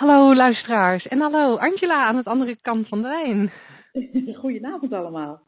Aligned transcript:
Hallo 0.00 0.34
luisteraars 0.34 1.06
en 1.06 1.20
hallo 1.20 1.56
Angela 1.56 2.04
aan 2.04 2.16
het 2.16 2.26
andere 2.26 2.56
kant 2.56 2.88
van 2.88 3.02
de 3.02 3.08
lijn. 3.08 3.52
Goedenavond 4.40 4.92
allemaal. 4.92 5.42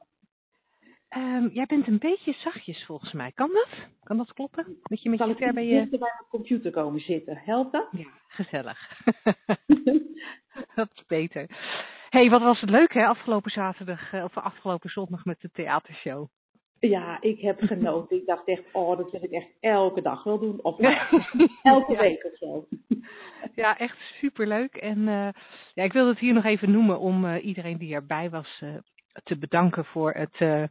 Um, 1.16 1.48
jij 1.52 1.66
bent 1.66 1.86
een 1.86 1.98
beetje 1.98 2.32
zachtjes 2.32 2.84
volgens 2.86 3.12
mij. 3.12 3.32
Kan 3.32 3.48
dat? 3.52 3.68
Kan 4.02 4.16
dat 4.16 4.32
kloppen? 4.32 4.78
Moet 4.82 5.02
je 5.02 5.10
met 5.10 5.18
Zal 5.18 5.28
je 5.28 5.34
ik 5.34 5.54
bij 5.54 5.66
je... 5.66 5.88
bij 5.88 5.98
mijn 5.98 6.12
computer 6.28 6.70
komen 6.70 7.00
zitten? 7.00 7.36
Helpt 7.36 7.72
dat? 7.72 7.88
Ja, 7.90 8.08
gezellig. 8.28 9.02
dat 10.74 10.90
is 10.94 11.04
beter. 11.06 11.46
hey, 12.08 12.30
wat 12.30 12.42
was 12.42 12.60
het 12.60 12.70
leuk 12.70 12.92
hè, 12.92 13.06
afgelopen 13.06 13.50
zaterdag, 13.50 14.12
eh, 14.12 14.24
of 14.24 14.36
afgelopen 14.36 14.90
zondag 14.90 15.24
met 15.24 15.40
de 15.40 15.50
theatershow. 15.52 16.28
Ja, 16.90 17.20
ik 17.20 17.40
heb 17.40 17.60
genoten. 17.60 18.16
Ik 18.16 18.26
dacht 18.26 18.46
echt, 18.48 18.62
oh, 18.72 18.96
dat 18.96 19.10
wil 19.10 19.22
ik 19.22 19.30
echt 19.30 19.48
elke 19.60 20.02
dag 20.02 20.24
wel 20.24 20.38
doen. 20.38 20.58
Of 20.62 20.78
elke 21.62 21.92
Ja. 21.92 21.98
week 21.98 22.24
of 22.24 22.36
zo. 22.36 22.66
Ja, 23.54 23.78
echt 23.78 23.96
superleuk. 24.20 24.74
En 24.74 24.98
uh, 24.98 25.28
ja, 25.74 25.82
ik 25.82 25.92
wil 25.92 26.08
het 26.08 26.18
hier 26.18 26.34
nog 26.34 26.44
even 26.44 26.70
noemen 26.70 26.98
om 26.98 27.24
uh, 27.24 27.44
iedereen 27.44 27.78
die 27.78 27.94
erbij 27.94 28.30
was 28.30 28.60
uh, 28.64 28.74
te 29.24 29.38
bedanken 29.38 29.84
voor 29.84 30.12
het, 30.12 30.68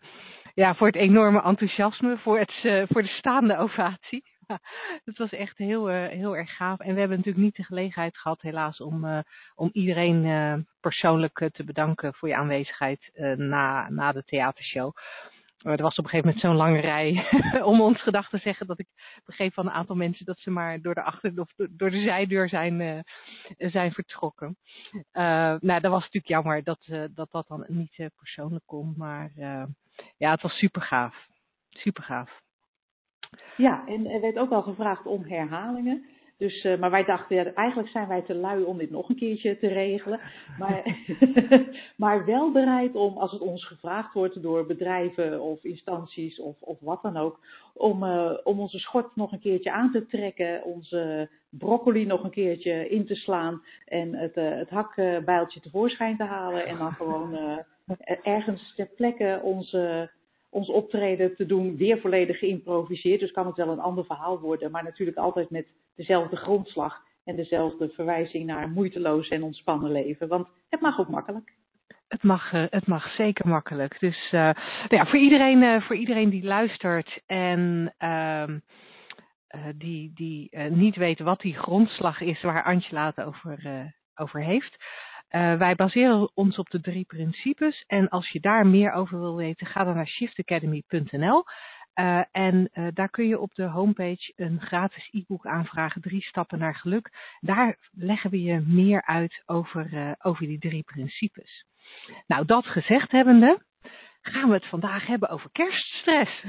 ja, 0.53 0.75
voor 0.75 0.87
het 0.87 0.95
enorme 0.95 1.41
enthousiasme, 1.41 2.17
voor, 2.17 2.39
het, 2.39 2.87
voor 2.89 3.01
de 3.01 3.07
staande 3.17 3.57
ovatie. 3.57 4.23
Het 5.05 5.17
was 5.17 5.31
echt 5.31 5.57
heel, 5.57 5.87
heel 5.87 6.37
erg 6.37 6.55
gaaf. 6.55 6.79
En 6.79 6.93
we 6.93 6.99
hebben 6.99 7.17
natuurlijk 7.17 7.45
niet 7.45 7.55
de 7.55 7.63
gelegenheid 7.63 8.17
gehad, 8.17 8.41
helaas, 8.41 8.81
om, 8.81 9.23
om 9.55 9.69
iedereen 9.73 10.67
persoonlijk 10.81 11.49
te 11.53 11.63
bedanken 11.63 12.13
voor 12.13 12.27
je 12.27 12.35
aanwezigheid 12.35 13.09
na, 13.37 13.89
na 13.89 14.11
de 14.11 14.23
theatershow. 14.25 14.93
Maar 15.63 15.75
er 15.75 15.83
was 15.83 15.97
op 15.97 16.03
een 16.03 16.09
gegeven 16.09 16.25
moment 16.25 16.45
zo'n 16.45 16.55
lange 16.55 16.79
rij 16.79 17.27
om 17.71 17.81
ons 17.81 18.01
gedacht 18.01 18.29
te 18.29 18.37
zeggen 18.37 18.67
dat 18.67 18.79
ik 18.79 18.87
begreep 19.25 19.53
van 19.53 19.65
een 19.65 19.71
aantal 19.71 19.95
mensen 19.95 20.25
dat 20.25 20.39
ze 20.39 20.49
maar 20.49 20.81
door 20.81 20.93
de 20.93 21.01
achter 21.01 21.31
of 21.35 21.53
door 21.69 21.89
de 21.89 22.01
zijdeur 22.01 22.49
zijn, 22.49 22.79
uh, 22.79 22.99
zijn 23.57 23.91
vertrokken. 23.91 24.57
Uh, 24.93 25.03
nou, 25.59 25.79
dat 25.79 25.91
was 25.91 26.01
natuurlijk 26.01 26.27
jammer 26.27 26.63
dat 26.63 26.87
uh, 26.89 27.03
dat, 27.13 27.31
dat 27.31 27.47
dan 27.47 27.65
niet 27.67 28.09
persoonlijk 28.15 28.65
kon, 28.65 28.93
maar 28.97 29.31
ja, 30.17 30.31
het 30.31 30.41
was 30.41 30.57
super 30.57 30.81
gaaf. 30.81 31.27
Super 31.69 32.03
gaaf. 32.03 32.41
Ja, 33.57 33.87
en 33.87 34.09
er 34.09 34.21
werd 34.21 34.37
ook 34.37 34.51
al 34.51 34.61
gevraagd 34.61 35.05
om 35.05 35.23
herhalingen. 35.23 36.05
Dus, 36.41 36.63
uh, 36.63 36.77
maar 36.77 36.91
wij 36.91 37.03
dachten, 37.03 37.35
ja, 37.35 37.53
eigenlijk 37.53 37.89
zijn 37.89 38.07
wij 38.07 38.21
te 38.21 38.35
lui 38.35 38.63
om 38.63 38.77
dit 38.77 38.89
nog 38.89 39.09
een 39.09 39.15
keertje 39.15 39.57
te 39.57 39.67
regelen. 39.67 40.19
Maar, 40.57 40.97
maar 42.03 42.25
wel 42.25 42.51
bereid 42.51 42.95
om, 42.95 43.17
als 43.17 43.31
het 43.31 43.41
ons 43.41 43.65
gevraagd 43.65 44.13
wordt 44.13 44.41
door 44.41 44.65
bedrijven 44.65 45.41
of 45.41 45.63
instanties 45.63 46.39
of, 46.39 46.61
of 46.61 46.79
wat 46.79 47.01
dan 47.01 47.17
ook, 47.17 47.39
om, 47.73 48.03
uh, 48.03 48.37
om 48.43 48.59
onze 48.59 48.79
schort 48.79 49.15
nog 49.15 49.31
een 49.31 49.39
keertje 49.39 49.71
aan 49.71 49.91
te 49.91 50.05
trekken, 50.05 50.63
onze 50.63 51.29
broccoli 51.49 52.05
nog 52.05 52.23
een 52.23 52.31
keertje 52.31 52.89
in 52.89 53.05
te 53.05 53.15
slaan 53.15 53.63
en 53.85 54.15
het, 54.15 54.37
uh, 54.37 54.49
het 54.49 54.69
hakbijltje 54.69 55.59
tevoorschijn 55.59 56.17
te 56.17 56.23
halen 56.23 56.65
en 56.65 56.77
dan 56.77 56.91
gewoon 56.91 57.37
ergens 58.23 58.73
ter 58.75 58.89
plekke 58.95 59.39
onze 59.43 60.11
ons 60.51 60.69
optreden 60.69 61.35
te 61.35 61.45
doen, 61.45 61.77
weer 61.77 61.99
volledig 61.99 62.39
geïmproviseerd. 62.39 63.19
Dus 63.19 63.31
kan 63.31 63.45
het 63.45 63.55
wel 63.55 63.69
een 63.69 63.79
ander 63.79 64.05
verhaal 64.05 64.39
worden, 64.39 64.71
maar 64.71 64.83
natuurlijk 64.83 65.17
altijd 65.17 65.49
met 65.49 65.67
dezelfde 65.95 66.35
grondslag 66.35 67.01
en 67.23 67.35
dezelfde 67.35 67.89
verwijzing 67.89 68.45
naar 68.45 68.69
moeiteloos 68.69 69.27
en 69.27 69.43
ontspannen 69.43 69.91
leven. 69.91 70.27
Want 70.27 70.47
het 70.69 70.81
mag 70.81 70.99
ook 70.99 71.09
makkelijk. 71.09 71.53
Het 72.07 72.23
mag, 72.23 72.53
uh, 72.53 72.63
het 72.69 72.87
mag 72.87 73.13
zeker 73.15 73.47
makkelijk. 73.47 73.99
Dus 73.99 74.25
uh, 74.25 74.31
nou 74.41 74.55
ja, 74.89 75.05
voor, 75.05 75.19
iedereen, 75.19 75.61
uh, 75.61 75.81
voor 75.81 75.95
iedereen 75.95 76.29
die 76.29 76.43
luistert 76.43 77.21
en 77.25 77.93
die, 79.75 80.11
die 80.13 80.57
niet 80.69 80.95
weet 80.95 81.19
wat 81.19 81.41
die 81.41 81.57
grondslag 81.57 82.21
is 82.21 82.41
waar 82.41 82.63
Angela 82.63 83.05
het 83.05 83.25
over, 83.25 83.59
over 84.15 84.43
heeft. 84.43 84.77
Uh, 85.31 85.57
wij 85.57 85.75
baseren 85.75 86.31
ons 86.33 86.57
op 86.57 86.69
de 86.69 86.81
drie 86.81 87.05
principes 87.05 87.83
en 87.87 88.09
als 88.09 88.29
je 88.29 88.39
daar 88.39 88.67
meer 88.67 88.91
over 88.91 89.19
wil 89.19 89.35
weten, 89.35 89.67
ga 89.67 89.83
dan 89.83 89.95
naar 89.95 90.07
shiftacademy.nl. 90.07 91.43
Uh, 91.95 92.21
en 92.31 92.69
uh, 92.73 92.87
daar 92.93 93.09
kun 93.09 93.27
je 93.27 93.39
op 93.39 93.55
de 93.55 93.63
homepage 93.63 94.33
een 94.35 94.61
gratis 94.61 95.09
e-book 95.11 95.45
aanvragen, 95.45 96.01
drie 96.01 96.21
stappen 96.21 96.59
naar 96.59 96.75
geluk. 96.75 97.09
Daar 97.39 97.77
leggen 97.91 98.29
we 98.29 98.41
je 98.41 98.59
meer 98.59 99.05
uit 99.05 99.43
over, 99.45 100.15
over 100.21 100.45
die 100.45 100.59
drie 100.59 100.83
principes. 100.83 101.65
Nou, 102.27 102.45
dat 102.45 102.65
gezegd 102.65 103.11
hebbende, 103.11 103.61
gaan 104.21 104.47
we 104.47 104.53
het 104.53 104.67
vandaag 104.67 105.05
hebben 105.05 105.29
over 105.29 105.49
kerststress. 105.51 106.43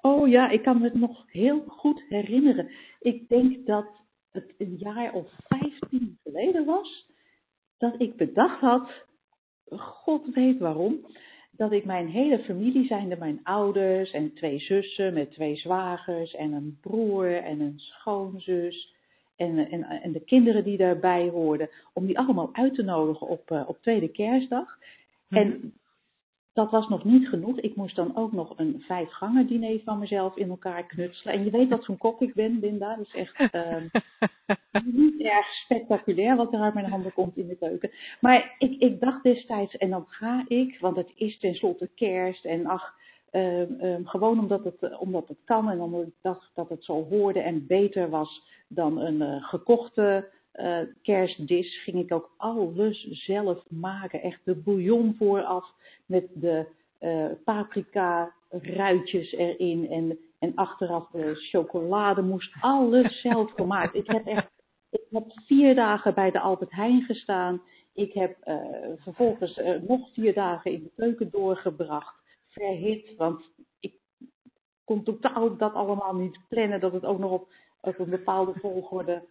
Oh 0.00 0.28
ja, 0.28 0.48
ik 0.48 0.62
kan 0.62 0.78
me 0.78 0.84
het 0.84 0.94
nog 0.94 1.24
heel 1.26 1.64
goed 1.66 2.04
herinneren. 2.08 2.70
Ik 3.00 3.28
denk 3.28 3.66
dat 3.66 3.86
het 4.32 4.54
een 4.58 4.76
jaar 4.76 5.12
of 5.12 5.30
vijftien 5.48 6.18
geleden 6.22 6.64
was 6.64 7.06
dat 7.78 7.94
ik 7.98 8.16
bedacht 8.16 8.60
had, 8.60 8.90
God 9.68 10.34
weet 10.34 10.58
waarom, 10.58 11.06
dat 11.50 11.72
ik 11.72 11.84
mijn 11.84 12.08
hele 12.08 12.38
familie, 12.38 12.86
zijnde 12.86 13.16
mijn 13.16 13.40
ouders 13.42 14.10
en 14.10 14.34
twee 14.34 14.58
zussen 14.58 15.14
met 15.14 15.32
twee 15.32 15.56
zwagers 15.56 16.34
en 16.34 16.52
een 16.52 16.78
broer 16.80 17.36
en 17.36 17.60
een 17.60 17.78
schoonzus 17.78 18.94
en, 19.36 19.70
en, 19.70 19.82
en 19.84 20.12
de 20.12 20.24
kinderen 20.24 20.64
die 20.64 20.76
daarbij 20.76 21.28
hoorden, 21.28 21.68
om 21.92 22.06
die 22.06 22.18
allemaal 22.18 22.48
uit 22.52 22.74
te 22.74 22.82
nodigen 22.82 23.26
op, 23.26 23.50
uh, 23.50 23.68
op 23.68 23.78
tweede 23.82 24.08
kerstdag. 24.08 24.78
Mm. 25.28 25.38
En 25.38 25.74
dat 26.56 26.70
was 26.70 26.88
nog 26.88 27.04
niet 27.04 27.28
genoeg. 27.28 27.60
Ik 27.60 27.76
moest 27.76 27.96
dan 27.96 28.16
ook 28.16 28.32
nog 28.32 28.52
een 28.56 28.82
vijfgangen 28.86 29.46
diner 29.46 29.80
van 29.84 29.98
mezelf 29.98 30.36
in 30.36 30.48
elkaar 30.48 30.86
knutselen. 30.86 31.34
En 31.34 31.44
je 31.44 31.50
weet 31.50 31.68
wat 31.68 31.84
zo'n 31.84 31.98
kok 31.98 32.20
ik 32.20 32.34
ben, 32.34 32.58
Linda. 32.60 32.96
Dat 32.96 33.06
is 33.06 33.14
echt 33.14 33.54
uh, 33.54 33.76
niet 34.84 35.20
erg 35.20 35.46
spectaculair 35.46 36.36
wat 36.36 36.52
er 36.52 36.60
uit 36.60 36.74
mijn 36.74 36.90
handen 36.90 37.12
komt 37.12 37.36
in 37.36 37.48
de 37.48 37.56
keuken. 37.56 37.90
Maar 38.20 38.54
ik, 38.58 38.80
ik 38.80 39.00
dacht 39.00 39.22
destijds, 39.22 39.76
en 39.76 39.90
dan 39.90 40.04
ga 40.06 40.44
ik, 40.48 40.78
want 40.80 40.96
het 40.96 41.12
is 41.14 41.38
tenslotte 41.38 41.90
kerst. 41.94 42.44
En 42.44 42.66
ach, 42.66 42.94
um, 43.32 43.80
um, 43.80 44.06
gewoon 44.06 44.38
omdat 44.38 44.64
het, 44.64 44.98
omdat 44.98 45.28
het 45.28 45.38
kan 45.44 45.70
en 45.70 45.80
omdat 45.80 46.06
ik 46.06 46.14
dacht 46.22 46.50
dat 46.54 46.68
het 46.68 46.84
zo 46.84 47.04
hoorde 47.04 47.40
en 47.40 47.66
beter 47.66 48.10
was 48.10 48.42
dan 48.68 48.98
een 48.98 49.20
uh, 49.20 49.44
gekochte 49.44 50.28
uh, 50.56 50.78
kerstdis 51.02 51.82
ging 51.82 51.98
ik 51.98 52.12
ook 52.12 52.30
alles 52.36 53.08
zelf 53.10 53.64
maken. 53.68 54.22
Echt 54.22 54.40
de 54.44 54.54
bouillon 54.54 55.14
vooraf 55.18 55.72
met 56.06 56.28
de 56.34 56.66
uh, 57.00 57.26
paprika 57.44 58.32
ruitjes 58.50 59.32
erin 59.32 59.90
en, 59.90 60.18
en 60.38 60.52
achteraf 60.54 61.08
de 61.10 61.34
chocolade 61.34 62.22
moest 62.22 62.52
alles 62.60 63.20
zelf 63.20 63.52
gemaakt. 63.52 63.94
Ik 63.94 64.06
heb 64.06 64.26
echt 64.26 64.54
ik 64.90 65.00
heb 65.10 65.24
vier 65.46 65.74
dagen 65.74 66.14
bij 66.14 66.30
de 66.30 66.40
Albert 66.40 66.72
Heijn 66.72 67.02
gestaan. 67.02 67.62
Ik 67.94 68.12
heb 68.12 68.36
uh, 68.44 68.56
vervolgens 68.96 69.60
nog 69.86 70.12
vier 70.12 70.34
dagen 70.34 70.72
in 70.72 70.82
de 70.82 70.90
keuken 70.96 71.30
doorgebracht. 71.30 72.14
Verhit, 72.48 73.16
want 73.16 73.50
ik 73.80 73.94
kon 74.84 75.02
totaal 75.02 75.56
dat 75.56 75.74
allemaal 75.74 76.14
niet 76.14 76.38
plannen. 76.48 76.80
Dat 76.80 76.92
het 76.92 77.04
ook 77.04 77.18
nog 77.18 77.30
op, 77.30 77.48
op 77.80 77.98
een 77.98 78.10
bepaalde 78.10 78.52
volgorde 78.60 79.22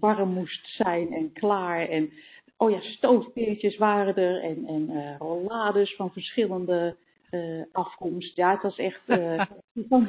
warm 0.00 0.32
moest 0.32 0.66
zijn 0.66 1.12
en 1.12 1.32
klaar. 1.32 1.88
En 1.88 2.12
oh 2.56 2.70
ja, 2.70 2.80
stoofpeertjes 2.80 3.76
waren 3.76 4.16
er 4.16 4.42
en, 4.42 4.66
en 4.66 4.90
uh, 4.90 5.16
rollades 5.18 5.96
van 5.96 6.12
verschillende 6.12 6.96
uh, 7.30 7.62
afkomst. 7.72 8.36
Ja, 8.36 8.50
het 8.50 8.62
was 8.62 8.78
echt 8.78 9.00
uh. 9.08 9.44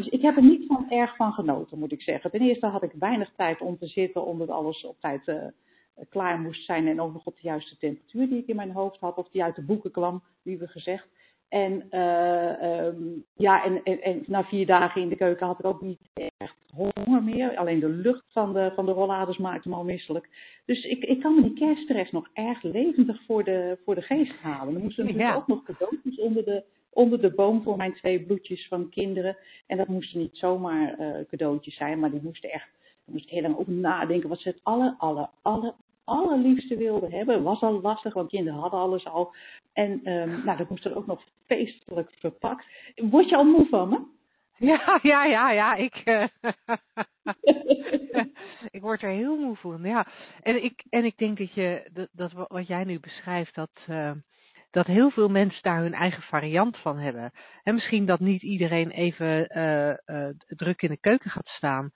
Ik 0.10 0.22
heb 0.22 0.36
er 0.36 0.44
niet 0.44 0.66
van 0.68 0.90
erg 0.90 1.16
van 1.16 1.34
genoten, 1.34 1.80
moet 1.80 1.92
ik 1.92 2.02
zeggen. 2.02 2.32
Ten 2.32 2.42
eerste 2.42 2.66
had 2.66 2.84
ik 2.84 2.92
weinig 3.00 3.32
tijd 3.36 3.62
om 3.62 3.78
te 3.78 3.88
zitten, 3.88 4.26
omdat 4.26 4.50
alles 4.50 4.86
op 4.86 5.00
tijd 5.00 5.28
uh, 5.28 5.44
klaar 6.10 6.40
moest 6.40 6.66
zijn 6.66 6.88
en 6.88 7.02
ook 7.02 7.14
nog 7.14 7.26
op 7.26 7.36
de 7.36 7.48
juiste 7.48 7.78
temperatuur 7.78 8.30
die 8.30 8.42
ik 8.42 8.48
in 8.48 8.56
mijn 8.56 8.72
hoofd 8.72 9.00
had, 9.00 9.18
of 9.18 9.30
die 9.30 9.44
uit 9.44 9.56
de 9.56 9.66
boeken 9.66 9.92
kwam, 9.92 10.24
liever 10.44 10.70
gezegd. 10.70 11.08
En, 11.52 11.88
uh, 11.92 12.86
um, 12.86 13.26
ja, 13.36 13.64
en, 13.64 13.84
en, 13.84 14.02
en 14.02 14.24
na 14.28 14.44
vier 14.44 14.66
dagen 14.66 15.02
in 15.02 15.10
de 15.10 15.16
keuken 15.16 15.48
had 15.48 15.60
ik 15.60 15.66
ook 15.66 15.82
niet 15.82 16.00
echt 16.14 16.56
honger 16.74 17.24
meer. 17.24 17.58
Alleen 17.58 17.80
de 17.80 17.90
lucht 17.90 18.24
van 18.30 18.54
de, 18.54 18.72
van 18.76 18.86
de 18.86 18.92
rollades 18.92 19.38
maakte 19.38 19.70
me 19.70 19.76
al 19.76 19.84
misselijk. 19.84 20.30
Dus 20.66 20.84
ik, 20.84 21.04
ik 21.04 21.20
kan 21.20 21.36
me 21.36 21.42
die 21.42 21.54
kerststress 21.54 22.12
nog 22.12 22.30
erg 22.34 22.64
levendig 22.64 23.24
voor 23.26 23.44
de, 23.44 23.78
voor 23.86 23.96
de 23.96 24.02
geest 24.02 24.34
halen. 24.42 24.76
Er 24.76 24.82
moesten 24.82 25.06
natuurlijk 25.06 25.34
ja. 25.34 25.36
ook 25.40 25.48
nog 25.48 25.64
cadeautjes 25.64 26.20
onder 26.20 26.46
de, 26.46 26.64
onder 26.90 27.22
de 27.22 27.34
boom 27.34 27.64
voor 27.64 27.78
mijn 27.78 27.94
twee 27.94 28.26
bloedjes 28.26 28.68
van 28.68 28.90
kinderen. 28.90 29.38
En 29.68 29.78
dat 29.78 29.88
moesten 29.88 30.20
niet 30.20 30.38
zomaar 30.38 31.00
uh, 31.00 31.16
cadeautjes 31.30 31.76
zijn, 31.76 32.00
maar 32.00 32.12
die 32.12 32.24
moesten 32.24 32.50
echt, 32.50 32.70
daar 32.82 33.14
moest 33.14 33.26
ik 33.26 33.32
heel 33.32 33.42
lang 33.42 33.58
over 33.58 33.74
nadenken. 33.74 34.30
Wat 34.30 34.40
ze 34.40 34.50
het 34.50 34.60
aller, 34.64 34.96
aller, 34.98 35.30
aller, 35.42 35.74
allerliefste 36.12 36.78
wilde 36.78 37.10
hebben. 37.10 37.44
Was 37.44 37.62
al 37.62 37.82
lastig, 37.82 38.14
want 38.14 38.30
kinderen 38.30 38.60
hadden 38.60 38.80
alles 38.80 39.06
al. 39.06 39.36
En 39.74 40.12
um, 40.12 40.46
nou, 40.46 40.58
dat 40.58 40.70
moest 40.70 40.86
er 40.86 40.96
ook 40.96 41.06
nog 41.06 41.24
feestelijk 41.48 42.12
verpakt. 42.20 42.66
Word 42.96 43.30
je 43.30 43.36
al 43.36 43.44
moe 43.44 43.68
van 43.70 43.90
me? 43.90 44.20
Ja, 44.72 45.00
ja, 45.02 45.26
ja, 45.26 45.52
ja. 45.52 45.76
Ik, 45.76 46.02
uh, 46.06 46.26
ik 48.78 48.82
word 48.82 49.02
er 49.02 49.10
heel 49.10 49.38
moe 49.38 49.56
van. 49.56 49.84
Ja. 49.84 50.08
En, 50.42 50.64
ik, 50.64 50.84
en 50.90 51.06
ik 51.06 51.18
denk 51.18 51.38
dat, 51.38 51.54
je, 51.54 51.90
dat, 52.12 52.32
wat 52.48 52.68
jij 52.68 52.84
nu 52.84 53.00
beschrijft, 53.00 53.56
dat, 53.56 53.72
uh, 53.90 54.12
dat 54.72 54.86
heel 54.86 55.10
veel 55.10 55.30
mensen 55.30 55.64
daar 55.64 55.82
hun 55.82 55.94
eigen 55.94 56.24
variant 56.24 56.78
van 56.78 56.98
hebben. 56.98 57.32
En 57.64 57.74
misschien 57.74 58.06
dat 58.06 58.20
niet 58.20 58.42
iedereen 58.42 58.90
even 58.90 59.58
uh, 59.58 60.30
druk 60.48 60.82
in 60.82 60.90
de 60.90 61.00
keuken 61.00 61.30
gaat 61.30 61.48
staan. 61.48 61.92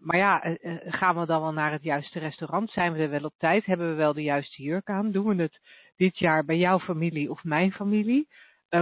Maar 0.00 0.16
ja, 0.16 0.56
gaan 0.84 1.18
we 1.18 1.26
dan 1.26 1.40
wel 1.40 1.52
naar 1.52 1.72
het 1.72 1.82
juiste 1.82 2.18
restaurant? 2.18 2.70
Zijn 2.70 2.92
we 2.92 2.98
er 2.98 3.10
wel 3.10 3.24
op 3.24 3.34
tijd? 3.38 3.66
Hebben 3.66 3.88
we 3.88 3.94
wel 3.94 4.12
de 4.12 4.22
juiste 4.22 4.62
jurk 4.62 4.88
aan? 4.88 5.10
Doen 5.10 5.36
we 5.36 5.42
het 5.42 5.60
dit 5.96 6.18
jaar 6.18 6.44
bij 6.44 6.56
jouw 6.56 6.78
familie 6.78 7.30
of 7.30 7.44
mijn 7.44 7.72
familie? 7.72 8.28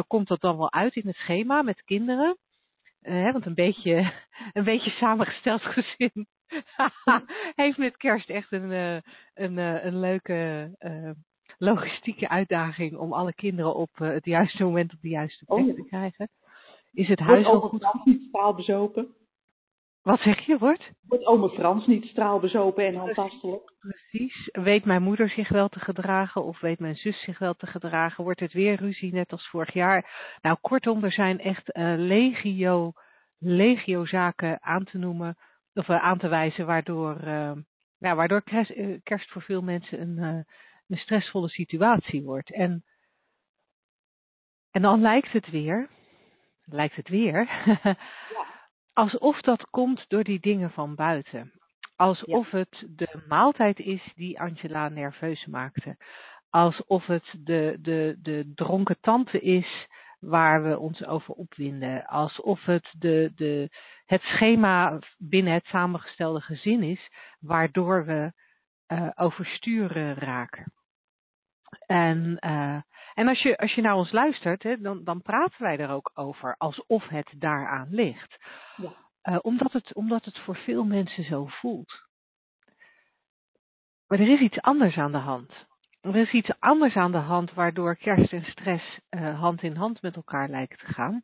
komt 0.06 0.28
dat 0.28 0.40
dan 0.40 0.56
wel 0.56 0.72
uit 0.72 0.94
in 0.94 1.06
het 1.06 1.16
schema 1.16 1.62
met 1.62 1.82
kinderen? 1.84 2.36
Uh, 3.02 3.32
want 3.32 3.46
een 3.46 3.54
beetje, 3.54 4.12
een 4.52 4.64
beetje 4.64 4.90
samengesteld 4.90 5.62
gezin 5.74 6.26
heeft 7.62 7.78
met 7.78 7.96
kerst 7.96 8.30
echt 8.30 8.52
een, 8.52 8.70
een, 9.34 9.56
een 9.56 10.00
leuke 10.00 10.70
logistieke 11.58 12.28
uitdaging 12.28 12.96
om 12.96 13.12
alle 13.12 13.34
kinderen 13.34 13.74
op 13.74 13.90
het 13.94 14.24
juiste 14.24 14.64
moment 14.64 14.92
op 14.92 15.00
de 15.00 15.08
juiste 15.08 15.44
plek 15.44 15.66
oh, 15.66 15.74
te 15.74 15.84
krijgen. 15.84 16.28
Is 16.92 17.08
het 17.08 17.18
huis 17.18 17.46
al 17.46 17.60
goed? 17.60 18.04
niet 18.04 18.22
straalbezopen? 18.28 19.14
Wat 20.02 20.20
zeg 20.20 20.46
je, 20.46 20.58
wordt? 20.58 20.90
Wordt 21.06 21.26
ome 21.26 21.48
Frans 21.48 21.86
niet 21.86 22.04
straalbezopen 22.04 22.86
en 22.86 22.94
handtastelijk? 22.94 23.72
Precies. 23.78 24.48
Weet 24.52 24.84
mijn 24.84 25.02
moeder 25.02 25.30
zich 25.30 25.48
wel 25.48 25.68
te 25.68 25.80
gedragen 25.80 26.44
of 26.44 26.60
weet 26.60 26.78
mijn 26.78 26.96
zus 26.96 27.22
zich 27.22 27.38
wel 27.38 27.54
te 27.54 27.66
gedragen? 27.66 28.24
Wordt 28.24 28.40
het 28.40 28.52
weer 28.52 28.76
ruzie 28.76 29.12
net 29.12 29.32
als 29.32 29.48
vorig 29.48 29.72
jaar? 29.72 30.36
Nou, 30.42 30.56
kortom, 30.60 31.04
er 31.04 31.12
zijn 31.12 31.38
echt 31.38 31.76
uh, 31.76 31.94
legio, 31.96 32.92
legio 33.38 34.04
zaken 34.04 34.62
aan 34.62 34.84
te 34.84 34.98
noemen 34.98 35.36
of 35.74 35.88
uh, 35.88 36.02
aan 36.04 36.18
te 36.18 36.28
wijzen 36.28 36.66
waardoor, 36.66 37.20
uh, 37.24 37.52
ja, 37.98 38.14
waardoor 38.14 38.42
kerst, 38.42 38.72
kerst, 39.02 39.30
voor 39.30 39.42
veel 39.42 39.62
mensen 39.62 40.00
een, 40.00 40.44
een 40.86 40.98
stressvolle 40.98 41.48
situatie 41.48 42.22
wordt. 42.22 42.52
En, 42.52 42.84
en 44.70 44.82
dan 44.82 45.00
lijkt 45.00 45.32
het 45.32 45.50
weer, 45.50 45.88
lijkt 46.64 46.96
het 46.96 47.08
weer, 47.08 47.48
ja. 47.84 48.57
Alsof 48.98 49.40
dat 49.40 49.70
komt 49.70 50.04
door 50.08 50.24
die 50.24 50.40
dingen 50.40 50.70
van 50.70 50.94
buiten. 50.94 51.52
Alsof 51.96 52.50
ja. 52.50 52.58
het 52.58 52.84
de 52.88 53.22
maaltijd 53.28 53.78
is 53.78 54.12
die 54.14 54.40
Angela 54.40 54.88
nerveus 54.88 55.46
maakte. 55.46 55.96
Alsof 56.50 57.06
het 57.06 57.34
de, 57.44 57.78
de, 57.80 58.16
de 58.22 58.52
dronken 58.54 58.96
tante 59.00 59.40
is 59.40 59.86
waar 60.20 60.62
we 60.62 60.78
ons 60.78 61.04
over 61.04 61.34
opwinden. 61.34 62.06
Alsof 62.06 62.64
het 62.64 62.94
de, 62.98 63.32
de, 63.34 63.68
het 64.06 64.22
schema 64.22 64.98
binnen 65.18 65.52
het 65.52 65.64
samengestelde 65.64 66.40
gezin 66.40 66.82
is 66.82 67.10
waardoor 67.40 68.04
we 68.04 68.32
uh, 68.92 69.10
oversturen 69.14 70.14
raken. 70.14 70.72
En, 71.86 72.36
uh, 72.46 72.80
en 73.18 73.28
als, 73.28 73.42
je, 73.42 73.56
als 73.56 73.74
je 73.74 73.82
naar 73.82 73.94
ons 73.94 74.12
luistert, 74.12 74.62
hè, 74.62 74.80
dan, 74.80 75.04
dan 75.04 75.22
praten 75.22 75.62
wij 75.62 75.78
er 75.78 75.90
ook 75.90 76.10
over 76.14 76.54
alsof 76.58 77.08
het 77.08 77.32
daaraan 77.36 77.88
ligt. 77.90 78.36
Ja. 78.76 78.92
Uh, 79.22 79.38
omdat, 79.40 79.72
het, 79.72 79.94
omdat 79.94 80.24
het 80.24 80.38
voor 80.38 80.56
veel 80.56 80.84
mensen 80.84 81.24
zo 81.24 81.46
voelt. 81.46 82.02
Maar 84.06 84.20
er 84.20 84.28
is 84.28 84.40
iets 84.40 84.60
anders 84.60 84.96
aan 84.96 85.12
de 85.12 85.18
hand. 85.18 85.66
Er 86.00 86.16
is 86.16 86.32
iets 86.32 86.50
anders 86.58 86.96
aan 86.96 87.12
de 87.12 87.18
hand 87.18 87.54
waardoor 87.54 87.96
kerst 87.96 88.32
en 88.32 88.44
stress 88.44 88.98
uh, 89.10 89.40
hand 89.40 89.62
in 89.62 89.76
hand 89.76 90.02
met 90.02 90.16
elkaar 90.16 90.48
lijken 90.48 90.78
te 90.78 90.92
gaan. 90.92 91.22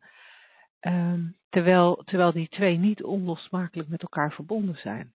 Uh, 0.81 1.29
terwijl, 1.49 2.03
terwijl 2.05 2.33
die 2.33 2.49
twee 2.49 2.77
niet 2.77 3.03
onlosmakelijk 3.03 3.89
met 3.89 4.03
elkaar 4.03 4.33
verbonden 4.33 4.77
zijn. 4.77 5.13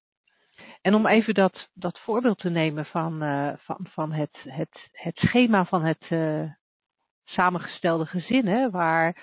En 0.81 0.93
om 0.93 1.07
even 1.07 1.33
dat, 1.33 1.69
dat 1.73 1.99
voorbeeld 1.99 2.39
te 2.39 2.49
nemen 2.49 2.85
van, 2.85 3.23
uh, 3.23 3.53
van, 3.57 3.87
van 3.89 4.11
het, 4.11 4.37
het, 4.43 4.89
het 4.91 5.17
schema 5.17 5.65
van 5.65 5.85
het 5.85 6.09
uh, 6.09 6.51
samengestelde 7.33 8.05
gezin, 8.05 8.47
hè, 8.47 8.69
waar 8.69 9.15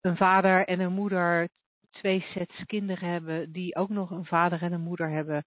een 0.00 0.16
vader 0.16 0.66
en 0.66 0.80
een 0.80 0.92
moeder 0.92 1.48
twee 1.90 2.20
sets 2.20 2.64
kinderen 2.66 3.08
hebben, 3.08 3.52
die 3.52 3.76
ook 3.76 3.88
nog 3.88 4.10
een 4.10 4.24
vader 4.24 4.62
en 4.62 4.72
een 4.72 4.80
moeder 4.80 5.10
hebben, 5.10 5.44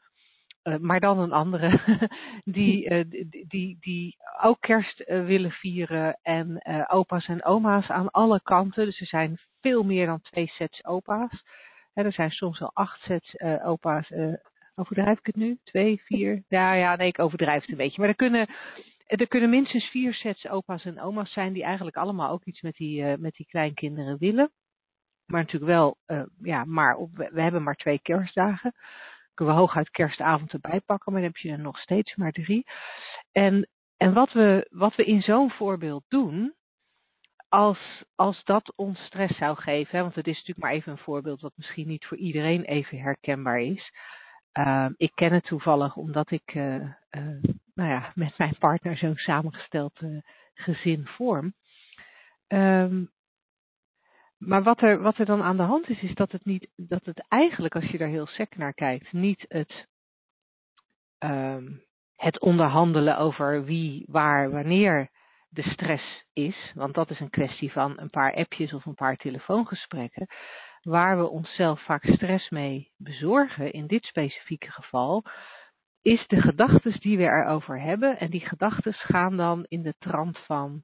uh, 0.64 0.78
maar 0.78 1.00
dan 1.00 1.20
een 1.20 1.32
andere, 1.32 1.80
die, 2.44 2.90
die, 3.10 3.46
die, 3.48 3.78
die 3.80 4.18
ook 4.42 4.60
kerst 4.60 5.04
willen 5.06 5.52
vieren 5.52 6.20
en 6.22 6.62
opa's 6.88 7.28
en 7.28 7.46
oma's 7.46 7.90
aan 7.90 8.12
alle 8.12 8.42
kanten. 8.42 8.86
Dus 8.86 9.00
er 9.00 9.08
zijn 9.08 9.40
veel 9.62 9.84
meer 9.84 10.06
dan 10.06 10.22
twee 10.22 10.48
sets 10.48 10.86
opa's. 10.86 11.44
Hè, 11.94 12.04
er 12.04 12.14
zijn 12.14 12.32
soms 12.32 12.60
wel 12.60 12.72
acht 12.74 13.02
sets 13.02 13.40
opa's 13.64 14.10
Overdrijf 14.80 15.20
ik 15.20 15.26
het 15.26 15.36
nu? 15.36 15.58
Twee, 15.64 16.02
vier? 16.04 16.44
Ja, 16.48 16.74
ja, 16.74 16.96
nee, 16.96 17.08
ik 17.08 17.20
overdrijf 17.20 17.62
het 17.62 17.70
een 17.72 17.78
beetje. 17.78 18.00
Maar 18.00 18.10
er 18.10 18.16
kunnen, 18.16 18.48
er 19.08 19.28
kunnen 19.28 19.50
minstens 19.50 19.86
vier 19.90 20.14
sets 20.14 20.48
opa's 20.48 20.86
en 20.86 21.02
oma's 21.02 21.32
zijn 21.32 21.54
die 21.54 21.64
eigenlijk 21.64 21.98
allemaal 21.98 22.32
ook 22.32 22.44
iets 22.44 22.62
met 22.62 22.76
die, 22.76 23.02
uh, 23.02 23.14
met 23.16 23.36
die 23.36 23.46
kleinkinderen 23.46 24.18
willen. 24.18 24.52
Maar 25.26 25.42
natuurlijk 25.42 25.72
wel, 25.72 25.98
uh, 26.08 26.24
ja, 26.42 26.66
maar 26.66 26.98
we 27.14 27.42
hebben 27.42 27.64
maar 27.64 27.76
twee 27.76 28.00
kerstdagen. 28.02 28.74
Kunnen 29.34 29.56
we 29.56 29.60
hooguit 29.60 29.90
kerstavond 29.90 30.54
erbij 30.54 30.82
pakken, 30.86 31.12
maar 31.12 31.22
dan 31.22 31.32
heb 31.32 31.42
je 31.42 31.52
er 31.52 31.60
nog 31.60 31.80
steeds 31.80 32.16
maar 32.16 32.32
drie. 32.32 32.66
En, 33.32 33.70
en 33.98 34.14
wat, 34.14 34.32
we, 34.32 34.68
wat 34.70 34.96
we 34.96 35.06
in 35.06 35.22
zo'n 35.22 35.52
voorbeeld 35.52 36.04
doen, 36.08 36.56
als, 37.50 38.04
als 38.16 38.44
dat 38.44 38.76
ons 38.76 39.00
stress 39.00 39.38
zou 39.38 39.56
geven, 39.56 40.02
want 40.02 40.16
het 40.16 40.28
is 40.28 40.34
natuurlijk 40.34 40.60
maar 40.60 40.72
even 40.72 40.92
een 40.92 40.98
voorbeeld 40.98 41.42
wat 41.42 41.54
misschien 41.56 41.88
niet 41.88 42.06
voor 42.06 42.18
iedereen 42.18 42.64
even 42.64 43.00
herkenbaar 43.00 43.60
is. 43.60 43.92
Uh, 44.54 44.90
ik 44.96 45.12
ken 45.16 45.34
het 45.34 45.44
toevallig 45.44 45.96
omdat 45.96 46.32
ik 46.32 46.54
uh, 46.54 46.90
nou 47.78 47.90
ja, 47.90 48.12
met 48.16 48.38
mijn 48.38 48.58
partner 48.60 48.98
zo'n 48.98 49.16
samengesteld 49.16 50.00
gezin 50.54 51.08
vorm. 51.08 51.54
Um, 52.48 53.12
maar 54.38 54.64
wat 54.64 54.82
er, 54.82 55.02
wat 55.02 55.18
er 55.18 55.26
dan 55.26 55.42
aan 55.42 55.58
de 55.58 55.64
hand 55.64 55.90
is, 55.90 56.02
is 56.02 56.16
dat 56.16 56.32
het, 56.32 56.46
niet, 56.46 56.70
dat 56.76 57.06
het 57.06 57.26
eigenlijk, 57.28 57.76
als 57.76 57.86
je 57.86 57.98
daar 57.98 58.08
heel 58.08 58.28
sec 58.28 58.58
naar 58.58 58.74
kijkt, 58.74 59.12
niet 59.12 59.46
het, 59.48 59.88
um, 61.20 61.84
het 62.16 62.40
onderhandelen 62.40 63.18
over 63.18 63.64
wie, 63.66 64.06
waar, 64.08 64.52
wanneer 64.52 65.10
de 65.50 65.64
stress 65.64 66.26
is. 66.34 66.72
Want 66.74 66.94
dat 66.94 67.10
is 67.10 67.20
een 67.20 67.30
kwestie 67.30 67.72
van 67.72 68.00
een 68.00 68.10
paar 68.10 68.36
appjes 68.36 68.74
of 68.74 68.86
een 68.86 68.96
paar 68.96 69.16
telefoongesprekken 69.16 70.28
waar 70.82 71.18
we 71.18 71.30
onszelf 71.30 71.82
vaak 71.82 72.04
stress 72.06 72.50
mee 72.50 72.92
bezorgen, 72.98 73.72
in 73.72 73.88
dit 73.88 74.06
specifieke 74.06 74.72
geval, 74.72 75.24
is 76.02 76.28
de 76.28 76.42
gedachten 76.42 77.00
die 77.00 77.18
we 77.18 77.24
erover 77.24 77.82
hebben. 77.82 78.20
En 78.20 78.30
die 78.30 78.48
gedachten 78.48 78.94
gaan 78.94 79.38
dan 79.38 79.66
in 79.68 79.82
de 79.82 79.94
trant 80.00 80.38
van, 80.38 80.84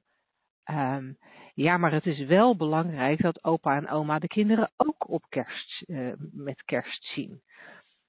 um, 0.70 1.18
ja, 1.54 1.76
maar 1.76 1.92
het 1.92 2.06
is 2.06 2.24
wel 2.24 2.56
belangrijk 2.56 3.22
dat 3.22 3.44
opa 3.44 3.76
en 3.76 3.88
oma 3.88 4.18
de 4.18 4.26
kinderen 4.26 4.72
ook 4.76 5.08
op 5.08 5.24
kerst, 5.28 5.82
uh, 5.86 6.12
met 6.32 6.62
kerst 6.64 7.04
zien. 7.04 7.42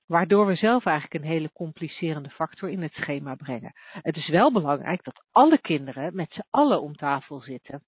Waardoor 0.06 0.46
we 0.46 0.56
zelf 0.56 0.86
eigenlijk 0.86 1.24
een 1.24 1.32
hele 1.32 1.52
complicerende 1.52 2.30
factor 2.30 2.70
in 2.70 2.82
het 2.82 2.94
schema 2.94 3.36
brengen. 3.36 3.72
Het 4.02 4.16
is 4.16 4.28
wel 4.28 4.52
belangrijk 4.52 5.04
dat 5.04 5.24
alle 5.32 5.62
kinderen 5.62 6.16
met 6.16 6.34
z'n 6.34 6.48
allen 6.50 6.82
om 6.82 6.96
tafel 6.96 7.42
zitten 7.42 7.84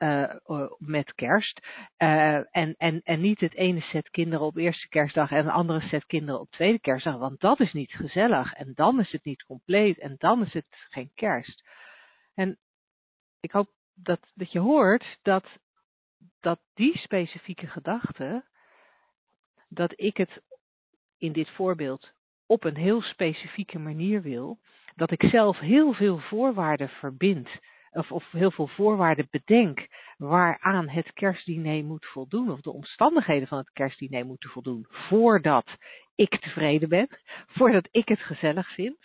uh, 0.00 0.70
met 0.78 1.14
kerst. 1.14 1.66
Uh, 1.98 2.56
en, 2.56 2.74
en, 2.76 3.00
en 3.02 3.20
niet 3.20 3.40
het 3.40 3.54
ene 3.54 3.80
set 3.80 4.10
kinderen 4.10 4.46
op 4.46 4.56
eerste 4.56 4.88
kerstdag 4.88 5.30
en 5.30 5.38
een 5.38 5.50
andere 5.50 5.80
set 5.80 6.06
kinderen 6.06 6.40
op 6.40 6.50
tweede 6.50 6.80
kerstdag. 6.80 7.16
Want 7.16 7.40
dat 7.40 7.60
is 7.60 7.72
niet 7.72 7.92
gezellig. 7.92 8.52
En 8.52 8.72
dan 8.74 9.00
is 9.00 9.12
het 9.12 9.24
niet 9.24 9.42
compleet. 9.42 9.98
En 9.98 10.14
dan 10.18 10.42
is 10.42 10.52
het 10.52 10.66
geen 10.68 11.10
kerst. 11.14 11.68
En 12.34 12.58
ik 13.40 13.50
hoop 13.50 13.70
dat, 13.94 14.20
dat 14.34 14.52
je 14.52 14.58
hoort 14.58 15.18
dat, 15.22 15.46
dat 16.40 16.60
die 16.74 16.98
specifieke 16.98 17.66
gedachte, 17.66 18.44
dat 19.68 19.92
ik 19.96 20.16
het 20.16 20.42
in 21.18 21.32
dit 21.32 21.50
voorbeeld 21.50 22.12
op 22.46 22.64
een 22.64 22.76
heel 22.76 23.02
specifieke 23.02 23.78
manier 23.78 24.22
wil, 24.22 24.58
dat 24.94 25.10
ik 25.10 25.22
zelf 25.22 25.58
heel 25.58 25.92
veel 25.92 26.18
voorwaarden 26.18 26.88
verbind 26.88 27.48
of, 27.90 28.12
of 28.12 28.30
heel 28.30 28.50
veel 28.50 28.68
voorwaarden 28.68 29.28
bedenk 29.30 29.86
waaraan 30.16 30.88
het 30.88 31.12
kerstdiner 31.12 31.84
moet 31.84 32.06
voldoen, 32.06 32.50
of 32.50 32.60
de 32.60 32.72
omstandigheden 32.72 33.48
van 33.48 33.58
het 33.58 33.70
kerstdiner 33.72 34.26
moeten 34.26 34.50
voldoen, 34.50 34.86
voordat 34.88 35.66
ik 36.14 36.40
tevreden 36.40 36.88
ben, 36.88 37.08
voordat 37.46 37.88
ik 37.90 38.08
het 38.08 38.20
gezellig 38.20 38.74
vind, 38.74 38.98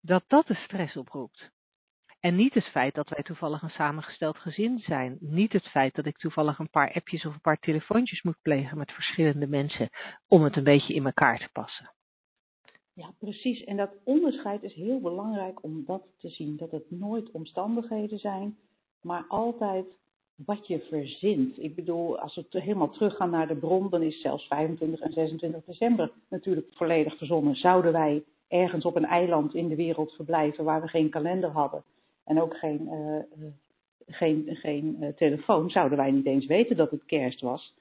dat 0.00 0.24
dat 0.26 0.46
de 0.46 0.54
stress 0.54 0.96
oproept. 0.96 1.50
En 2.20 2.36
niet 2.36 2.54
het 2.54 2.64
feit 2.64 2.94
dat 2.94 3.08
wij 3.08 3.22
toevallig 3.22 3.62
een 3.62 3.70
samengesteld 3.70 4.38
gezin 4.38 4.78
zijn. 4.78 5.16
Niet 5.20 5.52
het 5.52 5.68
feit 5.68 5.94
dat 5.94 6.06
ik 6.06 6.18
toevallig 6.18 6.58
een 6.58 6.70
paar 6.70 6.92
appjes 6.92 7.24
of 7.24 7.34
een 7.34 7.40
paar 7.40 7.58
telefoontjes 7.58 8.22
moet 8.22 8.42
plegen 8.42 8.78
met 8.78 8.92
verschillende 8.92 9.46
mensen 9.46 9.88
om 10.28 10.42
het 10.42 10.56
een 10.56 10.64
beetje 10.64 10.94
in 10.94 11.04
elkaar 11.04 11.38
te 11.38 11.48
passen. 11.52 11.90
Ja, 12.94 13.14
precies. 13.18 13.64
En 13.64 13.76
dat 13.76 13.90
onderscheid 14.04 14.62
is 14.62 14.74
heel 14.74 15.00
belangrijk 15.00 15.62
om 15.64 15.84
dat 15.86 16.02
te 16.18 16.28
zien. 16.28 16.56
Dat 16.56 16.70
het 16.70 16.90
nooit 16.90 17.30
omstandigheden 17.30 18.18
zijn, 18.18 18.56
maar 19.00 19.24
altijd 19.28 19.86
wat 20.34 20.66
je 20.66 20.80
verzint. 20.80 21.62
Ik 21.62 21.74
bedoel, 21.74 22.18
als 22.18 22.34
we 22.50 22.60
helemaal 22.60 22.90
teruggaan 22.90 23.30
naar 23.30 23.48
de 23.48 23.56
bron, 23.56 23.90
dan 23.90 24.02
is 24.02 24.20
zelfs 24.20 24.46
25 24.46 25.00
en 25.00 25.12
26 25.12 25.64
december 25.64 26.12
natuurlijk 26.28 26.66
volledig 26.70 27.16
verzonnen. 27.16 27.56
Zouden 27.56 27.92
wij 27.92 28.24
ergens 28.48 28.84
op 28.84 28.96
een 28.96 29.04
eiland 29.04 29.54
in 29.54 29.68
de 29.68 29.76
wereld 29.76 30.12
verblijven 30.12 30.64
waar 30.64 30.80
we 30.80 30.88
geen 30.88 31.10
kalender 31.10 31.50
hadden 31.50 31.84
en 32.24 32.40
ook 32.40 32.56
geen, 32.56 32.88
uh, 32.90 33.46
geen, 34.06 34.56
geen 34.56 34.96
uh, 35.00 35.08
telefoon, 35.08 35.70
zouden 35.70 35.98
wij 35.98 36.10
niet 36.10 36.26
eens 36.26 36.46
weten 36.46 36.76
dat 36.76 36.90
het 36.90 37.04
kerst 37.04 37.40
was. 37.40 37.74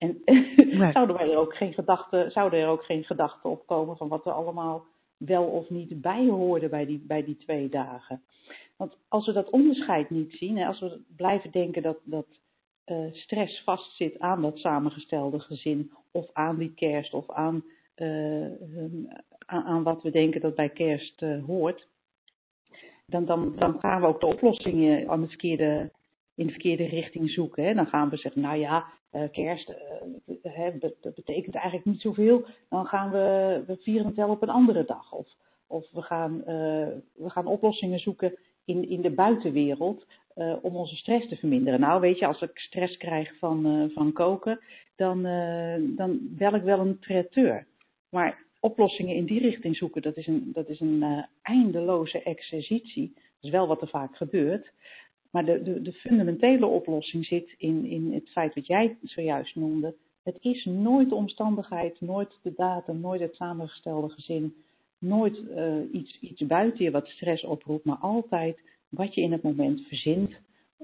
En 0.00 0.22
nee. 0.24 0.92
zouden, 0.92 1.16
wij 1.16 1.30
er 1.30 1.38
ook 1.38 1.54
geen 1.54 1.72
gedachten, 1.72 2.30
zouden 2.30 2.60
er 2.60 2.68
ook 2.68 2.84
geen 2.84 3.04
gedachten 3.04 3.50
opkomen 3.50 3.96
van 3.96 4.08
wat 4.08 4.26
er 4.26 4.32
allemaal 4.32 4.84
wel 5.16 5.44
of 5.44 5.70
niet 5.70 6.00
bij 6.00 6.26
hoorde 6.26 6.68
bij 6.68 6.86
die, 6.86 7.04
bij 7.06 7.24
die 7.24 7.36
twee 7.36 7.68
dagen. 7.68 8.22
Want 8.76 8.96
als 9.08 9.26
we 9.26 9.32
dat 9.32 9.50
onderscheid 9.50 10.10
niet 10.10 10.32
zien, 10.32 10.58
hè, 10.58 10.66
als 10.66 10.80
we 10.80 11.00
blijven 11.16 11.50
denken 11.50 11.82
dat, 11.82 11.98
dat 12.04 12.26
uh, 12.86 13.12
stress 13.12 13.62
vastzit 13.62 14.18
aan 14.18 14.42
dat 14.42 14.58
samengestelde 14.58 15.40
gezin, 15.40 15.90
of 16.10 16.26
aan 16.32 16.56
die 16.56 16.74
kerst, 16.74 17.14
of 17.14 17.30
aan, 17.30 17.64
uh, 17.96 18.46
aan, 19.46 19.64
aan, 19.64 19.82
wat 19.82 20.02
we 20.02 20.10
denken 20.10 20.40
dat 20.40 20.54
bij 20.54 20.68
kerst 20.68 21.22
uh, 21.22 21.44
hoort, 21.44 21.88
dan, 23.06 23.24
dan, 23.24 23.56
dan 23.56 23.80
gaan 23.80 24.00
we 24.00 24.06
ook 24.06 24.20
de 24.20 24.26
oplossingen 24.26 25.08
aan 25.08 25.20
het 25.20 25.30
verkeerde, 25.30 25.90
in 26.34 26.46
de 26.46 26.52
verkeerde 26.52 26.86
richting 26.86 27.30
zoeken. 27.30 27.64
Hè. 27.64 27.74
Dan 27.74 27.86
gaan 27.86 28.08
we 28.08 28.16
zeggen, 28.16 28.42
nou 28.42 28.58
ja, 28.58 28.84
kerst, 29.32 29.74
hè, 30.42 30.78
dat 30.78 31.14
betekent 31.14 31.54
eigenlijk 31.54 31.84
niet 31.84 32.00
zoveel. 32.00 32.44
Dan 32.68 32.86
gaan 32.86 33.10
we, 33.10 33.62
we 33.66 33.76
vieren 33.76 34.06
het 34.06 34.16
wel 34.16 34.28
op 34.28 34.42
een 34.42 34.48
andere 34.48 34.84
dag. 34.84 35.12
Of, 35.12 35.28
of 35.66 35.90
we, 35.90 36.02
gaan, 36.02 36.42
we 37.14 37.30
gaan 37.30 37.46
oplossingen 37.46 37.98
zoeken 37.98 38.38
in, 38.64 38.88
in 38.88 39.00
de 39.00 39.10
buitenwereld 39.10 40.06
om 40.62 40.76
onze 40.76 40.96
stress 40.96 41.28
te 41.28 41.36
verminderen. 41.36 41.80
Nou, 41.80 42.00
weet 42.00 42.18
je, 42.18 42.26
als 42.26 42.42
ik 42.42 42.58
stress 42.58 42.96
krijg 42.96 43.38
van, 43.38 43.90
van 43.94 44.12
koken, 44.12 44.60
dan, 44.96 45.22
dan 45.96 46.18
bel 46.22 46.54
ik 46.54 46.62
wel 46.62 46.78
een 46.78 46.98
traiteur. 46.98 47.66
Maar 48.08 48.38
oplossingen 48.60 49.14
in 49.14 49.24
die 49.24 49.40
richting 49.40 49.76
zoeken, 49.76 50.02
dat 50.02 50.16
is 50.16 50.26
een, 50.26 50.50
dat 50.52 50.68
is 50.68 50.80
een 50.80 51.26
eindeloze 51.42 52.22
exercitie. 52.22 53.12
Dat 53.14 53.50
is 53.50 53.50
wel 53.50 53.66
wat 53.66 53.80
er 53.80 53.88
vaak 53.88 54.16
gebeurt. 54.16 54.70
Maar 55.30 55.44
de, 55.44 55.62
de, 55.62 55.82
de 55.82 55.92
fundamentele 55.92 56.66
oplossing 56.66 57.24
zit 57.24 57.54
in, 57.56 57.86
in 57.86 58.12
het 58.12 58.28
feit 58.28 58.54
wat 58.54 58.66
jij 58.66 58.96
zojuist 59.02 59.56
noemde. 59.56 59.94
Het 60.22 60.36
is 60.40 60.64
nooit 60.64 61.08
de 61.08 61.14
omstandigheid, 61.14 62.00
nooit 62.00 62.38
de 62.42 62.52
datum, 62.56 63.00
nooit 63.00 63.20
het 63.20 63.34
samengestelde 63.34 64.08
gezin, 64.08 64.54
nooit 64.98 65.38
uh, 65.38 65.74
iets, 65.92 66.20
iets 66.20 66.46
buiten 66.46 66.84
je 66.84 66.90
wat 66.90 67.06
stress 67.06 67.44
oproept, 67.44 67.84
maar 67.84 67.96
altijd 67.96 68.60
wat 68.88 69.14
je 69.14 69.20
in 69.20 69.32
het 69.32 69.42
moment 69.42 69.80
verzint, 69.80 70.34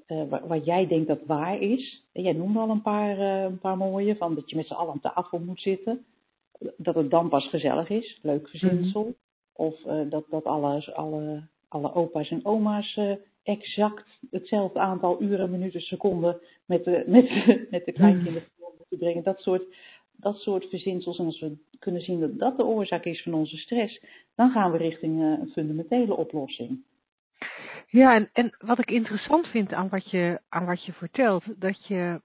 uh, 0.08 0.22
wat, 0.48 0.64
jij 0.64 0.86
denkt 0.86 1.08
dat 1.08 1.22
waar 1.26 1.60
is. 1.60 2.04
En 2.12 2.22
jij 2.22 2.32
noemde 2.32 2.58
al 2.58 2.70
een 2.70 2.82
paar, 2.82 3.18
uh, 3.18 3.42
een 3.42 3.58
paar 3.58 3.76
mooie, 3.76 4.16
van 4.16 4.34
dat 4.34 4.50
je 4.50 4.56
met 4.56 4.66
z'n 4.66 4.74
allen 4.74 4.92
aan 4.92 5.12
tafel 5.14 5.38
moet 5.38 5.60
zitten, 5.60 6.04
dat 6.76 6.94
het 6.94 7.10
dan 7.10 7.28
pas 7.28 7.48
gezellig 7.48 7.88
is, 7.88 8.18
leuk 8.22 8.48
verzinsel. 8.48 9.00
Mm 9.00 9.06
-hmm. 9.06 9.24
Of 9.58 9.80
dat, 10.08 10.24
dat 10.30 10.44
alle, 10.44 10.94
alle, 10.94 11.42
alle 11.68 11.94
opa's 11.94 12.30
en 12.30 12.44
oma's 12.44 13.00
exact 13.42 14.18
hetzelfde 14.30 14.78
aantal 14.78 15.22
uren, 15.22 15.50
minuten, 15.50 15.80
seconden 15.80 16.40
met 16.64 16.84
de, 16.84 17.04
met, 17.16 17.30
met 17.70 17.84
de 17.84 17.92
kleinkinderen 17.92 18.48
moeten 18.78 18.98
brengen. 18.98 19.22
Dat 19.22 19.40
soort 19.40 19.64
dat 20.18 20.36
soort 20.36 20.68
verzinsels. 20.68 21.18
En 21.18 21.24
als 21.24 21.40
we 21.40 21.56
kunnen 21.78 22.00
zien 22.00 22.20
dat 22.20 22.38
dat 22.38 22.56
de 22.56 22.64
oorzaak 22.64 23.04
is 23.04 23.22
van 23.22 23.34
onze 23.34 23.56
stress, 23.56 24.04
dan 24.34 24.50
gaan 24.50 24.70
we 24.70 24.78
richting 24.78 25.20
uh, 25.20 25.26
een 25.26 25.50
fundamentele 25.52 26.16
oplossing. 26.16 26.84
Ja, 27.86 28.14
en, 28.14 28.30
en 28.32 28.56
wat 28.58 28.78
ik 28.78 28.90
interessant 28.90 29.46
vind 29.46 29.72
aan 29.72 29.88
wat 29.88 30.10
je, 30.10 30.40
aan 30.48 30.66
wat 30.66 30.84
je 30.84 30.92
vertelt, 30.92 31.60
dat 31.60 31.86
je, 31.86 32.20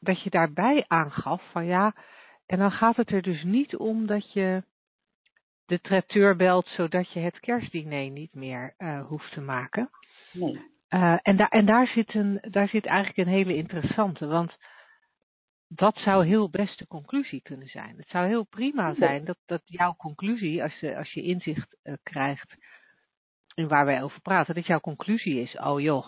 dat 0.00 0.22
je 0.22 0.30
daarbij 0.30 0.84
aangaf 0.86 1.42
van 1.50 1.66
ja, 1.66 1.94
en 2.46 2.58
dan 2.58 2.70
gaat 2.70 2.96
het 2.96 3.10
er 3.10 3.22
dus 3.22 3.42
niet 3.42 3.76
om 3.76 4.06
dat 4.06 4.32
je 4.32 4.62
de 5.68 5.80
traiteur 5.80 6.36
belt 6.36 6.66
zodat 6.66 7.12
je 7.12 7.20
het 7.20 7.40
kerstdiner 7.40 8.10
niet 8.10 8.34
meer 8.34 8.74
uh, 8.78 9.06
hoeft 9.06 9.32
te 9.32 9.40
maken. 9.40 9.90
Nee. 10.32 10.60
Uh, 10.90 11.18
en, 11.22 11.36
da 11.36 11.48
en 11.48 11.66
daar, 11.66 11.86
zit 11.86 12.14
een, 12.14 12.38
daar 12.40 12.68
zit 12.68 12.86
eigenlijk 12.86 13.18
een 13.18 13.34
hele 13.34 13.54
interessante, 13.54 14.26
want 14.26 14.56
dat 15.68 15.96
zou 15.96 16.26
heel 16.26 16.50
best 16.50 16.78
de 16.78 16.86
conclusie 16.86 17.42
kunnen 17.42 17.68
zijn. 17.68 17.96
Het 17.96 18.08
zou 18.08 18.26
heel 18.26 18.44
prima 18.44 18.94
zijn 18.94 19.24
dat, 19.24 19.38
dat 19.46 19.62
jouw 19.64 19.94
conclusie, 19.94 20.62
als 20.62 20.78
je, 20.78 20.96
als 20.96 21.12
je 21.12 21.22
inzicht 21.22 21.76
uh, 21.84 21.94
krijgt 22.02 22.56
in 23.54 23.68
waar 23.68 23.84
wij 23.84 24.02
over 24.02 24.20
praten, 24.20 24.54
dat 24.54 24.66
jouw 24.66 24.80
conclusie 24.80 25.40
is, 25.40 25.56
oh 25.56 25.80
joh, 25.80 26.06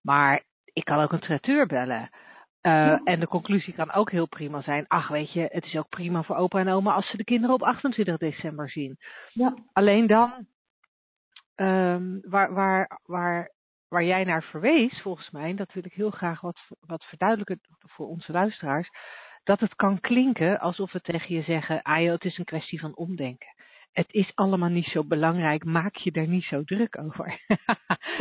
maar 0.00 0.44
ik 0.64 0.84
kan 0.84 0.98
ook 0.98 1.12
een 1.12 1.20
traiteur 1.20 1.66
bellen. 1.66 2.10
Uh, 2.62 2.72
ja. 2.72 3.00
En 3.04 3.20
de 3.20 3.26
conclusie 3.26 3.74
kan 3.74 3.92
ook 3.92 4.10
heel 4.10 4.28
prima 4.28 4.62
zijn, 4.62 4.84
ach 4.88 5.08
weet 5.08 5.32
je, 5.32 5.48
het 5.50 5.64
is 5.64 5.76
ook 5.76 5.88
prima 5.88 6.22
voor 6.22 6.36
opa 6.36 6.58
en 6.58 6.68
oma 6.68 6.92
als 6.92 7.10
ze 7.10 7.16
de 7.16 7.24
kinderen 7.24 7.54
op 7.54 7.62
28 7.62 8.16
december 8.16 8.70
zien. 8.70 8.96
Ja. 9.32 9.54
Alleen 9.72 10.06
dan, 10.06 10.46
um, 11.56 12.20
waar, 12.22 12.54
waar, 12.54 13.00
waar 13.04 13.56
waar 13.88 14.04
jij 14.04 14.24
naar 14.24 14.42
verwees, 14.42 15.00
volgens 15.02 15.30
mij, 15.30 15.54
dat 15.54 15.72
wil 15.72 15.84
ik 15.84 15.92
heel 15.92 16.10
graag 16.10 16.40
wat, 16.40 16.58
wat 16.80 17.04
verduidelijken 17.04 17.60
voor 17.78 18.06
onze 18.06 18.32
luisteraars, 18.32 18.90
dat 19.44 19.60
het 19.60 19.74
kan 19.74 20.00
klinken 20.00 20.60
alsof 20.60 20.92
we 20.92 21.00
tegen 21.00 21.34
je 21.34 21.42
zeggen, 21.42 21.82
ah 21.82 22.02
joh, 22.02 22.12
het 22.12 22.24
is 22.24 22.38
een 22.38 22.44
kwestie 22.44 22.80
van 22.80 22.96
omdenken. 22.96 23.54
Het 23.98 24.12
is 24.12 24.32
allemaal 24.34 24.68
niet 24.68 24.86
zo 24.86 25.04
belangrijk, 25.04 25.64
maak 25.64 25.96
je 25.96 26.12
daar 26.12 26.28
niet 26.28 26.44
zo 26.44 26.64
druk 26.64 26.98
over. 26.98 27.40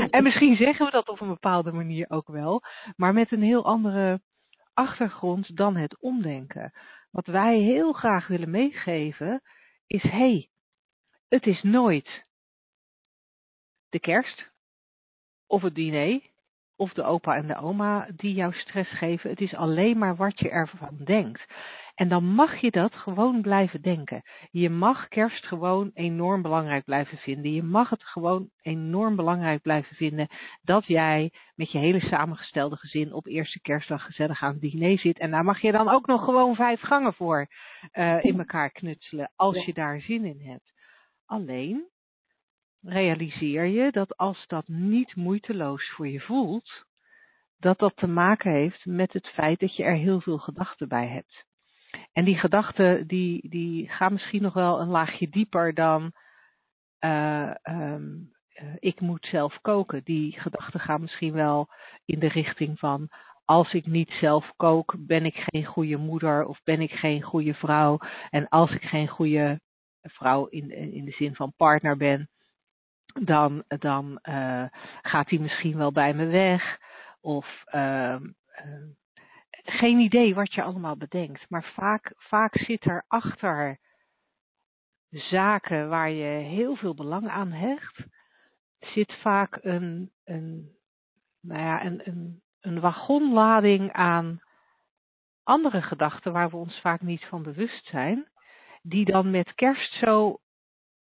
en 0.10 0.24
misschien 0.24 0.55
zeggen 0.55 0.86
we 0.86 0.91
dat 0.91 1.07
op 1.07 1.22
een 1.22 1.27
bepaalde 1.27 1.72
manier 1.72 2.10
ook 2.10 2.27
wel, 2.27 2.62
maar 2.96 3.13
met 3.13 3.31
een 3.31 3.41
heel 3.41 3.65
andere 3.65 4.22
achtergrond 4.74 5.57
dan 5.57 5.75
het 5.75 6.00
omdenken. 6.00 6.74
Wat 7.12 7.25
wij 7.25 7.57
heel 7.57 7.93
graag 7.93 8.27
willen 8.27 8.50
meegeven 8.50 9.41
is, 9.88 10.01
hé, 10.01 10.10
hey, 10.10 10.50
het 11.27 11.46
is 11.46 11.62
nooit 11.63 12.25
de 13.89 14.00
kerst, 14.00 14.51
of 15.48 15.62
het 15.62 15.75
diner, 15.75 16.22
of 16.75 16.93
de 16.93 17.03
opa 17.03 17.36
en 17.36 17.48
de 17.48 17.57
oma 17.57 18.07
die 18.15 18.34
jou 18.34 18.53
stress 18.53 18.91
geven. 18.91 19.29
Het 19.29 19.41
is 19.41 19.55
alleen 19.55 19.98
maar 19.98 20.15
wat 20.15 20.39
je 20.39 20.50
ervan 20.50 20.98
denkt. 21.03 21.46
En 21.98 22.08
dan 22.08 22.24
mag 22.24 22.62
je 22.62 22.72
dat 22.72 22.94
gewoon 22.94 23.42
blijven 23.42 23.82
denken. 23.82 24.22
Je 24.51 24.70
mag 24.70 25.08
kerst 25.08 25.46
gewoon 25.46 25.92
enorm 25.94 26.42
belangrijk 26.42 26.84
blijven 26.84 27.18
vinden. 27.18 27.54
Je 27.54 27.63
mag 27.63 27.89
het 27.89 28.04
gewoon 28.04 28.50
enorm 28.62 29.16
belangrijk 29.16 29.62
blijven 29.62 29.96
vinden 29.96 30.27
dat 30.62 30.86
jij 30.86 31.32
met 31.56 31.72
je 31.72 31.77
hele 31.77 32.00
samengestelde 32.00 32.75
gezin 32.75 33.13
op 33.13 33.25
eerste 33.25 33.62
kerstdag 33.62 34.04
gezellig 34.04 34.42
aan 34.42 34.51
het 34.51 34.62
diner 34.62 35.00
zit. 35.00 35.20
En 35.20 35.32
daar 35.32 35.44
mag 35.44 35.62
je 35.62 35.72
dan 35.72 35.89
ook 35.89 36.08
nog 36.08 36.24
gewoon 36.24 36.56
vijf 36.56 36.82
gangen 36.82 37.13
voor 37.13 37.48
uh, 37.94 38.24
in 38.24 38.38
elkaar 38.39 38.72
knutselen 38.72 39.32
als 39.36 39.66
je 39.66 39.74
daar 39.74 40.01
zin 40.01 40.25
in 40.25 40.42
hebt. 40.42 40.74
Alleen, 41.25 41.88
realiseer 42.82 43.66
je 43.66 43.92
dat 43.92 44.18
als 44.18 44.48
dat 44.48 44.68
niet 44.68 45.16
moeiteloos 45.16 45.89
voor 45.89 46.08
je 46.08 46.20
voelt, 46.20 46.86
dat 47.60 47.80
dat 47.80 47.96
te 47.96 48.08
maken 48.08 48.51
heeft 48.51 48.86
met 48.86 49.13
het 49.13 49.27
feit 49.27 49.60
dat 49.60 49.75
je 49.75 49.84
er 49.84 49.96
heel 49.96 50.22
veel 50.22 50.38
gedachten 50.38 50.88
bij 50.88 51.08
hebt. 51.08 51.46
En 52.17 52.25
die 52.25 52.38
gedachten 52.38 53.07
die, 53.07 53.50
die 53.50 53.89
gaan 53.89 54.12
misschien 54.12 54.41
nog 54.41 54.53
wel 54.53 54.79
een 54.79 54.88
laagje 54.88 55.29
dieper 55.29 55.74
dan 55.74 56.12
uh, 57.05 57.51
um, 57.63 58.31
uh, 58.62 58.75
ik 58.79 59.00
moet 59.00 59.27
zelf 59.31 59.62
koken. 59.62 60.01
Die 60.03 60.39
gedachten 60.39 60.79
gaan 60.79 61.01
misschien 61.01 61.33
wel 61.33 61.67
in 62.05 62.19
de 62.19 62.27
richting 62.27 62.79
van 62.79 63.09
als 63.45 63.74
ik 63.74 63.86
niet 63.86 64.09
zelf 64.09 64.51
kook, 64.55 64.95
ben 64.97 65.25
ik 65.25 65.36
geen 65.36 65.65
goede 65.65 65.97
moeder 65.97 66.45
of 66.45 66.63
ben 66.63 66.81
ik 66.81 66.91
geen 66.91 67.21
goede 67.21 67.53
vrouw. 67.53 68.00
En 68.29 68.47
als 68.47 68.71
ik 68.71 68.83
geen 68.83 69.07
goede 69.07 69.59
vrouw 70.01 70.45
in, 70.45 70.71
in 70.71 71.05
de 71.05 71.12
zin 71.12 71.36
van 71.36 71.53
partner 71.57 71.97
ben, 71.97 72.29
dan, 73.24 73.63
dan 73.67 74.19
uh, 74.24 74.65
gaat 75.01 75.29
hij 75.29 75.39
misschien 75.39 75.77
wel 75.77 75.91
bij 75.91 76.13
me 76.13 76.25
weg. 76.25 76.77
Of 77.21 77.63
uh, 77.74 78.15
uh, 78.65 78.97
geen 79.69 80.00
idee 80.00 80.36
wat 80.36 80.53
je 80.53 80.63
allemaal 80.63 80.97
bedenkt. 80.97 81.50
Maar 81.50 81.71
vaak, 81.74 82.13
vaak 82.15 82.57
zit 82.57 82.86
er 82.86 83.05
achter 83.07 83.79
zaken 85.09 85.89
waar 85.89 86.09
je 86.09 86.43
heel 86.43 86.75
veel 86.75 86.93
belang 86.93 87.27
aan 87.27 87.51
hecht, 87.51 88.05
zit 88.79 89.13
vaak 89.13 89.59
een, 89.62 90.12
een, 90.24 90.75
nou 91.41 91.62
ja, 91.62 91.86
een, 91.86 92.01
een, 92.07 92.41
een 92.59 92.79
wagonlading 92.79 93.91
aan 93.91 94.41
andere 95.43 95.81
gedachten 95.81 96.33
waar 96.33 96.50
we 96.50 96.57
ons 96.57 96.79
vaak 96.81 97.01
niet 97.01 97.25
van 97.25 97.43
bewust 97.43 97.86
zijn, 97.86 98.27
die 98.81 99.05
dan 99.05 99.31
met 99.31 99.55
kerst 99.55 99.93
zo 99.93 100.39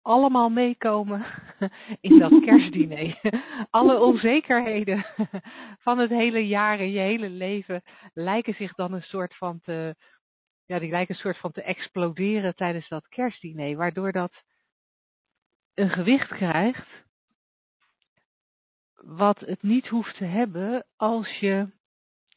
allemaal 0.08 0.48
meekomen 0.48 1.24
in 2.08 2.18
dat 2.18 2.40
kerstdiner. 2.40 3.20
Alle 3.70 4.00
onzekerheden 4.00 5.06
van 5.86 5.98
het 5.98 6.10
hele 6.10 6.46
jaar 6.46 6.78
en 6.78 6.90
je 6.90 6.98
hele 6.98 7.28
leven 7.28 7.82
lijken 8.14 8.54
zich 8.54 8.74
dan 8.74 8.92
een 8.92 9.02
soort 9.02 9.36
van 9.36 9.60
te, 9.60 9.96
ja, 10.66 10.78
die 10.78 10.90
lijken 10.90 11.14
een 11.14 11.20
soort 11.20 11.38
van 11.38 11.52
te 11.52 11.62
exploderen 11.62 12.54
tijdens 12.54 12.88
dat 12.88 13.08
kerstdiner, 13.08 13.76
waardoor 13.76 14.12
dat 14.12 14.44
een 15.74 15.90
gewicht 15.90 16.28
krijgt 16.28 16.88
wat 18.94 19.40
het 19.40 19.62
niet 19.62 19.88
hoeft 19.88 20.16
te 20.16 20.24
hebben 20.24 20.86
als 20.96 21.38
je 21.38 21.68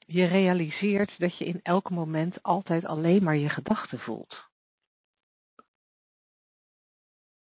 je 0.05 0.25
realiseert 0.25 1.19
dat 1.19 1.37
je 1.37 1.45
in 1.45 1.59
elk 1.63 1.89
moment 1.89 2.43
altijd 2.43 2.85
alleen 2.85 3.23
maar 3.23 3.37
je 3.37 3.49
gedachten 3.49 3.99
voelt. 3.99 4.50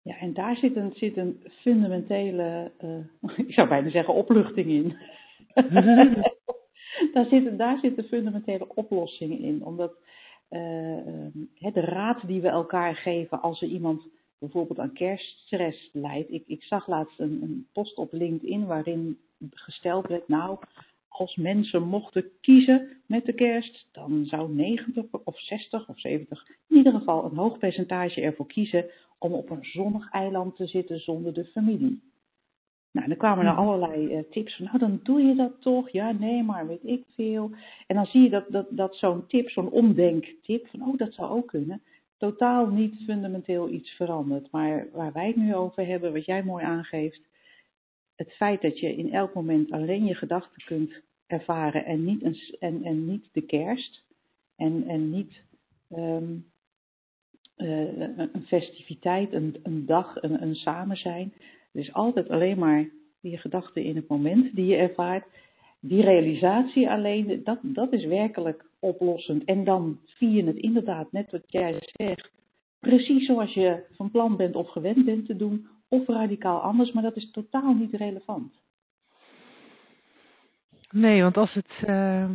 Ja, 0.05 0.19
en 0.19 0.35
daar 0.35 0.57
zit 0.57 0.77
een, 0.77 0.93
zit 0.95 1.17
een 1.17 1.41
fundamentele, 1.61 2.73
uh, 2.85 3.39
ik 3.47 3.53
zou 3.53 3.69
bijna 3.69 3.91
zeggen, 3.91 4.15
opluchting 4.15 4.67
in. 4.67 4.97
daar, 7.13 7.27
zit, 7.27 7.59
daar 7.59 7.79
zit 7.79 7.99
een 7.99 8.05
fundamentele 8.05 8.75
oplossing 8.75 9.41
in. 9.41 9.65
Omdat 9.65 9.93
uh, 10.51 11.71
de 11.73 11.81
raad 11.81 12.27
die 12.27 12.41
we 12.41 12.49
elkaar 12.49 12.95
geven 12.95 13.43
als 13.43 13.63
er 13.63 13.69
iemand 13.69 14.09
bijvoorbeeld 14.39 14.79
aan 14.79 14.93
kerststress 14.93 15.91
leidt. 15.93 16.31
Ik, 16.31 16.45
ik 16.47 16.63
zag 16.63 16.87
laatst 16.87 17.21
een, 17.21 17.43
een 17.43 17.69
post 17.73 17.97
op 17.97 18.13
LinkedIn 18.13 18.67
waarin 18.67 19.19
gesteld 19.51 20.07
werd, 20.07 20.29
nou, 20.29 20.59
als 21.17 21.37
mensen 21.37 21.83
mochten 21.83 22.25
kiezen 22.41 22.89
met 23.07 23.25
de 23.25 23.33
kerst, 23.33 23.89
dan 23.93 24.27
zou 24.27 24.55
90 24.55 25.05
of 25.25 25.41
60 25.41 25.89
of 25.89 26.01
70 26.01 26.47
in 26.69 26.77
ieder 26.77 26.93
geval 26.93 27.25
een 27.25 27.37
hoog 27.37 27.59
percentage 27.59 28.21
ervoor 28.21 28.47
kiezen 28.47 28.87
om 29.19 29.33
op 29.33 29.51
een 29.51 29.65
zonnig 29.65 30.11
eiland 30.11 30.57
te 30.57 30.67
zitten 30.67 31.01
zonder 31.01 31.35
de 31.35 31.45
familie. 31.45 32.03
Nou, 32.93 33.09
dan 33.09 33.17
kwamen 33.17 33.47
er 33.47 33.53
hmm. 33.53 33.69
allerlei 33.69 34.17
uh, 34.17 34.23
tips 34.31 34.57
van, 34.57 34.65
nou 34.65 34.79
dan 34.79 35.01
doe 35.03 35.23
je 35.23 35.35
dat 35.35 35.61
toch? 35.61 35.91
Ja, 35.91 36.13
nee, 36.13 36.43
maar 36.43 36.67
weet 36.67 36.85
ik 36.85 37.05
veel. 37.15 37.51
En 37.87 37.97
dan 37.97 38.07
zie 38.07 38.23
je 38.23 38.31
dat, 38.31 38.45
dat, 38.49 38.67
dat 38.71 38.97
zo'n 38.97 39.27
tip, 39.27 39.51
zo'n 39.51 39.71
omdenktip, 39.71 40.67
van 40.67 40.83
oh, 40.83 40.99
dat 40.99 41.15
zou 41.15 41.31
ook 41.31 41.47
kunnen, 41.47 41.83
totaal 42.17 42.67
niet 42.67 43.03
fundamenteel 43.07 43.69
iets 43.69 43.91
verandert. 43.91 44.51
Maar 44.51 44.87
waar 44.93 45.13
wij 45.13 45.27
het 45.27 45.37
nu 45.37 45.55
over 45.55 45.87
hebben, 45.87 46.13
wat 46.13 46.25
jij 46.25 46.45
mooi 46.45 46.65
aangeeft, 46.65 47.21
het 48.17 48.33
feit 48.33 48.63
dat 48.63 48.79
je 48.79 48.97
in 48.97 49.13
elk 49.13 49.35
moment 49.35 49.71
alleen 49.71 50.05
je 50.05 50.15
gedachten 50.15 50.65
kunt 50.65 51.03
ervaren 51.27 51.85
en 51.85 52.05
niet, 52.05 52.23
een, 52.23 52.37
en, 52.59 52.85
en 52.85 53.07
niet 53.07 53.29
de 53.33 53.43
kerst 53.43 54.05
en, 54.57 54.85
en 54.89 55.11
niet 55.11 55.43
um, 55.91 56.45
uh, 57.57 58.19
een 58.33 58.47
festiviteit, 58.47 59.33
een, 59.33 59.57
een 59.63 59.87
dag, 59.87 60.23
een, 60.23 60.43
een 60.43 60.55
samen 60.55 60.97
zijn. 60.97 61.33
Het 61.73 61.83
is 61.83 61.93
altijd 61.93 62.29
alleen 62.29 62.59
maar 62.59 62.89
je 63.21 63.37
gedachten 63.37 63.85
in 63.85 63.97
het 63.97 64.09
moment 64.09 64.55
die 64.55 64.67
je 64.67 64.77
ervaart. 64.77 65.25
Die 65.81 66.03
realisatie 66.03 66.91
alleen, 66.91 67.41
dat, 67.45 67.59
dat 67.63 67.93
is 67.93 68.05
werkelijk 68.05 68.65
oplossend. 68.79 69.45
En 69.45 69.65
dan 69.65 69.99
zie 70.05 70.31
je 70.31 70.45
het 70.45 70.57
inderdaad, 70.57 71.13
net 71.13 71.31
wat 71.31 71.45
jij 71.47 71.79
zegt, 71.81 72.31
precies 72.81 73.27
zoals 73.27 73.55
je 73.55 73.85
van 73.91 74.11
plan 74.11 74.37
bent 74.37 74.55
of 74.55 74.69
gewend 74.69 75.05
bent 75.05 75.27
te 75.27 75.37
doen, 75.37 75.67
of 75.95 76.07
radicaal 76.07 76.61
anders, 76.61 76.93
maar 76.93 77.03
dat 77.03 77.17
is 77.17 77.31
totaal 77.31 77.75
niet 77.75 77.95
relevant. 77.95 78.63
Nee, 80.91 81.23
want 81.23 81.37
als 81.37 81.55
het. 81.55 81.71
Uh, 81.87 82.31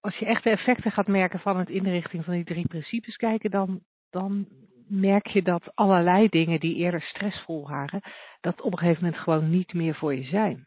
als 0.00 0.16
je 0.18 0.26
echt 0.26 0.44
de 0.44 0.50
effecten 0.50 0.90
gaat 0.90 1.06
merken 1.06 1.40
van 1.40 1.58
het 1.58 1.68
inrichting 1.68 2.24
van 2.24 2.34
die 2.34 2.44
drie 2.44 2.68
principes 2.68 3.16
kijken, 3.16 3.50
dan, 3.50 3.80
dan 4.10 4.46
merk 4.88 5.26
je 5.26 5.42
dat 5.42 5.70
allerlei 5.74 6.28
dingen 6.28 6.60
die 6.60 6.74
eerder 6.74 7.02
stressvol 7.02 7.68
waren, 7.68 8.00
dat 8.40 8.60
op 8.60 8.72
een 8.72 8.78
gegeven 8.78 9.04
moment 9.04 9.22
gewoon 9.22 9.50
niet 9.50 9.74
meer 9.74 9.94
voor 9.94 10.14
je 10.14 10.24
zijn. 10.24 10.66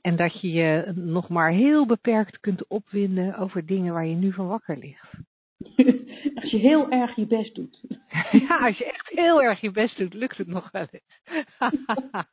En 0.00 0.16
dat 0.16 0.40
je 0.40 0.52
je 0.52 0.92
nog 0.94 1.28
maar 1.28 1.50
heel 1.50 1.86
beperkt 1.86 2.40
kunt 2.40 2.66
opwinden 2.66 3.36
over 3.36 3.66
dingen 3.66 3.92
waar 3.92 4.06
je 4.06 4.14
nu 4.14 4.32
van 4.32 4.46
wakker 4.46 4.78
ligt. 4.78 5.12
Als 6.34 6.50
je 6.50 6.56
heel 6.56 6.90
erg 6.90 7.16
je 7.16 7.26
best 7.26 7.54
doet. 7.54 7.80
Ja, 8.30 8.56
als 8.56 8.78
je 8.78 8.84
echt 8.84 9.08
heel 9.08 9.42
erg 9.42 9.60
je 9.60 9.70
best 9.70 9.96
doet, 9.96 10.14
lukt 10.14 10.36
het 10.36 10.46
nog 10.46 10.70
wel 10.70 10.86
eens. 10.90 11.20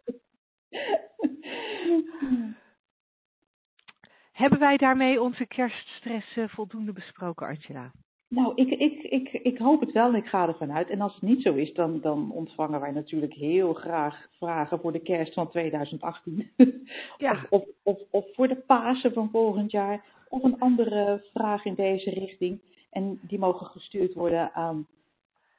Hebben 4.32 4.60
wij 4.60 4.78
daarmee 4.78 5.21
onze 5.21 5.45
kerststress 5.45 6.38
eh, 6.38 6.47
voldoende 6.47 6.91
besproken, 6.91 7.47
Angela? 7.47 7.91
Nou, 8.30 8.52
ik, 8.56 8.69
ik, 8.69 9.04
ik, 9.04 9.30
ik 9.32 9.58
hoop 9.58 9.80
het 9.80 9.91
wel 9.91 10.08
en 10.08 10.15
ik 10.15 10.26
ga 10.26 10.47
ervan 10.47 10.71
uit. 10.71 10.89
En 10.89 11.02
als 11.02 11.13
het 11.13 11.21
niet 11.21 11.41
zo 11.41 11.54
is, 11.54 11.73
dan, 11.73 12.02
dan 12.02 12.32
ontvangen 12.32 12.80
wij 12.80 12.91
natuurlijk 12.91 13.34
heel 13.34 13.73
graag 13.73 14.28
vragen 14.38 14.80
voor 14.80 14.91
de 14.91 15.00
kerst 15.00 15.34
van 15.34 15.50
2018. 15.50 16.50
Ja. 17.17 17.45
Of, 17.50 17.63
of, 17.84 17.84
of, 17.84 18.00
of 18.12 18.26
voor 18.34 18.47
de 18.47 18.56
Pasen 18.56 19.13
van 19.13 19.30
volgend 19.30 19.71
jaar. 19.71 20.06
Of 20.30 20.43
een 20.43 20.60
andere 20.60 21.26
vraag 21.34 21.65
in 21.65 21.73
deze 21.76 22.10
richting. 22.10 22.62
En 22.89 23.19
die 23.21 23.39
mogen 23.39 23.67
gestuurd 23.67 24.13
worden 24.13 24.54
aan 24.54 24.88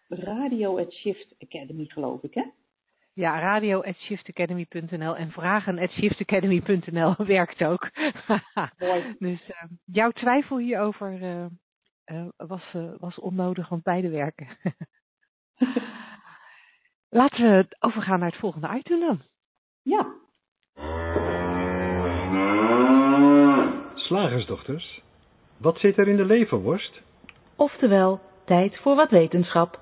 radio 0.09 0.79
at 0.79 0.93
Shift 0.93 1.35
Academy, 1.39 1.85
geloof 1.85 2.23
ik, 2.23 2.35
hè? 2.35 2.45
Ja, 3.19 3.41
radio 3.41 3.83
at 3.83 3.97
shiftacademy.nl 3.97 5.17
en 5.17 5.31
vragen 5.31 5.79
at 5.79 5.91
shiftacademy.nl 5.91 7.15
werkt 7.37 7.65
ook. 7.65 7.91
Mooi. 8.79 9.17
dus 9.19 9.49
uh, 9.49 9.63
jouw 9.85 10.11
twijfel 10.11 10.59
hierover 10.59 11.23
uh, 11.23 11.47
uh, 12.07 12.29
was, 12.37 12.75
was 12.99 13.19
onnodig, 13.19 13.69
want 13.69 13.83
beide 13.83 14.11
werken. 14.11 14.49
Laten 17.09 17.43
we 17.43 17.67
overgaan 17.79 18.19
naar 18.19 18.31
het 18.31 18.41
volgende 18.41 18.77
item 18.79 19.01
dan. 19.01 19.21
Ja. 19.83 20.15
Slagersdochters, 23.95 25.03
wat 25.57 25.79
zit 25.79 25.99
er 25.99 26.09
in 26.09 26.17
de 26.17 26.25
leverworst? 26.25 27.03
Oftewel, 27.61 28.21
tijd 28.45 28.77
voor 28.77 28.95
wat 28.95 29.11
wetenschap. 29.11 29.81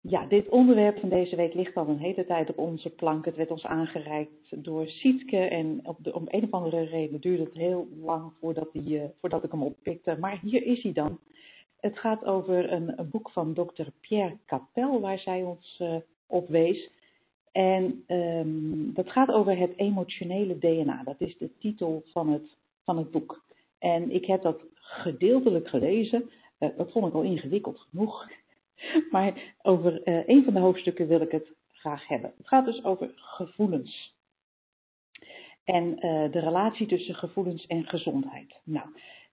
Ja, 0.00 0.26
dit 0.26 0.48
onderwerp 0.48 0.98
van 0.98 1.08
deze 1.08 1.36
week 1.36 1.54
ligt 1.54 1.76
al 1.76 1.88
een 1.88 1.98
hele 1.98 2.26
tijd 2.26 2.50
op 2.50 2.58
onze 2.58 2.90
plank. 2.90 3.24
Het 3.24 3.36
werd 3.36 3.50
ons 3.50 3.64
aangereikt 3.64 4.64
door 4.64 4.86
Sietke 4.86 5.38
en 5.38 5.80
op 5.82 5.96
de, 6.00 6.14
om 6.14 6.24
een 6.26 6.44
of 6.44 6.50
andere 6.50 6.82
reden 6.82 7.20
duurde 7.20 7.42
het 7.42 7.54
heel 7.54 7.88
lang 8.02 8.32
voordat, 8.40 8.72
die, 8.72 8.98
uh, 8.98 9.04
voordat 9.20 9.44
ik 9.44 9.50
hem 9.50 9.62
oppikte. 9.62 10.16
Maar 10.20 10.38
hier 10.42 10.62
is 10.62 10.82
hij 10.82 10.92
dan. 10.92 11.18
Het 11.80 11.98
gaat 11.98 12.24
over 12.24 12.72
een, 12.72 13.08
boek 13.10 13.30
van 13.30 13.54
dokter 13.54 13.92
Pierre 14.00 14.36
Capel, 14.46 15.00
waar 15.00 15.18
zij 15.18 15.42
ons 15.42 15.78
uh, 15.82 15.96
op 16.26 16.48
wees. 16.48 16.90
En 17.52 18.04
um, 18.06 18.94
dat 18.94 19.10
gaat 19.10 19.28
over 19.28 19.58
het 19.58 19.72
emotionele 19.76 20.58
DNA. 20.58 21.02
Dat 21.04 21.20
is 21.20 21.38
de 21.38 21.50
titel 21.58 22.02
van 22.12 22.28
het, 22.28 22.56
van 22.84 22.96
het 22.98 23.10
boek. 23.10 23.44
En 23.78 24.10
ik 24.10 24.24
heb 24.24 24.42
dat 24.42 24.60
gedeeltelijk 24.86 25.68
gelezen. 25.68 26.30
Uh, 26.60 26.68
dat 26.76 26.92
vond 26.92 27.06
ik 27.06 27.14
al 27.14 27.22
ingewikkeld 27.22 27.80
genoeg. 27.90 28.28
Maar 29.10 29.54
over 29.62 30.08
uh, 30.08 30.28
een 30.28 30.44
van 30.44 30.54
de 30.54 30.60
hoofdstukken 30.60 31.06
wil 31.06 31.20
ik 31.20 31.30
het 31.30 31.52
graag 31.72 32.08
hebben. 32.08 32.32
Het 32.36 32.48
gaat 32.48 32.64
dus 32.64 32.84
over 32.84 33.12
gevoelens. 33.14 34.14
En 35.64 35.86
uh, 35.86 36.32
de 36.32 36.40
relatie 36.40 36.86
tussen 36.86 37.14
gevoelens 37.14 37.66
en 37.66 37.84
gezondheid. 37.84 38.60
Nou, 38.64 38.86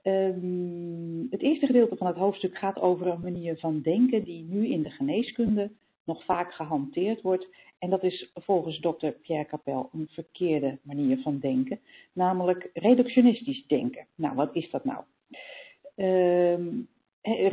um, 0.03 1.27
het 1.29 1.41
eerste 1.41 1.65
gedeelte 1.65 1.95
van 1.95 2.07
het 2.07 2.15
hoofdstuk 2.15 2.57
gaat 2.57 2.79
over 2.79 3.07
een 3.07 3.21
manier 3.21 3.57
van 3.57 3.81
denken 3.81 4.23
die 4.23 4.43
nu 4.43 4.67
in 4.67 4.83
de 4.83 4.89
geneeskunde 4.89 5.71
nog 6.03 6.23
vaak 6.23 6.53
gehanteerd 6.53 7.21
wordt. 7.21 7.47
En 7.79 7.89
dat 7.89 8.03
is 8.03 8.31
volgens 8.33 8.79
dokter 8.79 9.11
Pierre 9.11 9.45
Capel 9.45 9.89
een 9.93 10.07
verkeerde 10.11 10.79
manier 10.81 11.17
van 11.17 11.39
denken, 11.39 11.79
namelijk 12.13 12.69
reductionistisch 12.73 13.67
denken. 13.67 14.07
Nou, 14.15 14.35
wat 14.35 14.55
is 14.55 14.69
dat 14.69 14.83
nou? 14.83 15.03
Um, 15.95 16.87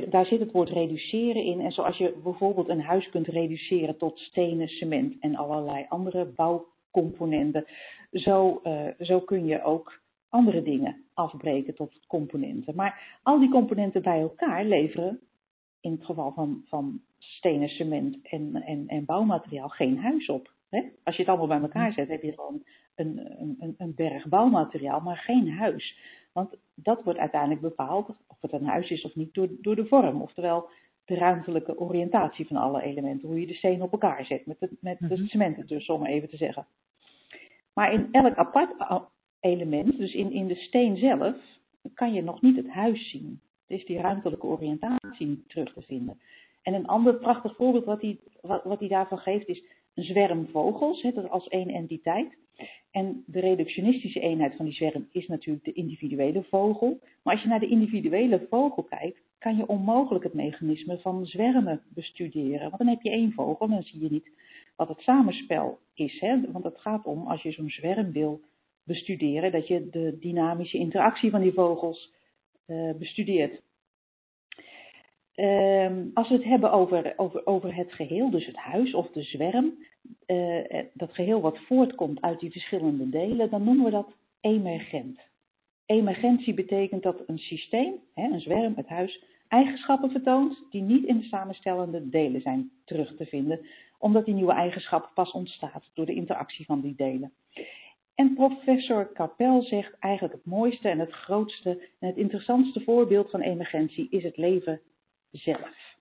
daar 0.09 0.27
zit 0.27 0.41
het 0.41 0.53
woord 0.53 0.69
reduceren 0.69 1.45
in. 1.45 1.61
En 1.61 1.73
zoals 1.73 1.97
je 1.97 2.15
bijvoorbeeld 2.23 2.69
een 2.69 2.81
huis 2.83 3.09
kunt 3.09 3.27
reduceren 3.27 3.97
tot 3.97 4.19
stenen, 4.19 4.69
cement 4.69 5.15
en 5.21 5.37
allerlei 5.37 5.87
andere 5.89 6.25
bouwcomponenten, 6.25 7.65
zo, 8.13 8.61
uh, 8.65 8.87
zo 8.99 9.21
kun 9.21 9.47
je 9.47 9.63
ook 9.63 10.01
andere 10.29 10.63
dingen 10.63 11.05
afbreken 11.15 11.75
tot 11.75 12.01
componenten. 12.07 12.75
Maar 12.75 13.19
al 13.23 13.39
die 13.39 13.51
componenten 13.51 14.03
bij 14.03 14.21
elkaar 14.21 14.65
leveren, 14.65 15.21
in 15.81 15.93
het 15.93 16.05
geval 16.05 16.33
van, 16.33 16.63
van 16.67 17.01
stenen, 17.19 17.69
cement 17.69 18.19
en, 18.23 18.63
en, 18.63 18.89
en 18.89 19.05
bouwmateriaal, 19.05 19.69
geen 19.69 19.99
huis 19.99 20.29
op. 20.29 20.53
Hè? 20.71 20.83
Als 21.05 21.17
je 21.17 21.23
het 21.23 21.31
allemaal 21.31 21.59
bij 21.59 21.61
elkaar 21.61 21.93
zet, 21.93 22.09
heb 22.09 22.23
je 22.23 22.33
gewoon 22.33 22.63
een, 22.95 23.21
een, 23.59 23.75
een 23.79 23.95
berg 23.95 24.29
bouwmateriaal, 24.29 25.01
maar 25.01 25.17
geen 25.17 25.51
huis. 25.51 25.97
Want 26.33 26.55
dat 26.75 27.03
wordt 27.03 27.19
uiteindelijk 27.19 27.61
bepaald, 27.61 28.09
of 28.09 28.37
het 28.41 28.53
een 28.53 28.67
huis 28.67 28.91
is 28.91 29.05
of 29.05 29.15
niet, 29.15 29.35
door, 29.35 29.49
door 29.61 29.77
de 29.77 29.87
vorm. 29.87 30.23
Oftewel 30.23 30.69
de 31.05 31.15
ruimtelijke 31.15 31.79
oriëntatie 31.79 32.47
van 32.47 32.57
alle 32.57 32.83
elementen. 32.83 33.29
Hoe 33.29 33.41
je 33.41 33.47
de 33.47 33.55
stenen 33.55 33.83
op 33.83 33.93
elkaar 33.93 34.25
zet, 34.25 34.47
met, 34.47 34.61
de, 34.61 34.71
met 34.81 35.01
mm 35.01 35.27
cement 35.27 35.57
ertussen, 35.57 35.95
om 35.95 36.07
even 36.07 36.29
te 36.29 36.37
zeggen. 36.37 36.67
Maar 37.73 37.93
in 37.93 38.09
elk 38.13 38.35
apart 38.35 38.71
element, 39.41 39.97
dus 39.97 40.15
in, 40.15 40.33
in 40.33 40.47
de 40.47 40.55
steen 40.55 40.97
zelf, 40.97 41.37
kan 41.95 42.13
je 42.13 42.23
nog 42.23 42.43
niet 42.43 42.57
het 42.57 42.69
huis 42.69 43.11
zien. 43.11 43.41
is 43.67 43.85
die 43.85 44.01
ruimtelijke 44.01 44.47
oriëntatie 44.47 45.27
niet 45.27 45.49
terug 45.49 45.73
te 45.73 45.83
vinden. 45.83 46.21
En 46.63 46.75
een 46.75 46.87
ander 46.87 47.15
prachtig 47.15 47.57
voorbeeld 47.57 47.85
wat 47.85 48.01
hij, 48.01 48.19
wat, 48.41 48.65
wat 48.65 48.79
hij 48.79 48.89
daarvan 48.89 49.19
geeft 49.19 49.49
is 49.49 49.63
een 49.95 50.05
zwerm 50.05 50.49
vogels, 50.49 51.03
hè, 51.03 51.29
als 51.29 51.49
één 51.49 51.69
entiteit. 51.69 52.37
En 52.91 53.25
de 53.27 53.41
reductionistische 53.41 54.21
eenheid 54.21 54.57
van 54.57 54.65
die 54.65 54.75
zwerm 54.75 55.09
is 55.13 55.27
natuurlijk 55.27 55.65
de 55.65 55.73
individuele 55.73 56.43
vogel. 56.43 57.01
Maar 57.23 57.35
als 57.35 57.43
je 57.43 57.49
naar 57.49 57.61
de 57.61 57.69
individuele 57.69 58.47
vogel 58.51 58.83
kijkt, 58.83 59.19
kan 59.39 59.57
je 59.57 59.67
onmogelijk 59.67 60.25
het 60.25 60.35
mechanisme 60.35 60.99
van 60.99 61.27
zwermen 61.27 61.83
bestuderen. 61.89 62.61
Want 62.61 62.79
dan 62.79 62.87
heb 62.87 63.03
je 63.03 63.11
één 63.11 63.33
vogel 63.33 63.67
en 63.67 63.73
dan 63.73 63.83
zie 63.83 64.03
je 64.03 64.11
niet 64.11 64.31
wat 64.77 64.89
het 64.89 65.01
samenspel 65.01 65.79
is. 65.95 66.21
Hè? 66.21 66.51
Want 66.53 66.65
het 66.65 66.79
gaat 66.79 67.05
om, 67.05 67.27
als 67.27 67.43
je 67.43 67.53
zo'n 67.53 67.71
zwerm 67.71 68.13
wil 68.13 68.41
bestuderen, 68.85 69.53
dat 69.53 69.67
je 69.67 69.89
de 69.91 70.17
dynamische 70.21 70.79
interactie 70.79 71.31
van 71.31 71.41
die 71.41 71.53
vogels 71.53 72.13
uh, 72.67 72.95
bestudeert. 72.95 73.63
Uh, 75.41 75.91
als 76.15 76.29
we 76.29 76.35
het 76.35 76.45
hebben 76.45 76.73
over, 76.73 77.13
over, 77.17 77.47
over 77.47 77.75
het 77.75 77.93
geheel, 77.93 78.31
dus 78.31 78.47
het 78.47 78.57
huis 78.57 78.95
of 78.95 79.11
de 79.11 79.23
zwerm, 79.23 79.75
uh, 80.27 80.83
dat 80.93 81.13
geheel 81.13 81.41
wat 81.41 81.59
voortkomt 81.59 82.21
uit 82.21 82.41
die 82.41 82.51
verschillende 82.51 83.09
delen, 83.09 83.51
dan 83.51 83.65
noemen 83.65 83.85
we 83.85 83.91
dat 83.91 84.13
emergent. 84.41 85.21
Emergentie 85.87 86.55
betekent 86.55 87.03
dat 87.03 87.23
een 87.27 87.39
systeem, 87.39 87.93
hè, 88.15 88.23
een 88.23 88.41
zwerm, 88.41 88.73
het 88.77 88.89
huis, 88.89 89.23
eigenschappen 89.49 90.11
vertoont 90.11 90.63
die 90.71 90.83
niet 90.83 91.05
in 91.05 91.19
de 91.19 91.25
samenstellende 91.25 92.09
delen 92.09 92.41
zijn 92.41 92.71
terug 92.85 93.17
te 93.17 93.27
vinden, 93.27 93.61
omdat 93.99 94.25
die 94.25 94.35
nieuwe 94.35 94.53
eigenschap 94.53 95.11
pas 95.15 95.31
ontstaat 95.31 95.91
door 95.95 96.07
de 96.07 96.15
interactie 96.15 96.65
van 96.65 96.81
die 96.81 96.95
delen. 96.97 97.33
En 98.15 98.35
professor 98.35 99.13
Capel 99.13 99.63
zegt 99.63 99.99
eigenlijk 99.99 100.35
het 100.35 100.45
mooiste 100.45 100.89
en 100.89 100.99
het 100.99 101.13
grootste 101.13 101.71
en 101.99 102.09
het 102.09 102.17
interessantste 102.17 102.81
voorbeeld 102.81 103.31
van 103.31 103.41
emergentie 103.41 104.07
is 104.11 104.23
het 104.23 104.37
leven 104.37 104.81
zelf. 105.31 105.99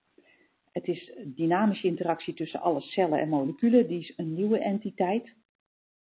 Het 0.72 0.88
is 0.88 1.12
dynamische 1.26 1.88
interactie 1.88 2.34
tussen 2.34 2.62
alle 2.62 2.82
cellen 2.82 3.20
en 3.20 3.30
moleculen 3.30 3.88
die 3.88 4.13
een 4.18 4.34
nieuwe 4.34 4.60
entiteit, 4.60 5.34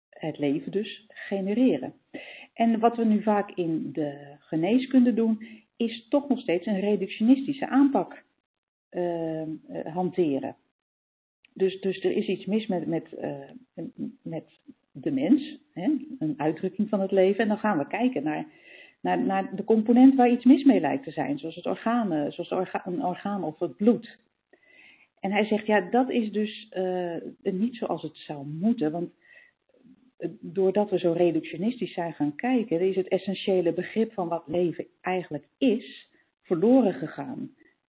het 0.10 0.38
leven 0.38 0.72
dus, 0.72 1.06
genereren. 1.08 1.94
En 2.54 2.80
wat 2.80 2.96
we 2.96 3.06
nu 3.06 3.22
vaak 3.22 3.52
in 3.52 3.92
de 3.92 4.36
geneeskunde 4.40 5.14
doen, 5.14 5.48
is 5.78 6.08
toch 6.10 6.28
nog 6.28 6.40
steeds 6.40 6.66
een 6.66 6.80
reductionistische 6.80 7.68
aanpak 7.68 8.24
uh, 8.92 9.44
hanteren. 9.84 10.56
Dus, 11.54 11.82
dus 11.82 12.04
er 12.04 12.12
is 12.12 12.28
iets 12.28 12.46
mis 12.46 12.68
met, 12.68 12.86
met, 12.86 13.08
uh, 13.22 13.84
met 14.22 14.60
de 14.92 15.12
mens, 15.12 15.58
hè, 15.74 15.92
een 16.20 16.34
uitdrukking 16.38 16.90
van 16.90 17.02
het 17.02 17.12
leven. 17.12 17.42
En 17.42 17.48
dan 17.48 17.58
gaan 17.58 17.78
we 17.78 17.88
kijken 17.88 18.24
naar, 18.24 18.46
naar, 19.02 19.56
de 19.56 19.64
component 19.64 20.16
waar 20.16 20.32
iets 20.32 20.46
mis 20.46 20.64
mee 20.64 20.80
lijkt 20.80 21.04
te 21.04 21.12
zijn, 21.12 21.38
zoals, 21.38 21.56
het 21.56 21.66
orgaan, 21.66 22.32
zoals 22.32 22.72
een 22.86 23.06
orgaan 23.06 23.44
of 23.44 23.60
het 23.60 23.76
bloed. 23.76 24.18
En 25.20 25.32
hij 25.32 25.46
zegt, 25.46 25.66
ja, 25.66 25.82
dat 25.82 26.10
is 26.10 26.32
dus 26.32 26.72
uh, 26.78 27.16
niet 27.42 27.76
zoals 27.76 28.02
het 28.02 28.18
zou 28.18 28.46
moeten, 28.46 28.92
want 28.92 29.10
doordat 30.40 30.90
we 30.90 31.00
zo 31.00 31.12
reductionistisch 31.12 31.94
zijn 31.94 32.14
gaan 32.14 32.36
kijken, 32.36 32.80
is 32.80 32.96
het 32.96 33.08
essentiële 33.08 33.74
begrip 33.74 34.14
van 34.14 34.28
wat 34.28 34.44
leven 34.48 34.86
eigenlijk 35.02 35.48
is, 35.58 36.10
verloren 36.42 36.94
gegaan. 36.94 37.52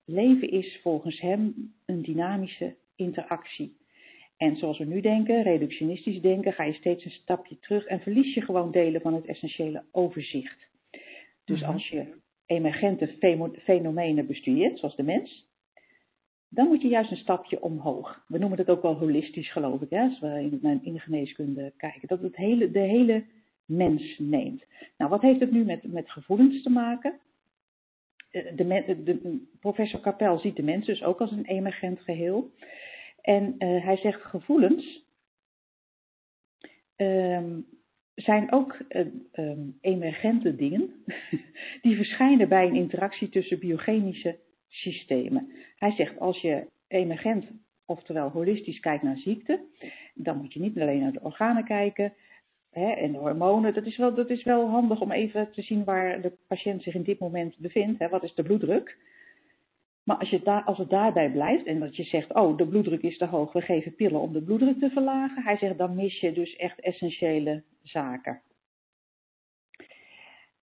Leven 0.06 0.50
is 0.50 0.80
volgens 0.82 1.20
hem 1.20 1.74
een 1.86 2.02
dynamische 2.02 2.76
interactie. 2.96 3.78
En 4.38 4.56
zoals 4.56 4.78
we 4.78 4.86
nu 4.86 5.02
denken, 5.02 5.44
reductionistisch 5.44 6.22
denken, 6.22 6.54
ga 6.54 6.64
je 6.64 6.74
steeds 6.74 7.06
een 7.06 7.12
stapje 7.12 7.60
terug 7.60 7.86
en 7.86 8.00
verlies 8.00 8.34
je 8.34 8.42
gewoon 8.42 8.72
delen 8.72 9.02
van 9.02 9.14
het 9.14 9.26
essentiële 9.26 9.84
overzicht. 9.92 10.68
Dus 11.50 11.64
als 11.64 11.88
je 11.88 12.18
emergente 12.46 13.08
fenomenen 13.64 14.28
bestudeert, 14.28 14.80
zoals 14.80 14.96
de 14.96 15.04
mens, 15.04 15.48
dan 16.50 16.68
moet 16.68 16.82
je 16.82 16.88
juist 16.88 17.12
een 17.12 17.18
stapje 17.18 17.62
omhoog. 17.62 18.24
We 18.28 18.38
noemen 18.38 18.58
dat 18.58 18.70
ook 18.70 18.82
wel 18.82 18.96
holistisch, 18.96 19.52
geloof 19.52 19.82
ik, 19.82 19.90
hè, 19.90 20.02
als 20.02 20.20
we 20.20 20.28
in, 20.28 20.80
in 20.84 20.94
de 20.94 21.00
geneeskunde 21.00 21.74
kijken. 21.78 22.08
Dat 22.08 22.22
het 22.22 22.36
hele, 22.36 22.72
de 22.72 22.80
hele 22.80 23.24
mens 23.66 24.18
neemt. 24.18 24.66
Nou, 24.98 25.10
wat 25.10 25.22
heeft 25.22 25.40
het 25.40 25.52
nu 25.52 25.64
met, 25.64 25.84
met 25.84 26.12
gevoelens 26.12 26.64
te 26.64 26.70
maken? 26.70 27.20
De, 28.32 28.54
de, 28.56 29.04
de, 29.04 29.48
professor 29.60 30.00
Kapel 30.00 30.40
ziet 30.40 30.56
de 30.56 30.64
mens 30.64 30.86
dus 30.86 31.04
ook 31.04 31.20
als 31.20 31.32
een 31.32 31.46
emergent 31.46 32.00
geheel. 32.00 32.52
En 33.22 33.56
uh, 33.60 33.86
hij 33.86 33.98
zegt 33.98 34.22
gevoelens 34.22 35.04
um, 36.96 37.66
zijn 38.22 38.52
ook 38.52 38.78
uh, 38.90 39.06
um, 39.34 39.78
emergente 39.82 40.56
dingen 40.56 40.90
die 41.82 41.96
verschijnen 41.96 42.50
bij 42.50 42.68
een 42.68 42.76
interactie 42.76 43.30
tussen 43.30 43.60
biochemische 43.60 44.40
systemen. 44.68 45.52
Hij 45.76 45.92
zegt 45.92 46.20
als 46.20 46.42
je 46.42 46.66
emergent, 46.88 47.46
oftewel 47.86 48.30
holistisch 48.30 48.80
kijkt 48.80 49.04
naar 49.04 49.18
ziekte, 49.18 49.60
dan 50.14 50.38
moet 50.38 50.54
je 50.54 50.60
niet 50.60 50.80
alleen 50.80 51.00
naar 51.00 51.12
de 51.12 51.24
organen 51.24 51.64
kijken 51.64 52.14
hè, 52.72 52.92
en 52.92 53.12
de 53.12 53.18
hormonen. 53.18 53.74
Dat 53.74 53.86
is, 53.86 53.98
wel, 53.98 54.14
dat 54.14 54.30
is 54.30 54.44
wel 54.44 54.68
handig 54.68 55.02
om 55.02 55.12
even 55.12 55.52
te 55.52 55.62
zien 55.62 55.84
waar 55.84 56.22
de 56.22 56.38
patiënt 56.48 56.84
zich 56.84 56.94
in 56.94 57.04
dit 57.04 57.20
moment 57.20 57.58
bevindt. 57.58 58.00
Hè. 58.00 58.10
Wat 58.10 58.24
is 58.24 58.34
de 58.34 58.44
bloeddruk? 58.44 58.98
Maar 60.10 60.18
als, 60.18 60.30
je 60.30 60.42
daar, 60.44 60.64
als 60.64 60.78
het 60.78 60.90
daarbij 60.90 61.32
blijft 61.32 61.66
en 61.66 61.80
dat 61.80 61.96
je 61.96 62.04
zegt, 62.04 62.34
oh, 62.34 62.58
de 62.58 62.68
bloeddruk 62.68 63.02
is 63.02 63.18
te 63.18 63.26
hoog, 63.26 63.54
we 63.54 63.62
geven 63.62 63.96
pillen 63.96 64.20
om 64.20 64.34
de 64.34 64.42
bloeddruk 64.42 64.80
te 64.80 64.90
verlagen. 64.90 65.44
Hij 65.44 65.58
zegt, 65.58 65.78
dan 65.78 65.96
mis 65.96 66.20
je 66.20 66.34
dus 66.34 66.56
echt 66.56 66.80
essentiële 66.80 67.64
zaken. 67.84 68.42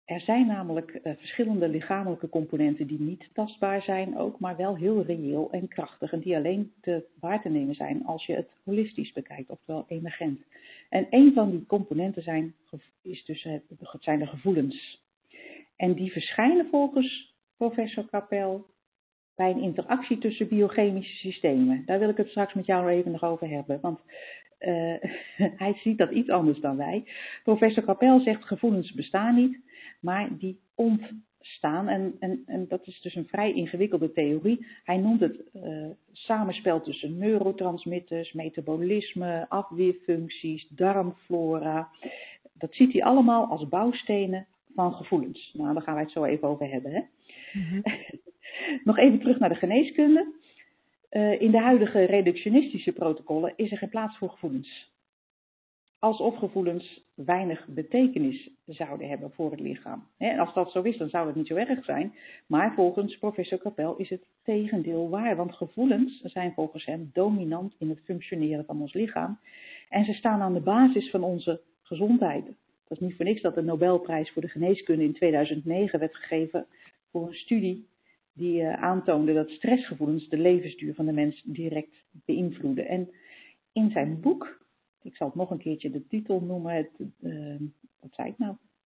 Er 0.05 0.19
zijn 0.19 0.47
namelijk 0.47 0.99
uh, 1.03 1.13
verschillende 1.17 1.67
lichamelijke 1.67 2.29
componenten 2.29 2.87
die 2.87 2.99
niet 2.99 3.29
tastbaar 3.33 3.81
zijn 3.81 4.17
ook, 4.17 4.39
maar 4.39 4.55
wel 4.55 4.75
heel 4.75 5.03
reëel 5.03 5.51
en 5.51 5.67
krachtig 5.67 6.11
en 6.11 6.19
die 6.19 6.35
alleen 6.35 6.73
te 6.81 7.05
waar 7.19 7.41
te 7.41 7.49
nemen 7.49 7.75
zijn 7.75 8.05
als 8.05 8.25
je 8.25 8.33
het 8.33 8.49
holistisch 8.63 9.11
bekijkt, 9.11 9.49
oftewel 9.49 9.85
emergent. 9.87 10.41
En 10.89 11.07
een 11.09 11.33
van 11.33 11.51
die 11.51 11.65
componenten 11.65 12.23
zijn, 12.23 12.55
is 13.01 13.25
dus 13.25 13.43
het, 13.43 13.63
zijn 13.99 14.19
de 14.19 14.27
gevoelens. 14.27 15.03
En 15.75 15.93
die 15.93 16.11
verschijnen 16.11 16.67
volgens 16.69 17.35
professor 17.57 18.09
Kapel 18.09 18.75
bij 19.37 19.51
een 19.51 19.61
interactie 19.61 20.17
tussen 20.17 20.47
biochemische 20.47 21.15
systemen. 21.15 21.83
Daar 21.85 21.99
wil 21.99 22.09
ik 22.09 22.17
het 22.17 22.29
straks 22.29 22.53
met 22.53 22.65
jou 22.65 22.89
even 22.89 23.11
nog 23.11 23.23
over 23.23 23.49
hebben, 23.49 23.79
want 23.81 23.99
uh, 24.59 24.95
hij 25.63 25.73
ziet 25.73 25.97
dat 25.97 26.11
iets 26.11 26.29
anders 26.29 26.59
dan 26.59 26.77
wij. 26.77 27.03
Professor 27.43 27.83
Kapel 27.83 28.19
zegt 28.19 28.45
gevoelens 28.45 28.93
bestaan 28.93 29.35
niet, 29.35 29.59
maar 29.99 30.37
die 30.37 30.59
ontstaan. 30.75 31.87
En, 31.87 32.15
en, 32.19 32.43
en 32.45 32.67
dat 32.67 32.87
is 32.87 33.01
dus 33.01 33.15
een 33.15 33.27
vrij 33.27 33.53
ingewikkelde 33.53 34.11
theorie. 34.11 34.65
Hij 34.83 34.97
noemt 34.97 35.19
het 35.19 35.41
uh, 35.53 35.87
samenspel 36.11 36.81
tussen 36.81 37.17
neurotransmitters, 37.17 38.33
metabolisme, 38.33 39.45
afweerfuncties, 39.49 40.67
darmflora. 40.69 41.89
Dat 42.53 42.73
ziet 42.73 42.93
hij 42.93 43.03
allemaal 43.03 43.45
als 43.45 43.67
bouwstenen 43.67 44.47
van 44.75 44.93
gevoelens. 44.93 45.51
Nou, 45.53 45.73
daar 45.73 45.83
gaan 45.83 45.93
wij 45.93 46.03
het 46.03 46.11
zo 46.11 46.23
even 46.23 46.47
over 46.47 46.69
hebben. 46.69 46.91
Hè? 46.91 47.01
Mm-hmm. 47.57 47.83
Nog 48.83 48.97
even 48.97 49.19
terug 49.19 49.39
naar 49.39 49.49
de 49.49 49.55
geneeskunde. 49.55 50.33
Uh, 51.11 51.41
in 51.41 51.51
de 51.51 51.59
huidige 51.59 52.03
reductionistische 52.03 52.91
protocollen 52.91 53.53
is 53.55 53.71
er 53.71 53.77
geen 53.77 53.89
plaats 53.89 54.17
voor 54.17 54.29
gevoelens 54.29 54.89
alsof 55.99 56.35
gevoelens 56.35 57.03
weinig 57.15 57.67
betekenis 57.67 58.49
zouden 58.65 59.09
hebben 59.09 59.31
voor 59.31 59.51
het 59.51 59.59
lichaam. 59.59 60.07
En 60.17 60.39
als 60.39 60.53
dat 60.53 60.71
zo 60.71 60.81
is, 60.81 60.97
dan 60.97 61.09
zou 61.09 61.27
het 61.27 61.35
niet 61.35 61.47
zo 61.47 61.55
erg 61.55 61.83
zijn. 61.83 62.15
Maar 62.47 62.73
volgens 62.73 63.17
professor 63.17 63.57
Kapel 63.57 63.95
is 63.95 64.09
het 64.09 64.25
tegendeel 64.43 65.09
waar. 65.09 65.35
Want 65.35 65.55
gevoelens 65.55 66.21
zijn 66.23 66.53
volgens 66.53 66.85
hem 66.85 67.09
dominant 67.13 67.75
in 67.79 67.89
het 67.89 67.99
functioneren 68.03 68.65
van 68.65 68.81
ons 68.81 68.93
lichaam. 68.93 69.39
En 69.89 70.05
ze 70.05 70.13
staan 70.13 70.41
aan 70.41 70.53
de 70.53 70.59
basis 70.59 71.09
van 71.09 71.23
onze 71.23 71.61
gezondheid. 71.81 72.45
Dat 72.87 72.97
is 72.97 73.07
niet 73.07 73.15
voor 73.15 73.25
niks 73.25 73.41
dat 73.41 73.55
de 73.55 73.61
Nobelprijs 73.61 74.31
voor 74.31 74.41
de 74.41 74.47
geneeskunde 74.47 75.03
in 75.03 75.13
2009 75.13 75.99
werd 75.99 76.15
gegeven 76.15 76.65
voor 77.11 77.27
een 77.27 77.33
studie 77.33 77.87
die 78.33 78.61
uh, 78.61 78.73
aantoonde 78.73 79.33
dat 79.33 79.49
stressgevoelens 79.49 80.29
de 80.29 80.37
levensduur 80.37 80.93
van 80.93 81.05
de 81.05 81.11
mens 81.11 81.43
direct 81.45 82.05
beïnvloeden. 82.11 82.87
En 82.87 83.09
in 83.73 83.91
zijn 83.91 84.19
boek 84.21 84.65
ik 85.07 85.15
zal 85.15 85.27
het 85.27 85.35
nog 85.35 85.49
een 85.51 85.57
keertje 85.57 85.91
de 85.91 86.07
titel 86.07 86.41
noemen, 86.41 86.75
het, 86.75 86.91
uh, 87.21 87.55
wat 87.99 88.13
zei 88.13 88.29
ik 88.29 88.37
nou? 88.37 88.55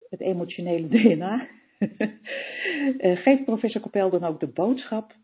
Het 0.09 0.20
emotionele 0.20 0.88
DNA. 0.99 1.49
uh, 1.79 3.16
geeft 3.25 3.44
professor 3.44 3.81
Kapel 3.81 4.11
dan 4.11 4.25
ook 4.25 4.40
de 4.40 4.46
boodschap 4.46 5.14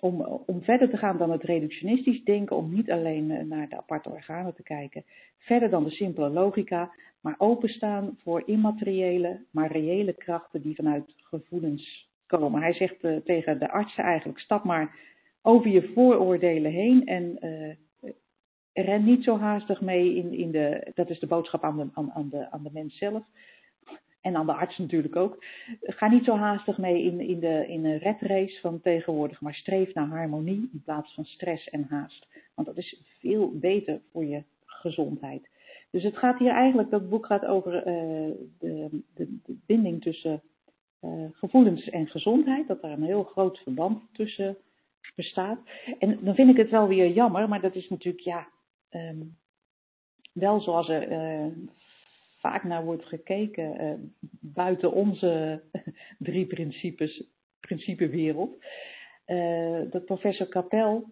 om, 0.00 0.20
om 0.22 0.62
verder 0.62 0.90
te 0.90 0.96
gaan 0.96 1.18
dan 1.18 1.30
het 1.30 1.42
reductionistisch 1.42 2.24
denken, 2.24 2.56
om 2.56 2.74
niet 2.74 2.90
alleen 2.90 3.48
naar 3.48 3.68
de 3.68 3.76
aparte 3.76 4.10
organen 4.10 4.54
te 4.54 4.62
kijken, 4.62 5.04
verder 5.38 5.70
dan 5.70 5.84
de 5.84 5.90
simpele 5.90 6.28
logica, 6.28 6.92
maar 7.20 7.34
openstaan 7.38 8.18
voor 8.22 8.42
immateriële, 8.46 9.44
maar 9.50 9.72
reële 9.72 10.12
krachten 10.12 10.62
die 10.62 10.74
vanuit 10.74 11.14
gevoelens 11.16 12.05
komen. 12.26 12.62
Hij 12.62 12.72
zegt 12.72 13.04
uh, 13.04 13.16
tegen 13.16 13.58
de 13.58 13.70
artsen 13.70 14.04
eigenlijk, 14.04 14.38
stap 14.38 14.64
maar 14.64 14.94
over 15.42 15.70
je 15.70 15.92
vooroordelen 15.94 16.72
heen 16.72 17.06
en 17.06 17.38
ren 18.72 19.04
niet 19.04 19.24
zo 19.24 19.38
haastig 19.38 19.80
mee 19.80 20.14
in, 20.14 20.32
in 20.32 20.50
de, 20.50 20.90
dat 20.94 21.10
is 21.10 21.18
de 21.18 21.26
boodschap 21.26 21.64
aan 21.64 21.76
de, 21.76 21.88
aan, 21.92 22.12
aan, 22.12 22.28
de, 22.28 22.50
aan 22.50 22.62
de 22.62 22.70
mens 22.72 22.98
zelf. 22.98 23.24
En 24.20 24.36
aan 24.36 24.46
de 24.46 24.52
arts 24.52 24.78
natuurlijk 24.78 25.16
ook. 25.16 25.44
Ga 25.80 26.08
niet 26.08 26.24
zo 26.24 26.36
haastig 26.36 26.78
mee 26.78 27.02
in, 27.02 27.20
in, 27.20 27.40
de, 27.40 27.66
in 27.68 27.84
een 27.84 27.98
redrace 27.98 28.60
van 28.60 28.80
tegenwoordig, 28.80 29.40
maar 29.40 29.54
streef 29.54 29.94
naar 29.94 30.06
harmonie 30.06 30.68
in 30.72 30.82
plaats 30.84 31.14
van 31.14 31.24
stress 31.24 31.68
en 31.68 31.86
haast. 31.88 32.26
Want 32.54 32.68
dat 32.68 32.76
is 32.76 33.02
veel 33.18 33.58
beter 33.58 34.00
voor 34.12 34.24
je 34.24 34.42
gezondheid. 34.64 35.48
Dus 35.90 36.02
het 36.02 36.16
gaat 36.16 36.38
hier 36.38 36.52
eigenlijk, 36.52 36.90
dat 36.90 37.08
boek 37.08 37.26
gaat 37.26 37.44
over 37.44 37.74
uh, 37.74 37.82
de, 38.58 39.02
de, 39.14 39.38
de, 39.44 39.56
binding 39.66 40.02
tussen 40.02 40.42
uh, 41.00 41.28
gevoelens 41.32 41.88
en 41.88 42.06
gezondheid, 42.06 42.68
dat 42.68 42.82
daar 42.82 42.90
een 42.90 43.02
heel 43.02 43.24
groot 43.24 43.58
verband 43.58 44.02
tussen 44.12 44.56
bestaat. 45.14 45.58
En 45.98 46.18
dan 46.24 46.34
vind 46.34 46.50
ik 46.50 46.56
het 46.56 46.70
wel 46.70 46.88
weer 46.88 47.10
jammer, 47.10 47.48
maar 47.48 47.60
dat 47.60 47.74
is 47.74 47.88
natuurlijk 47.88 48.24
ja, 48.24 48.48
um, 48.90 49.36
wel 50.32 50.60
zoals 50.60 50.88
er 50.88 51.10
uh, 51.12 51.52
vaak 52.38 52.64
naar 52.64 52.84
wordt 52.84 53.04
gekeken 53.04 54.14
buiten 54.40 54.92
onze 54.92 55.62
drie 56.18 56.46
principes, 56.46 57.24
principewereld. 57.60 58.64
dat 59.90 60.04
professor 60.04 60.46
Kapel, 60.46 61.04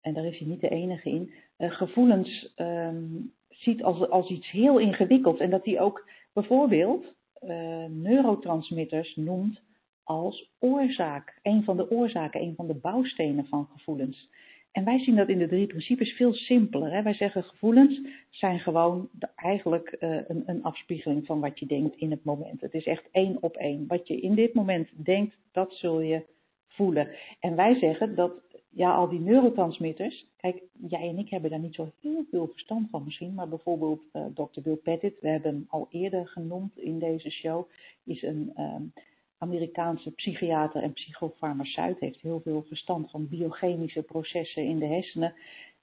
en 0.00 0.14
daar 0.14 0.24
is 0.24 0.38
hij 0.38 0.48
niet 0.48 0.60
de 0.60 0.68
enige 0.68 1.10
in, 1.10 1.32
gevoelens 1.58 2.52
um, 2.56 3.32
ziet 3.48 3.82
als, 3.82 4.08
als 4.08 4.30
iets 4.30 4.50
heel 4.50 4.78
ingewikkelds. 4.78 5.40
En 5.40 5.50
dat 5.50 5.64
hij 5.64 5.80
ook 5.80 6.10
bijvoorbeeld 6.32 7.14
uh, 7.44 7.84
neurotransmitters 7.84 9.16
noemt 9.16 9.60
als 10.04 10.50
oorzaak. 10.58 11.38
Een 11.42 11.64
van 11.64 11.76
de 11.76 11.90
oorzaken, 11.90 12.40
een 12.40 12.54
van 12.54 12.66
de 12.66 12.74
bouwstenen 12.74 13.46
van 13.46 13.68
gevoelens. 13.72 14.28
En 14.72 14.84
wij 14.84 14.98
zien 14.98 15.16
dat 15.16 15.28
in 15.28 15.38
de 15.38 15.48
drie 15.48 15.66
principes 15.66 16.12
veel 16.12 16.32
simpeler. 16.32 16.92
Hè? 16.92 17.02
Wij 17.02 17.14
zeggen 17.14 17.44
gevoelens 17.44 18.00
zijn 18.30 18.58
gewoon 18.58 19.08
eigenlijk 19.36 19.96
uh, 20.00 20.20
een, 20.28 20.42
een 20.46 20.62
afspiegeling 20.62 21.26
van 21.26 21.40
wat 21.40 21.58
je 21.58 21.66
denkt 21.66 21.96
in 21.96 22.10
het 22.10 22.24
moment. 22.24 22.60
Het 22.60 22.74
is 22.74 22.86
echt 22.86 23.08
één 23.10 23.36
op 23.40 23.56
één. 23.56 23.86
Wat 23.86 24.08
je 24.08 24.20
in 24.20 24.34
dit 24.34 24.54
moment 24.54 24.88
denkt, 25.04 25.36
dat 25.52 25.72
zul 25.72 26.00
je 26.00 26.24
voelen. 26.68 27.08
En 27.40 27.56
wij 27.56 27.74
zeggen 27.74 28.14
dat 28.14 28.32
ja, 28.68 28.94
al 28.94 29.08
die 29.08 29.20
neurotransmitters. 29.20 30.26
Kijk, 30.36 30.62
jij 30.88 31.08
en 31.08 31.18
ik 31.18 31.30
hebben 31.30 31.50
daar 31.50 31.58
niet 31.58 31.74
zo 31.74 31.90
heel 32.00 32.24
veel 32.30 32.46
verstand 32.46 32.90
van 32.90 33.04
misschien. 33.04 33.34
Maar 33.34 33.48
bijvoorbeeld 33.48 34.02
uh, 34.12 34.24
eh, 34.24 34.34
Dr. 34.34 34.60
Bill 34.60 34.76
Pettit, 34.76 35.20
we 35.20 35.28
hebben 35.28 35.52
hem 35.52 35.64
al 35.68 35.86
eerder 35.90 36.28
genoemd 36.28 36.78
in 36.78 36.98
deze 36.98 37.30
show, 37.30 37.68
is 38.04 38.22
een 38.22 38.52
um, 38.56 38.92
Amerikaanse 39.38 40.10
psychiater 40.10 40.82
en 40.82 40.92
psychofarmaceut. 40.92 42.00
Heeft 42.00 42.20
heel 42.20 42.40
veel 42.40 42.64
verstand 42.68 43.10
van 43.10 43.28
biochemische 43.28 44.02
processen 44.02 44.64
in 44.64 44.78
de 44.78 44.86
hersenen. 44.86 45.34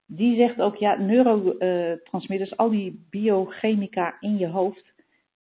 Die 0.05 0.35
zegt 0.35 0.61
ook, 0.61 0.75
ja, 0.75 0.95
neurotransmitters, 0.95 2.57
al 2.57 2.69
die 2.69 3.05
biochemica 3.09 4.17
in 4.19 4.37
je 4.37 4.47
hoofd, 4.47 4.93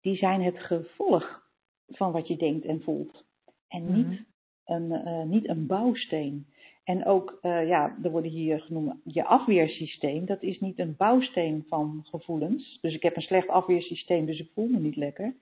die 0.01 0.17
zijn 0.17 0.43
het 0.43 0.59
gevolg 0.59 1.49
van 1.87 2.13
wat 2.13 2.29
je 2.29 2.37
denkt 2.37 2.65
en 2.65 2.83
voelt. 2.83 3.25
En 3.69 3.93
niet, 3.93 4.07
mm 4.07 4.29
een, 4.71 4.91
uh, 4.91 5.23
niet 5.23 5.49
een 5.49 5.67
bouwsteen. 5.67 6.47
En 6.91 7.05
ook, 7.05 7.39
uh, 7.43 7.69
ja, 7.69 7.97
er 8.03 8.11
worden 8.11 8.31
hier 8.31 8.61
genoemd, 8.61 8.95
je 9.05 9.25
afweersysteem, 9.25 10.27
dat 10.27 10.43
is 10.43 10.61
niet 10.61 10.79
een 10.79 10.95
bouwsteen 10.97 11.65
van 11.69 12.05
gevoelens. 12.05 12.79
Dus 12.81 12.95
ik 12.95 13.03
heb 13.03 13.17
een 13.17 13.23
slecht 13.23 13.49
afweersysteem, 13.49 14.27
dus 14.27 14.41
ik 14.41 14.51
voel 14.55 14.67
me 14.67 14.79
niet 14.79 14.97
lekker. 14.97 15.35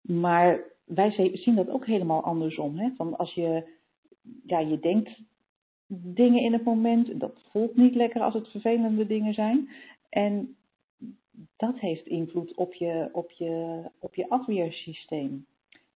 Maar 0.00 0.62
wij 0.84 1.30
zien 1.32 1.54
dat 1.54 1.68
ook 1.68 1.86
helemaal 1.86 2.22
andersom. 2.22 2.78
Hè? 2.78 2.90
Van 2.96 3.16
als 3.16 3.34
je, 3.34 3.68
ja, 4.46 4.58
je 4.58 4.78
denkt 4.78 5.20
dingen 5.86 6.42
in 6.42 6.52
het 6.52 6.64
moment, 6.64 7.20
dat 7.20 7.40
voelt 7.50 7.76
niet 7.76 7.94
lekker 7.94 8.20
als 8.20 8.34
het 8.34 8.48
vervelende 8.48 9.06
dingen 9.06 9.34
zijn. 9.34 9.68
En 10.08 10.56
dat 11.56 11.78
heeft 11.78 12.06
invloed 12.06 12.54
op 12.54 12.74
je, 12.74 13.08
op 13.12 13.30
je, 13.30 13.82
op 13.98 14.14
je 14.14 14.28
afweersysteem. 14.28 15.46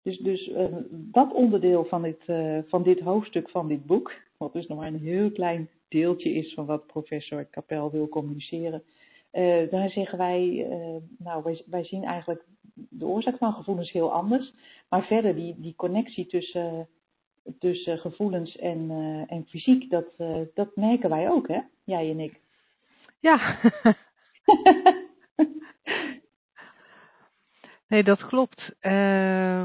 Dus, 0.02 0.18
dus 0.18 0.48
uh, 0.48 0.64
dat 0.90 1.32
onderdeel 1.32 1.84
van 1.84 2.02
dit, 2.02 2.22
uh, 2.26 2.58
van 2.66 2.82
dit 2.82 3.00
hoofdstuk 3.00 3.50
van 3.50 3.68
dit 3.68 3.86
boek, 3.86 4.28
wat 4.40 4.52
dus 4.52 4.66
nog 4.66 4.78
maar 4.78 4.86
een 4.86 4.98
heel 4.98 5.30
klein 5.30 5.68
deeltje 5.88 6.32
is 6.32 6.54
van 6.54 6.66
wat 6.66 6.86
professor 6.86 7.44
Kapel 7.44 7.90
wil 7.90 8.08
communiceren. 8.08 8.82
Uh, 9.32 9.70
dan 9.70 9.88
zeggen 9.88 10.18
wij, 10.18 10.66
uh, 10.70 10.96
nou, 11.18 11.42
wij, 11.42 11.62
wij, 11.66 11.84
zien 11.84 12.04
eigenlijk 12.04 12.44
de 12.74 13.06
oorzaak 13.06 13.38
van 13.38 13.52
gevoelens 13.52 13.92
heel 13.92 14.12
anders. 14.12 14.52
Maar 14.88 15.04
verder 15.04 15.34
die, 15.34 15.54
die 15.58 15.74
connectie 15.76 16.26
tussen, 16.26 16.88
tussen 17.58 17.98
gevoelens 17.98 18.56
en, 18.56 18.90
uh, 18.90 19.32
en 19.32 19.46
fysiek, 19.48 19.90
dat, 19.90 20.14
dat 20.54 20.76
merken 20.76 21.10
wij 21.10 21.30
ook, 21.30 21.48
hè? 21.48 21.60
Jij 21.84 22.10
en 22.10 22.20
ik. 22.20 22.40
Ja. 23.18 23.58
nee, 27.88 28.02
dat 28.02 28.26
klopt. 28.26 28.72
Uh... 28.80 29.64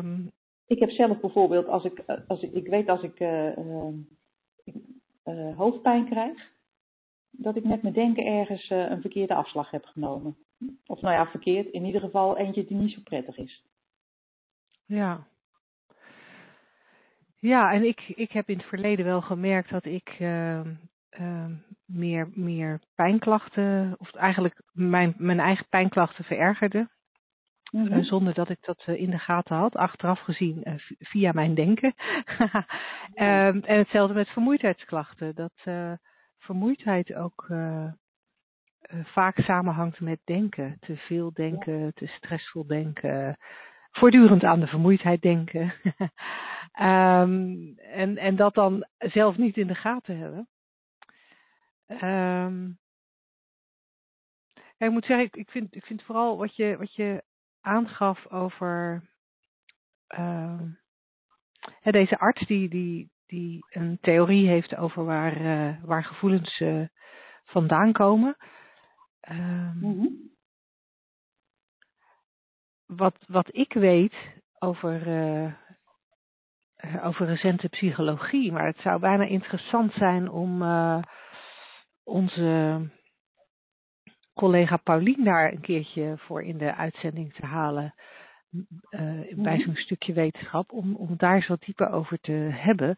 Ik 0.68 0.80
heb 0.80 0.90
zelf 0.90 1.20
bijvoorbeeld, 1.20 1.68
als 1.68 1.84
ik, 1.84 2.04
als 2.28 2.42
ik, 2.42 2.54
ik 2.54 2.68
weet 2.68 2.90
als 2.90 3.02
ik 3.02 3.20
uh, 5.26 5.58
hoofdpijn 5.58 6.06
krijg, 6.10 6.52
dat 7.32 7.56
ik 7.56 7.64
met 7.64 7.82
mijn 7.82 7.94
denken 7.94 8.26
ergens 8.26 8.70
uh, 8.70 8.90
een 8.90 9.02
verkeerde 9.02 9.34
afslag 9.34 9.72
heb 9.72 9.86
genomen. 9.86 10.38
Of 10.86 11.02
nou 11.02 11.14
ja, 11.14 11.28
verkeerd, 11.28 11.68
in 11.68 11.86
ieder 11.86 12.02
geval 12.02 12.38
eentje 12.38 12.66
die 12.66 12.78
niet 12.78 12.92
zo 12.92 13.02
prettig 13.04 13.38
is. 13.38 13.64
Ja. 14.86 15.28
Ja, 17.40 17.74
en 17.74 17.84
ik, 17.84 18.02
ik 18.08 18.32
heb 18.32 18.50
in 18.50 18.58
het 18.58 18.68
verleden 18.68 19.06
wel 19.06 19.22
gemerkt 19.22 19.70
dat 19.70 19.86
ik 19.86 20.20
uh, 20.20 20.60
uh, 21.20 21.46
meer, 21.86 22.30
meer 22.34 22.80
pijnklachten, 22.96 23.96
of 23.98 24.14
eigenlijk 24.14 24.62
mijn, 24.72 25.14
mijn 25.18 25.40
eigen 25.40 25.66
pijnklachten 25.70 26.24
verergerde. 26.24 26.90
Mm 27.71 27.88
-hmm. 27.88 28.04
zonder 28.04 28.34
dat 28.34 28.49
ik 28.49 28.58
dat 28.62 28.84
in 28.88 29.10
de 29.10 29.19
gaten 29.19 29.56
had, 29.56 29.75
achteraf 29.75 30.19
gezien 30.19 30.80
via 30.99 31.32
mijn 31.32 31.56
denken. 31.56 31.93
Ehm, 33.13 33.58
en 33.58 33.78
hetzelfde 33.78 34.13
met 34.13 34.30
vermoeidheidsklachten. 34.30 35.36
Dat 35.36 35.54
vermoeidheid 36.38 37.13
ook 37.13 37.47
vaak 39.04 39.39
samenhangt 39.39 39.99
met 39.99 40.19
denken. 40.23 40.78
Te 40.80 40.97
veel 40.97 41.34
denken, 41.34 41.80
ja. 41.80 41.91
te 41.93 42.08
stressvol 42.08 42.67
denken, 42.67 43.38
voortdurend 43.91 44.43
aan 44.43 44.60
de 44.60 44.67
vermoeidheid 44.67 45.21
denken. 45.21 45.73
um, 46.82 47.78
en, 48.01 48.17
en 48.17 48.36
dat 48.36 48.54
dan 48.54 48.88
zelf 48.97 49.38
niet 49.38 49.58
in 49.58 49.67
de 49.67 49.75
gaten 49.75 50.17
hebben. 50.17 50.47
Um, 51.88 52.78
ja, 54.78 54.86
ik 54.86 54.91
moet 54.91 55.06
zeggen, 55.06 55.25
ik, 55.25 55.36
ik, 55.36 55.49
vind, 55.49 55.75
ik 55.75 55.86
vind 55.86 56.04
vooral 56.04 56.38
wat 56.38 56.56
je, 56.56 56.78
wat 56.78 56.95
je 56.95 57.23
aangaf 57.65 58.32
over 58.32 59.04
uh, 60.17 60.62
deze 61.82 62.19
arts 62.19 62.47
die, 62.47 62.69
die, 62.69 63.12
die 63.25 63.65
een 63.69 63.97
theorie 64.01 64.47
heeft 64.47 64.75
over 64.75 65.06
waar, 65.06 65.41
uh, 65.41 65.84
waar 65.84 66.04
gevoelens 66.04 66.60
uh, 66.60 66.88
vandaan 67.45 67.91
komen. 67.91 68.38
Mm 69.30 69.80
-hmm. 69.80 70.32
wat, 72.86 73.17
wat 73.28 73.47
ik 73.56 73.73
weet 73.73 74.15
over, 74.60 75.08
uh, 75.08 75.54
over 77.06 77.25
recente 77.25 77.69
psychologie, 77.69 78.51
maar 78.51 78.65
het 78.65 78.80
zou 78.80 78.99
bijna 78.99 79.23
interessant 79.23 79.93
zijn 79.93 80.30
om 80.30 80.63
onze 82.04 82.80
collega 84.36 84.78
Paulien 84.78 85.24
daar 85.24 85.52
een 85.52 85.62
keertje 85.62 86.13
voor 86.17 86.43
in 86.43 86.58
de 86.58 86.76
uitzending 86.76 87.34
te 87.34 87.45
halen. 87.45 87.93
Uh, 88.89 89.36
bij 89.36 89.60
zo'n 89.60 89.76
stukje 89.76 90.13
wetenschap, 90.13 90.71
om, 90.71 90.95
om 90.95 91.13
daar 91.17 91.41
zo 91.41 91.56
dieper 91.60 91.89
over 91.89 92.19
te 92.19 92.32
hebben. 92.52 92.95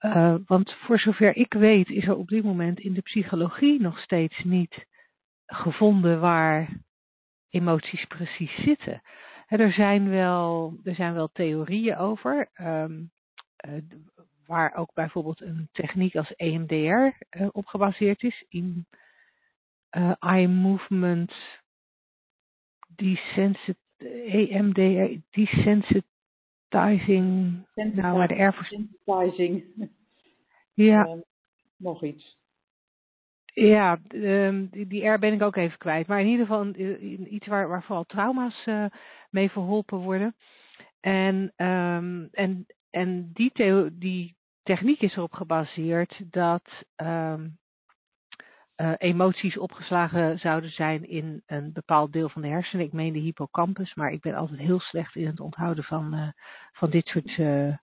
Uh, 0.00 0.34
want 0.46 0.72
voor 0.72 0.98
zover 0.98 1.36
ik 1.36 1.52
weet, 1.52 1.88
is 1.88 2.06
er 2.06 2.16
op 2.16 2.28
dit 2.28 2.44
moment 2.44 2.80
in 2.80 2.92
de 2.92 3.00
psychologie 3.00 3.80
nog 3.80 3.98
steeds 3.98 4.44
niet 4.44 4.86
gevonden 5.46 6.20
waar 6.20 6.68
emoties 7.50 8.04
precies 8.04 8.54
zitten. 8.54 9.02
En 9.46 9.60
er, 9.60 9.72
zijn 9.72 10.08
wel, 10.08 10.76
er 10.84 10.94
zijn 10.94 11.14
wel 11.14 11.28
theorieën 11.32 11.96
over, 11.96 12.48
um, 12.60 13.10
uh, 13.66 13.72
waar 14.46 14.74
ook 14.74 14.94
bijvoorbeeld 14.94 15.40
een 15.40 15.68
techniek 15.72 16.16
als 16.16 16.34
EMDR 16.36 17.08
op 17.50 17.66
gebaseerd 17.66 18.22
is, 18.22 18.44
in 18.48 18.86
uh, 19.96 20.12
eye 20.20 20.48
movement 20.48 21.32
desensit 22.96 23.76
EMDR 24.24 25.20
desensitizing. 25.30 27.66
Nou, 27.74 28.16
maar 28.16 28.28
de 28.28 28.34
Desensitizing. 28.34 29.64
Ja. 30.74 31.06
Uh, 31.06 31.14
nog 31.76 32.04
iets. 32.04 32.40
Ja, 33.54 33.98
um, 34.14 34.68
die, 34.70 34.86
die 34.86 35.08
R 35.08 35.18
ben 35.18 35.32
ik 35.32 35.42
ook 35.42 35.56
even 35.56 35.78
kwijt. 35.78 36.06
Maar 36.06 36.20
in 36.20 36.26
ieder 36.26 36.46
geval 36.46 36.66
iets 37.26 37.46
waar, 37.46 37.68
waar 37.68 37.82
vooral 37.82 38.04
trauma's 38.04 38.66
uh, 38.66 38.84
mee 39.30 39.50
verholpen 39.50 39.98
worden. 39.98 40.34
En, 41.00 41.52
um, 41.56 42.28
en, 42.32 42.66
en 42.90 43.30
die, 43.32 43.52
die 43.98 44.36
techniek 44.62 45.00
is 45.00 45.16
erop 45.16 45.32
gebaseerd 45.32 46.32
dat 46.32 46.62
um, 46.96 47.58
uh, 48.82 48.92
emoties 48.98 49.58
opgeslagen 49.58 50.38
zouden 50.38 50.70
zijn 50.70 51.08
in 51.08 51.42
een 51.46 51.72
bepaald 51.72 52.12
deel 52.12 52.28
van 52.28 52.42
de 52.42 52.48
hersenen. 52.48 52.86
Ik 52.86 52.92
meen 52.92 53.12
de 53.12 53.18
hippocampus, 53.18 53.94
maar 53.94 54.12
ik 54.12 54.20
ben 54.20 54.34
altijd 54.34 54.60
heel 54.60 54.80
slecht 54.80 55.16
in 55.16 55.26
het 55.26 55.40
onthouden 55.40 55.84
van, 55.84 56.14
uh, 56.14 56.28
van 56.72 56.90
dit 56.90 57.06
soort 57.06 57.38
uh, 57.38 57.76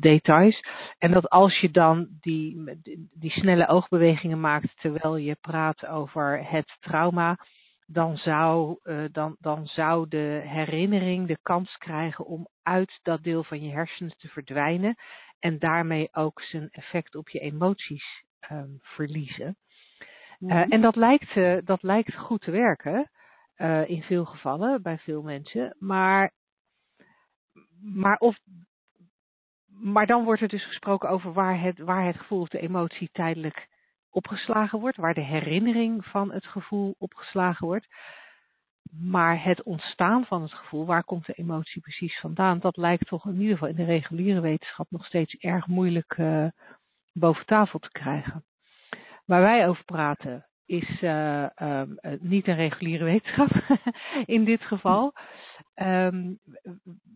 details. 0.00 0.64
En 0.98 1.10
dat 1.10 1.28
als 1.28 1.58
je 1.58 1.70
dan 1.70 2.08
die, 2.20 2.64
die 3.12 3.30
snelle 3.30 3.68
oogbewegingen 3.68 4.40
maakt 4.40 4.80
terwijl 4.80 5.16
je 5.16 5.36
praat 5.40 5.86
over 5.86 6.50
het 6.50 6.76
trauma, 6.80 7.38
dan 7.86 8.16
zou, 8.16 8.78
dan, 9.12 9.36
dan 9.40 9.66
zou 9.66 10.08
de 10.08 10.40
herinnering 10.44 11.26
de 11.26 11.38
kans 11.42 11.76
krijgen 11.76 12.26
om 12.26 12.48
uit 12.62 12.98
dat 13.02 13.22
deel 13.22 13.44
van 13.44 13.62
je 13.62 13.72
hersens 13.72 14.16
te 14.16 14.28
verdwijnen 14.28 14.96
en 15.38 15.58
daarmee 15.58 16.08
ook 16.12 16.42
zijn 16.42 16.68
effect 16.70 17.14
op 17.14 17.28
je 17.28 17.38
emoties 17.38 18.24
um, 18.50 18.78
verliezen. 18.82 19.56
Uh, 20.40 20.48
mm-hmm. 20.48 20.70
en 20.70 20.80
dat 20.80 20.96
lijkt, 20.96 21.36
uh, 21.36 21.58
dat 21.64 21.82
lijkt 21.82 22.14
goed 22.14 22.40
te 22.40 22.50
werken 22.50 23.10
in 23.86 24.02
veel 24.02 24.24
gevallen 24.24 24.82
bij 24.82 24.98
veel 24.98 25.22
mensen, 25.22 25.76
maar, 25.78 26.32
maar 27.80 28.16
of 28.16 28.38
maar 29.80 30.06
dan 30.06 30.24
wordt 30.24 30.42
er 30.42 30.48
dus 30.48 30.66
gesproken 30.66 31.08
over 31.08 31.32
waar 31.32 31.60
het, 31.60 31.78
waar 31.78 32.06
het 32.06 32.16
gevoel 32.16 32.40
of 32.40 32.48
de 32.48 32.60
emotie 32.60 33.08
tijdelijk 33.12 33.68
opgeslagen 34.10 34.80
wordt, 34.80 34.96
waar 34.96 35.14
de 35.14 35.24
herinnering 35.24 36.04
van 36.04 36.32
het 36.32 36.46
gevoel 36.46 36.94
opgeslagen 36.98 37.66
wordt. 37.66 37.86
Maar 38.90 39.44
het 39.44 39.62
ontstaan 39.62 40.24
van 40.24 40.42
het 40.42 40.52
gevoel, 40.52 40.86
waar 40.86 41.04
komt 41.04 41.26
de 41.26 41.32
emotie 41.32 41.80
precies 41.80 42.20
vandaan, 42.20 42.58
dat 42.58 42.76
lijkt 42.76 43.06
toch 43.06 43.26
in 43.26 43.40
ieder 43.40 43.52
geval 43.52 43.68
in 43.68 43.74
de 43.74 43.84
reguliere 43.84 44.40
wetenschap 44.40 44.90
nog 44.90 45.06
steeds 45.06 45.34
erg 45.34 45.66
moeilijk 45.66 46.16
uh, 46.18 46.46
boven 47.12 47.46
tafel 47.46 47.78
te 47.78 47.90
krijgen. 47.90 48.44
Waar 49.30 49.42
wij 49.42 49.68
over 49.68 49.84
praten 49.84 50.46
is 50.66 51.02
uh, 51.02 51.46
um, 51.62 51.98
niet 52.20 52.46
een 52.46 52.54
reguliere 52.54 53.04
wetenschap 53.04 53.48
in 54.36 54.44
dit 54.44 54.62
geval. 54.62 55.12
Um, 55.74 56.38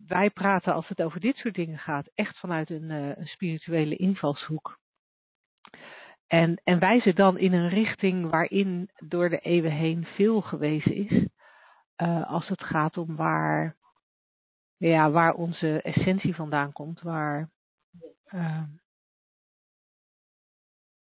wij 0.07 0.29
praten 0.29 0.73
als 0.73 0.87
het 0.87 1.01
over 1.01 1.19
dit 1.19 1.35
soort 1.35 1.55
dingen 1.55 1.77
gaat 1.77 2.09
echt 2.13 2.39
vanuit 2.39 2.69
een, 2.69 2.89
uh, 2.89 3.15
een 3.15 3.25
spirituele 3.25 3.95
invalshoek. 3.95 4.79
En, 6.27 6.61
en 6.63 6.79
wijzen 6.79 7.15
dan 7.15 7.37
in 7.37 7.53
een 7.53 7.69
richting 7.69 8.29
waarin 8.29 8.89
door 8.95 9.29
de 9.29 9.39
eeuwen 9.39 9.71
heen 9.71 10.05
veel 10.05 10.41
gewezen 10.41 10.95
is. 10.95 11.27
Als 12.25 12.47
het 12.47 12.63
gaat 12.63 12.97
om 12.97 13.15
waar, 13.15 13.75
ja, 14.77 15.11
waar 15.11 15.33
onze 15.33 15.81
essentie 15.81 16.35
vandaan 16.35 16.71
komt, 16.71 17.01
waar, 17.01 17.49
uh, 18.33 18.61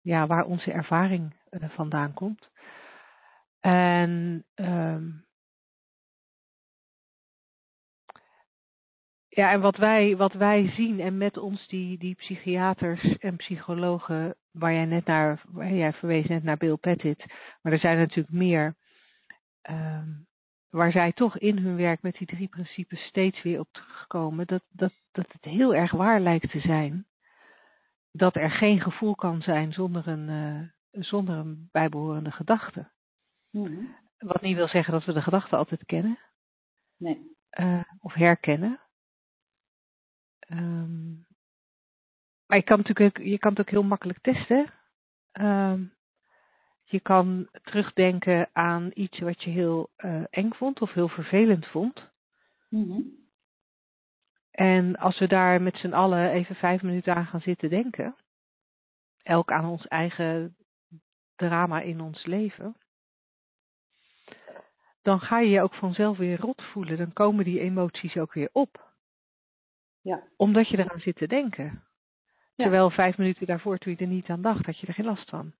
ja, 0.06 0.28
waar 0.28 0.46
onze 0.46 0.72
ervaring 0.72 1.34
uh, 1.50 1.70
vandaan 1.70 2.13
komt. 2.13 2.50
En 3.60 4.46
um, 4.56 5.26
Ja, 9.28 9.52
en 9.52 9.62
wat 9.62 9.78
wij, 9.78 10.18
wat 10.18 10.34
wij 10.34 10.70
zien 10.70 11.00
en 11.00 11.18
met 11.18 11.38
ons 11.38 11.68
die, 11.68 11.98
die 11.98 12.15
psychiaters 12.15 13.18
en 13.18 13.36
psychologen, 13.36 14.36
waar 14.52 14.74
jij 14.74 14.86
net 14.86 15.06
naar, 15.06 15.41
waar 15.48 15.74
jij 15.74 15.94
verwees 15.94 16.28
net 16.28 16.44
naar 16.44 16.58
Bill 16.58 16.76
Pettit, 16.76 17.26
maar 17.62 17.74
er 17.74 17.80
zijn 17.80 17.98
natuurlijk 17.98 18.36
meer, 18.36 18.76
um, 19.70 20.28
waar 20.70 20.91
zij 20.91 21.12
toch 21.12 21.38
in 21.38 21.58
hun 21.58 21.76
werk 21.76 22.02
met 22.02 22.15
die 22.18 22.28
drie 22.28 22.48
principes 22.48 23.06
steeds 23.06 23.41
weer 23.41 23.60
op 23.60 23.68
terugkomen, 23.72 24.48
dat, 24.48 24.63
dat, 24.72 24.94
dat 25.12 25.32
het 25.32 25.44
heel 25.44 25.76
erg 25.76 25.91
waar 25.91 26.20
lijkt 26.20 26.52
te 26.52 26.60
zijn 26.60 27.06
dat 28.17 28.36
er 28.36 28.51
geen 28.51 28.82
gevoel 28.82 29.15
kan 29.15 29.41
zijn 29.41 29.73
zonder 29.73 30.08
een, 30.08 30.30
uh, 30.30 31.01
zonder 31.04 31.36
een 31.36 31.69
bijbehorende 31.71 32.32
gedachte. 32.32 32.91
Mm-hmm. 33.49 33.95
Wat 34.17 34.41
niet 34.41 34.56
wil 34.56 34.67
zeggen 34.67 34.93
dat 34.93 35.06
we 35.06 35.13
de 35.13 35.21
gedachte 35.21 35.56
altijd 35.56 35.86
kennen. 35.86 36.19
Nee. 36.97 37.38
Uh, 37.60 37.84
of 37.99 38.13
herkennen. 38.13 38.80
Um, 40.49 41.25
maar 42.45 42.58
je 42.58 42.63
kan, 42.63 42.78
natuurlijk, 42.78 43.17
je 43.17 43.39
kan 43.39 43.51
het 43.51 43.60
ook 43.60 43.69
heel 43.69 43.84
makkelijk 43.84 44.19
testen. 44.21 44.73
Um, 45.32 45.93
je 46.84 46.99
kan 46.99 47.49
terugdenken 47.63 48.49
aan 48.54 48.91
iets 48.93 49.19
wat 49.19 49.43
je 49.43 49.49
heel 49.49 49.89
uh, 49.97 50.23
eng 50.30 50.54
vond 50.54 50.82
of 50.82 50.93
heel 50.93 51.10
vervelend 51.10 51.65
vond. 51.65 52.12
Mm-hmm. 52.69 53.25
En 54.56 54.98
als 54.98 55.20
we 55.20 55.28
daar 55.28 55.62
met 55.62 55.78
z'n 55.78 55.94
allen 55.94 56.30
even 56.32 56.56
vijf 56.56 56.82
minuten 56.82 57.15
aan 57.15 57.26
gaan 57.26 57.41
zitten 57.41 57.70
denken, 57.70 58.15
elk 59.24 59.52
aan 59.52 59.65
ons 59.65 59.88
eigen 59.88 60.56
drama 61.36 61.82
in 61.82 62.02
ons 62.02 62.26
leven, 62.26 62.76
dan 65.02 65.20
ga 65.20 65.39
je 65.39 65.50
je 65.50 65.62
ook 65.62 65.74
vanzelf 65.74 66.18
weer 66.18 66.39
rot 66.39 66.63
voelen. 66.63 66.98
Dan 66.98 67.13
komen 67.13 67.46
die 67.46 67.60
emoties 67.60 68.18
ook 68.18 68.34
weer 68.34 68.50
op. 68.52 68.94
Ja. 70.02 70.24
Omdat 70.38 70.70
je 70.70 70.78
eraan 70.78 71.00
zit 71.00 71.15
te 71.15 71.28
denken. 71.28 71.84
Terwijl 72.56 72.89
vijf 72.89 73.18
minuten 73.18 73.46
daarvoor, 73.46 73.78
toen 73.78 73.94
je 73.94 73.98
er 73.98 74.08
niet 74.08 74.30
aan 74.30 74.41
dacht, 74.41 74.65
had 74.65 74.80
je 74.80 74.88
er 74.88 74.94
geen 74.94 75.06
last 75.06 75.30
van. 75.30 75.54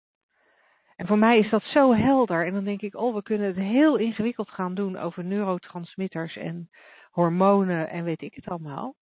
En 0.96 1.08
voor 1.08 1.18
mij 1.18 1.38
is 1.38 1.50
dat 1.50 1.64
zo 1.64 1.94
helder. 1.94 2.46
En 2.46 2.54
dan 2.54 2.64
denk 2.64 2.82
ik, 2.82 2.96
oh, 2.96 3.16
we 3.16 3.24
kunnen 3.24 3.48
het 3.48 3.56
heel 3.56 3.98
ingewikkeld 3.98 4.50
gaan 4.50 4.76
doen 4.76 4.98
over 4.98 5.24
neurotransmitters 5.24 6.36
en 6.36 6.70
hormonen 7.16 7.90
en 7.90 8.04
weet 8.04 8.22
ik 8.22 8.34
het 8.34 8.48
allemaal. 8.48 8.96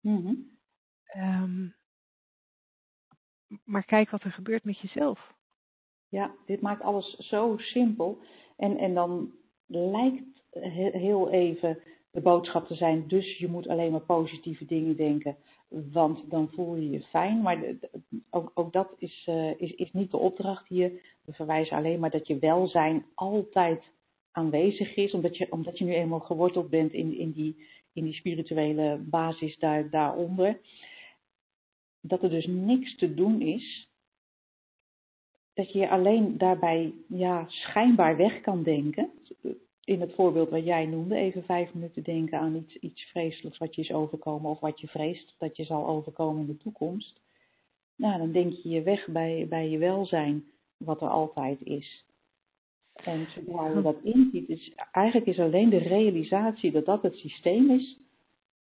Mm-hmm. 0.00 0.50
Um, 1.16 1.74
maar 3.64 3.84
kijk 3.84 4.10
wat 4.10 4.22
er 4.22 4.32
gebeurt 4.32 4.64
met 4.64 4.78
jezelf. 4.78 5.34
Ja, 6.08 6.34
dit 6.46 6.60
maakt 6.60 6.82
alles 6.82 7.16
zo 7.16 7.56
simpel. 7.56 8.18
En, 8.56 8.76
en 8.76 8.94
dan 8.94 9.32
lijkt 9.66 10.42
heel 10.92 11.30
even 11.30 11.82
de 12.10 12.20
boodschap 12.20 12.66
te 12.66 12.74
zijn. 12.74 13.08
Dus 13.08 13.38
je 13.38 13.48
moet 13.48 13.68
alleen 13.68 13.92
maar 13.92 14.00
positieve 14.00 14.64
dingen 14.64 14.96
denken, 14.96 15.36
want 15.68 16.30
dan 16.30 16.50
voel 16.50 16.74
je 16.74 16.90
je 16.90 17.02
fijn. 17.02 17.42
Maar 17.42 17.64
ook, 18.30 18.50
ook 18.54 18.72
dat 18.72 18.94
is, 18.98 19.26
uh, 19.30 19.60
is, 19.60 19.74
is 19.74 19.92
niet 19.92 20.10
de 20.10 20.16
opdracht 20.16 20.68
hier. 20.68 21.18
We 21.24 21.32
verwijzen 21.32 21.76
alleen 21.76 22.00
maar 22.00 22.10
dat 22.10 22.26
je 22.26 22.38
welzijn 22.38 23.06
altijd 23.14 23.84
aanwezig 24.34 24.96
is, 24.96 25.12
omdat 25.12 25.36
je, 25.36 25.46
omdat 25.50 25.78
je 25.78 25.84
nu 25.84 25.94
eenmaal 25.94 26.20
geworteld 26.20 26.70
bent 26.70 26.92
in, 26.92 27.18
in, 27.18 27.32
die, 27.32 27.66
in 27.92 28.04
die 28.04 28.14
spirituele 28.14 28.96
basis 28.96 29.58
daar, 29.58 29.90
daaronder. 29.90 30.60
Dat 32.00 32.22
er 32.22 32.30
dus 32.30 32.46
niks 32.46 32.96
te 32.96 33.14
doen 33.14 33.40
is. 33.40 33.88
Dat 35.54 35.72
je 35.72 35.88
alleen 35.88 36.38
daarbij 36.38 36.92
ja, 37.08 37.44
schijnbaar 37.48 38.16
weg 38.16 38.40
kan 38.40 38.62
denken 38.62 39.10
in 39.84 40.00
het 40.00 40.14
voorbeeld 40.14 40.50
wat 40.50 40.64
jij 40.64 40.86
noemde, 40.86 41.16
even 41.16 41.44
vijf 41.44 41.74
minuten 41.74 42.02
denken 42.02 42.38
aan 42.38 42.54
iets, 42.54 42.76
iets 42.76 43.02
vreselijks 43.02 43.58
wat 43.58 43.74
je 43.74 43.82
is 43.82 43.92
overkomen 43.92 44.50
of 44.50 44.60
wat 44.60 44.80
je 44.80 44.88
vreest 44.88 45.34
dat 45.38 45.56
je 45.56 45.64
zal 45.64 45.86
overkomen 45.86 46.40
in 46.40 46.46
de 46.46 46.56
toekomst. 46.56 47.20
Nou, 47.96 48.18
dan 48.18 48.32
denk 48.32 48.52
je 48.52 48.68
je 48.68 48.82
weg 48.82 49.06
bij, 49.06 49.46
bij 49.48 49.68
je 49.68 49.78
welzijn, 49.78 50.44
wat 50.76 51.00
er 51.00 51.08
altijd 51.08 51.60
is. 51.62 52.04
En 52.94 53.26
zodra 53.28 53.68
je 53.68 53.82
dat 53.82 54.02
inziet, 54.02 54.48
is 54.48 54.72
eigenlijk 54.92 55.26
is 55.26 55.38
alleen 55.38 55.68
de 55.68 55.78
realisatie 55.78 56.72
dat 56.72 56.84
dat 56.84 57.02
het 57.02 57.14
systeem 57.14 57.70
is, 57.70 57.98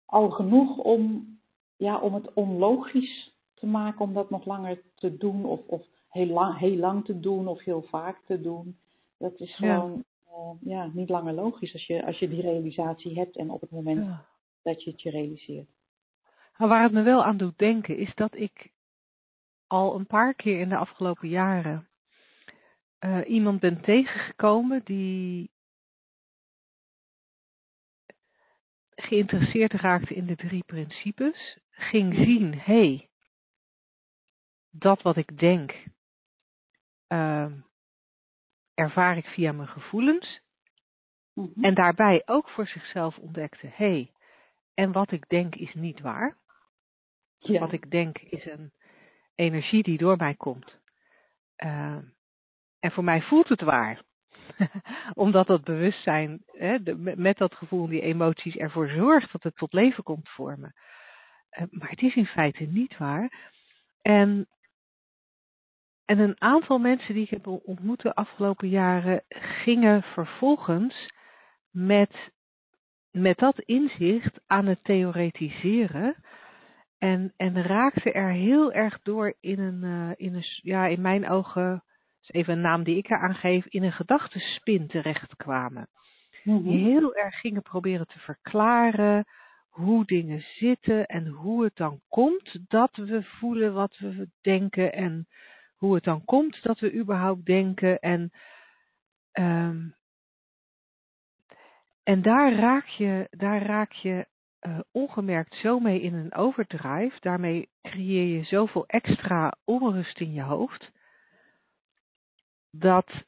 al 0.05 0.29
genoeg 0.29 0.77
om, 0.77 1.27
ja, 1.77 1.99
om 1.99 2.13
het 2.13 2.33
onlogisch 2.33 3.33
te 3.53 3.65
maken 3.65 4.01
om 4.01 4.13
dat 4.13 4.29
nog 4.29 4.45
langer 4.45 4.81
te 4.95 5.17
doen 5.17 5.45
of, 5.45 5.59
of 5.67 5.85
heel, 6.09 6.27
lang, 6.27 6.57
heel 6.57 6.75
lang 6.75 7.05
te 7.05 7.19
doen 7.19 7.47
of 7.47 7.63
heel 7.63 7.81
vaak 7.81 8.21
te 8.25 8.41
doen. 8.41 8.77
Dat 9.17 9.39
is 9.39 9.55
gewoon 9.55 10.03
uh, 10.27 10.51
ja, 10.61 10.89
niet 10.93 11.09
langer 11.09 11.33
logisch 11.33 11.73
als 11.73 11.85
je, 11.85 12.05
als 12.05 12.19
je 12.19 12.29
die 12.29 12.41
realisatie 12.41 13.17
hebt 13.17 13.37
en 13.37 13.49
op 13.49 13.61
het 13.61 13.71
moment 13.71 14.05
ja. 14.05 14.25
dat 14.63 14.83
je 14.83 14.91
het 14.91 15.01
je 15.01 15.09
realiseert. 15.09 15.69
Maar 16.57 16.67
waar 16.67 16.83
het 16.83 16.91
me 16.91 17.01
wel 17.01 17.23
aan 17.23 17.37
doet 17.37 17.57
denken 17.57 17.97
is 17.97 18.15
dat 18.15 18.35
ik 18.35 18.71
al 19.67 19.95
een 19.95 20.05
paar 20.05 20.33
keer 20.33 20.59
in 20.59 20.69
de 20.69 20.77
afgelopen 20.77 21.29
jaren 21.29 21.87
uh, 22.99 23.29
iemand 23.29 23.59
ben 23.59 23.81
tegengekomen 23.81 24.81
die 24.83 25.51
geïnteresseerd 28.95 29.73
raakte 29.73 30.13
in 30.13 30.25
de 30.25 30.35
drie 30.35 30.63
principes, 30.63 31.57
ging 31.69 32.13
zien, 32.13 32.59
hé, 32.59 32.73
hey, 32.73 33.09
dat 34.69 35.01
wat 35.01 35.17
ik 35.17 35.39
denk, 35.39 35.73
uh, 37.07 37.51
ervaar 38.73 39.17
ik 39.17 39.25
via 39.25 39.51
mijn 39.51 39.67
gevoelens. 39.67 40.41
Mm-hmm. 41.33 41.63
En 41.63 41.73
daarbij 41.73 42.21
ook 42.25 42.49
voor 42.49 42.67
zichzelf 42.67 43.17
ontdekte, 43.17 43.67
hé, 43.67 43.73
hey, 43.75 44.13
en 44.73 44.91
wat 44.91 45.11
ik 45.11 45.29
denk 45.29 45.55
is 45.55 45.73
niet 45.73 45.99
waar. 45.99 46.37
Ja. 47.37 47.59
Wat 47.59 47.71
ik 47.71 47.91
denk 47.91 48.17
is 48.17 48.45
een 48.45 48.73
energie 49.35 49.83
die 49.83 49.97
door 49.97 50.17
mij 50.17 50.35
komt. 50.35 50.79
Uh, 51.57 51.97
en 52.85 52.91
voor 52.91 53.03
mij 53.03 53.21
voelt 53.21 53.49
het 53.49 53.61
waar. 53.61 54.01
Omdat 55.13 55.47
dat 55.47 55.63
bewustzijn, 55.63 56.43
hè, 56.45 56.77
met 57.15 57.37
dat 57.37 57.55
gevoel, 57.55 57.87
die 57.87 58.01
emoties 58.01 58.55
ervoor 58.55 58.89
zorgt 58.89 59.31
dat 59.31 59.43
het 59.43 59.55
tot 59.55 59.73
leven 59.73 60.03
komt 60.03 60.29
vormen. 60.29 60.73
Uh, 61.59 61.65
maar 61.69 61.89
het 61.89 62.01
is 62.01 62.15
in 62.15 62.25
feite 62.25 62.63
niet 62.63 62.97
waar. 62.97 63.53
En 64.01 64.47
en 66.05 66.19
een 66.19 66.41
aantal 66.41 66.77
mensen 66.77 67.13
die 67.13 67.23
ik 67.23 67.29
heb 67.29 67.47
ontmoet 67.47 68.01
de 68.01 68.15
afgelopen 68.15 68.69
jaren 68.69 69.23
gingen 69.29 70.03
vervolgens 70.03 71.09
met, 71.71 72.31
met 73.11 73.37
dat 73.37 73.59
inzicht 73.59 74.39
aan 74.45 74.65
het 74.65 74.83
theoretiseren. 74.83 76.15
En, 76.97 77.33
en 77.37 77.63
raakten 77.63 78.13
er 78.13 78.31
heel 78.31 78.73
erg 78.73 79.01
door 79.01 79.33
in 79.39 79.59
een, 79.59 79.83
uh, 79.83 80.11
in 80.15 80.35
een, 80.35 80.45
ja, 80.61 80.85
in 80.87 81.01
mijn 81.01 81.29
ogen 81.29 81.83
is 82.27 82.39
even 82.39 82.53
een 82.53 82.61
naam 82.61 82.83
die 82.83 82.97
ik 82.97 83.09
eraan 83.09 83.35
geef, 83.35 83.65
in 83.65 83.83
een 83.83 83.91
gedachtenspin 83.91 84.87
terechtkwamen. 84.87 85.87
Mhm. 86.43 86.63
Die 86.63 86.83
heel 86.83 87.15
erg 87.15 87.39
gingen 87.39 87.61
proberen 87.61 88.07
te 88.07 88.19
verklaren 88.19 89.25
hoe 89.69 90.05
dingen 90.05 90.41
zitten 90.41 91.05
en 91.05 91.27
hoe 91.27 91.63
het 91.63 91.75
dan 91.75 92.01
komt 92.07 92.59
dat 92.67 92.95
we 92.95 93.23
voelen 93.23 93.73
wat 93.73 93.97
we 93.97 94.29
denken 94.41 94.93
en 94.93 95.27
hoe 95.75 95.95
het 95.95 96.03
dan 96.03 96.25
komt 96.25 96.63
dat 96.63 96.79
we 96.79 96.93
überhaupt 96.93 97.45
denken 97.45 97.99
en 97.99 98.31
ehm, 99.31 99.87
en 102.05 102.21
daar 102.21 102.53
raak 102.53 102.85
je, 102.85 103.27
daar 103.29 103.61
raak 103.61 103.91
je 103.91 104.27
eh, 104.59 104.79
ongemerkt 104.91 105.55
zo 105.55 105.79
mee 105.79 106.01
in 106.01 106.13
een 106.13 106.33
overdrive. 106.33 107.17
Daarmee 107.19 107.69
creëer 107.81 108.37
je 108.37 108.43
zoveel 108.43 108.85
extra 108.87 109.53
onrust 109.63 110.19
in 110.19 110.33
je 110.33 110.41
hoofd. 110.41 110.91
Dat, 112.79 113.25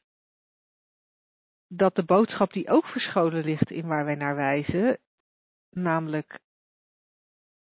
dat 1.66 1.94
de 1.94 2.04
boodschap 2.04 2.52
die 2.52 2.70
ook 2.70 2.86
verscholen 2.86 3.44
ligt 3.44 3.70
in 3.70 3.86
waar 3.86 4.04
wij 4.04 4.14
naar 4.14 4.36
wijzen, 4.36 4.98
namelijk 5.70 6.40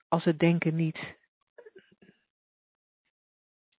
als 0.08 0.24
het 0.24 0.38
denken 0.38 0.74
niet 0.74 1.16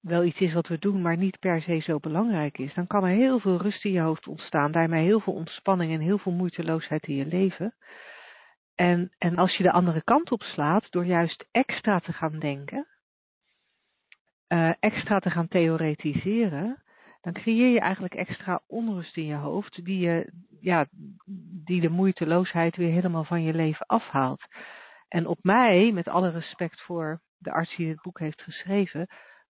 wel 0.00 0.24
iets 0.24 0.38
is 0.38 0.52
wat 0.52 0.68
we 0.68 0.78
doen, 0.78 1.02
maar 1.02 1.16
niet 1.16 1.38
per 1.38 1.62
se 1.62 1.78
zo 1.78 1.98
belangrijk 1.98 2.58
is, 2.58 2.74
dan 2.74 2.86
kan 2.86 3.04
er 3.04 3.16
heel 3.16 3.38
veel 3.38 3.56
rust 3.56 3.84
in 3.84 3.92
je 3.92 4.00
hoofd 4.00 4.26
ontstaan, 4.26 4.72
daarmee 4.72 5.04
heel 5.04 5.20
veel 5.20 5.32
ontspanning 5.32 5.92
en 5.92 6.00
heel 6.00 6.18
veel 6.18 6.32
moeiteloosheid 6.32 7.06
in 7.06 7.14
je 7.14 7.26
leven. 7.26 7.74
En, 8.74 9.12
en 9.18 9.36
als 9.36 9.56
je 9.56 9.62
de 9.62 9.72
andere 9.72 10.02
kant 10.02 10.30
op 10.30 10.42
slaat, 10.42 10.90
door 10.90 11.04
juist 11.04 11.46
extra 11.50 11.98
te 11.98 12.12
gaan 12.12 12.38
denken, 12.38 12.86
uh, 14.48 14.72
extra 14.80 15.18
te 15.18 15.30
gaan 15.30 15.48
theoretiseren, 15.48 16.82
dan 17.20 17.32
creëer 17.32 17.68
je 17.72 17.80
eigenlijk 17.80 18.14
extra 18.14 18.60
onrust 18.66 19.16
in 19.16 19.26
je 19.26 19.34
hoofd, 19.34 19.84
die, 19.84 19.98
je, 19.98 20.32
ja, 20.60 20.86
die 21.64 21.80
de 21.80 21.88
moeiteloosheid 21.90 22.76
weer 22.76 22.90
helemaal 22.92 23.24
van 23.24 23.42
je 23.42 23.54
leven 23.54 23.86
afhaalt. 23.86 24.42
En 25.08 25.26
op 25.26 25.38
mij, 25.42 25.92
met 25.92 26.08
alle 26.08 26.30
respect 26.30 26.80
voor 26.80 27.20
de 27.38 27.52
arts 27.52 27.76
die 27.76 27.86
dit 27.86 28.02
boek 28.02 28.18
heeft 28.18 28.42
geschreven, 28.42 29.06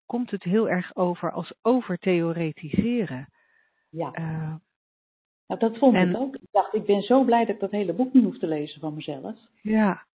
komt 0.06 0.30
het 0.30 0.42
heel 0.42 0.68
erg 0.68 0.94
over 0.96 1.32
als 1.32 1.54
overtheoretiseren. 1.62 3.28
Ja. 3.90 4.10
Uh, 4.18 4.54
nou, 5.46 5.60
dat 5.60 5.78
vond 5.78 5.94
en- 5.94 6.10
ik 6.10 6.16
ook. 6.16 6.34
Ik 6.34 6.48
dacht, 6.50 6.74
ik 6.74 6.86
ben 6.86 7.02
zo 7.02 7.24
blij 7.24 7.44
dat 7.44 7.54
ik 7.54 7.60
dat 7.60 7.70
hele 7.70 7.92
boek 7.92 8.12
niet 8.12 8.24
hoef 8.24 8.38
te 8.38 8.46
lezen 8.46 8.80
van 8.80 8.94
mezelf. 8.94 9.36
ja, 9.62 10.06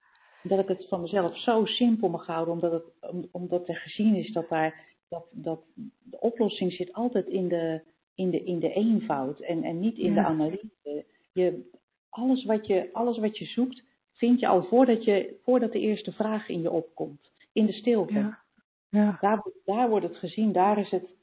Dat 0.43 0.59
ik 0.59 0.69
het 0.69 0.89
van 0.89 1.01
mezelf 1.01 1.39
zo 1.39 1.65
simpel 1.65 2.09
mag 2.09 2.27
houden, 2.27 2.55
omdat, 2.55 2.73
het, 2.73 3.11
om- 3.13 3.29
omdat 3.33 3.69
er 3.69 3.77
gezien 3.77 4.15
is 4.15 4.33
dat, 4.33 4.49
daar, 4.49 4.75
dat, 5.13 5.27
dat 5.31 5.63
de 6.03 6.21
oplossing 6.21 6.73
zit 6.73 6.93
altijd 6.93 7.27
in 7.27 7.49
de, 7.49 7.83
in 8.15 8.31
de, 8.31 8.45
in 8.45 8.59
de 8.59 8.73
eenvoud 8.73 9.41
en, 9.41 9.63
en 9.65 9.81
niet 9.81 9.99
in 9.99 10.15
de 10.15 10.21
analyse. 10.25 11.05
Je, 11.33 11.71
alles, 12.09 12.45
wat 12.45 12.67
je, 12.67 12.89
alles 12.93 13.19
wat 13.19 13.39
je 13.39 13.45
zoekt, 13.45 13.83
vind 14.13 14.41
je 14.41 14.47
al 14.47 14.63
voordat, 14.65 15.05
je, 15.05 15.39
voordat 15.43 15.73
de 15.73 15.81
eerste 15.81 16.13
vraag 16.13 16.49
in 16.49 16.63
je 16.63 16.71
opkomt. 16.71 17.31
In 17.53 17.67
de 17.67 17.73
stilte. 17.73 18.13
ja, 18.13 18.41
ja, 18.89 19.19
Daar, 19.21 19.41
wordt- 19.43 19.59
daar 19.65 19.89
wordt 19.89 20.07
het 20.07 20.17
gezien, 20.17 20.53
daar 20.53 20.79
is 20.79 20.91
het 20.91 21.15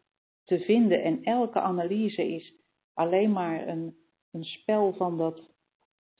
te 0.43 0.59
vinden. 0.59 1.03
En 1.03 1.23
elke 1.23 1.59
analyse 1.59 2.33
is 2.35 2.53
alleen 2.93 3.31
maar 3.31 3.67
een, 3.67 3.95
een 4.31 4.43
spel 4.43 4.93
van 4.93 5.17
dat, 5.17 5.49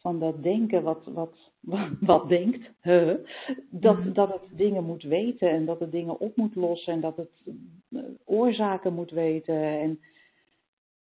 van 0.01 0.19
dat 0.19 0.43
denken 0.43 0.83
wat, 0.83 1.05
wat, 1.05 1.51
wat, 1.59 1.89
wat 2.11 2.29
denkt. 2.29 2.71
Huh. 2.81 3.13
Dat, 3.69 3.97
Mhm. 3.99 4.13
dat 4.13 4.29
het 4.31 4.57
dingen 4.57 4.83
moet 4.83 5.03
weten 5.03 5.49
en 5.49 5.65
dat 5.65 5.79
het 5.79 5.91
dingen 5.91 6.19
op 6.19 6.35
moet 6.35 6.55
lossen 6.55 6.93
en 6.93 7.01
dat 7.01 7.17
het 7.17 7.41
eh, 7.91 7.99
oorzaken 8.25 8.93
moet 8.93 9.11
weten 9.11 9.55
en, 9.63 9.99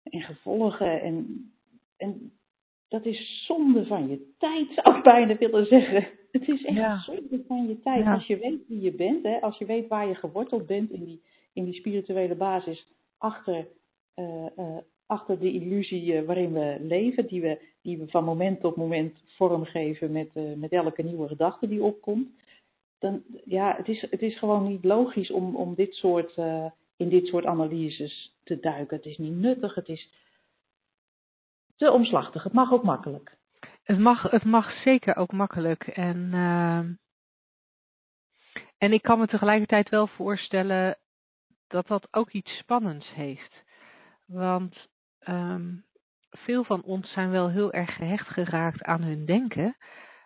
en 0.03 0.21
gevolgen. 0.21 1.01
En, 1.01 1.51
en 1.97 2.31
dat 2.87 3.05
is 3.05 3.45
zonde 3.45 3.85
van 3.85 4.07
je 4.07 4.33
tijd, 4.37 4.67
zou 4.83 4.97
ik 4.97 5.03
bijna 5.03 5.37
willen 5.37 5.65
zeggen. 5.65 6.07
Het 6.31 6.47
is 6.47 6.63
echt 6.65 6.77
Ja. 6.77 6.97
zonde 6.99 7.43
van 7.47 7.67
je 7.67 7.79
tijd. 7.79 8.03
Ja. 8.03 8.13
Als 8.13 8.27
je 8.27 8.37
weet 8.37 8.67
wie 8.67 8.81
je 8.81 8.91
bent, 8.93 9.23
hè, 9.23 9.41
als 9.41 9.57
je 9.57 9.65
weet 9.65 9.87
waar 9.87 10.07
je 10.07 10.15
geworteld 10.15 10.65
bent 10.65 10.91
in 10.91 11.03
die, 11.03 11.21
in 11.53 11.63
die 11.63 11.73
spirituele 11.73 12.35
basis, 12.35 12.87
achter, 13.17 13.67
eh, 14.13 14.45
eh, 14.57 14.77
achter 15.09 15.39
de 15.39 15.51
illusie 15.51 16.15
eh, 16.15 16.25
waarin 16.25 16.53
we 16.53 16.77
leven, 16.79 17.27
die 17.27 17.41
we, 17.41 17.61
die 17.81 17.97
we 17.97 18.07
van 18.07 18.23
moment 18.23 18.59
tot 18.59 18.75
moment 18.75 19.23
vormgeven 19.27 20.11
met, 20.11 20.29
eh, 20.33 20.53
met 20.55 20.71
elke 20.71 21.03
nieuwe 21.03 21.27
gedachte 21.27 21.67
die 21.67 21.83
opkomt. 21.83 22.29
Dan, 22.99 23.23
ja, 23.45 23.75
het 23.75 23.87
is, 23.87 24.01
het 24.09 24.21
is 24.21 24.37
gewoon 24.37 24.67
niet 24.67 24.83
logisch 24.83 25.31
om, 25.31 25.55
om 25.55 25.75
dit 25.75 25.93
soort, 25.93 26.35
eh, 26.35 26.65
in 26.97 27.09
dit 27.09 27.27
soort 27.27 27.45
analyses 27.45 28.35
te 28.43 28.59
duiken. 28.59 28.97
Het 28.97 29.05
is 29.05 29.17
niet 29.17 29.35
nuttig, 29.35 29.75
het 29.75 29.87
is 29.87 30.09
te 31.75 31.91
omslachtig. 31.91 32.43
Het 32.43 32.53
mag 32.53 32.71
ook 32.71 32.83
makkelijk. 32.83 33.37
Het 33.83 33.99
mag, 33.99 34.21
het 34.21 34.43
mag 34.43 34.71
zeker 34.83 35.15
ook 35.15 35.31
makkelijk. 35.31 35.87
En, 35.87 36.33
en 38.77 38.93
ik 38.93 39.01
kan 39.01 39.19
me 39.19 39.27
tegelijkertijd 39.27 39.89
wel 39.89 40.07
voorstellen 40.07 40.97
dat 41.67 41.87
dat 41.87 42.07
ook 42.11 42.31
iets 42.31 42.57
spannends 42.57 43.13
heeft. 43.13 43.63
Want 44.25 44.89
ehm, 45.19 45.75
veel 46.29 46.63
van 46.63 46.83
ons 46.83 47.11
zijn 47.11 47.29
wel 47.29 47.49
heel 47.49 47.71
erg 47.71 47.95
gehecht 47.95 48.27
geraakt 48.27 48.83
aan 48.83 49.01
hun 49.01 49.25
denken. 49.25 49.77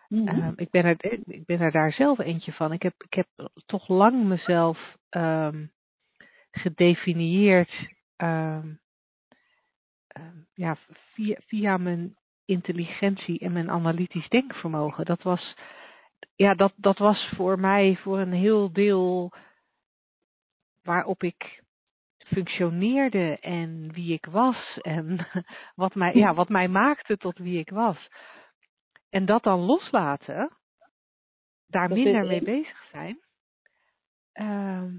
Mhm. 0.08 0.28
Ehm, 0.28 0.52
ik, 0.56 0.70
ben 0.70 0.84
er, 0.84 0.96
ik 1.26 1.46
ben 1.46 1.60
er 1.60 1.70
daar 1.70 1.92
zelf 1.92 2.18
eentje 2.18 2.52
van. 2.52 2.72
Ik 2.72 2.82
heb, 2.82 2.94
ik 2.98 3.14
heb 3.14 3.28
toch 3.66 3.88
lang 3.88 4.24
mezelf 4.24 4.96
ehm, 5.08 5.66
gedefinieerd 6.50 7.92
ja, 10.54 10.76
via, 11.14 11.36
via 11.46 11.76
mijn 11.76 12.16
intelligentie 12.44 13.38
en 13.38 13.52
mijn 13.52 13.70
analytisch 13.70 14.28
denkvermogen. 14.28 15.04
Dat 15.04 15.22
was, 15.22 15.56
ja, 16.34 16.54
dat, 16.54 16.72
dat 16.76 16.98
was 16.98 17.32
voor 17.36 17.60
mij 17.60 17.96
voor 17.96 18.18
een 18.18 18.32
heel 18.32 18.72
deel 18.72 19.32
waarop 20.82 21.22
ik 21.22 21.63
functioneerde 22.34 23.38
en 23.40 23.92
wie 23.92 24.12
ik 24.12 24.26
was 24.26 24.78
en 24.80 25.26
wat 25.74 25.94
mij, 25.94 26.14
ja, 26.14 26.34
wat 26.34 26.48
mij 26.48 26.68
maakte 26.68 27.16
tot 27.16 27.38
wie 27.38 27.58
ik 27.58 27.70
was. 27.70 28.08
En 29.10 29.24
dat 29.24 29.42
dan 29.42 29.60
loslaten, 29.60 30.56
daar 31.66 31.88
Dat 31.88 31.98
minder 31.98 32.26
mee 32.26 32.42
bezig 32.42 32.86
zijn, 32.90 33.18
ehm, 34.32 34.90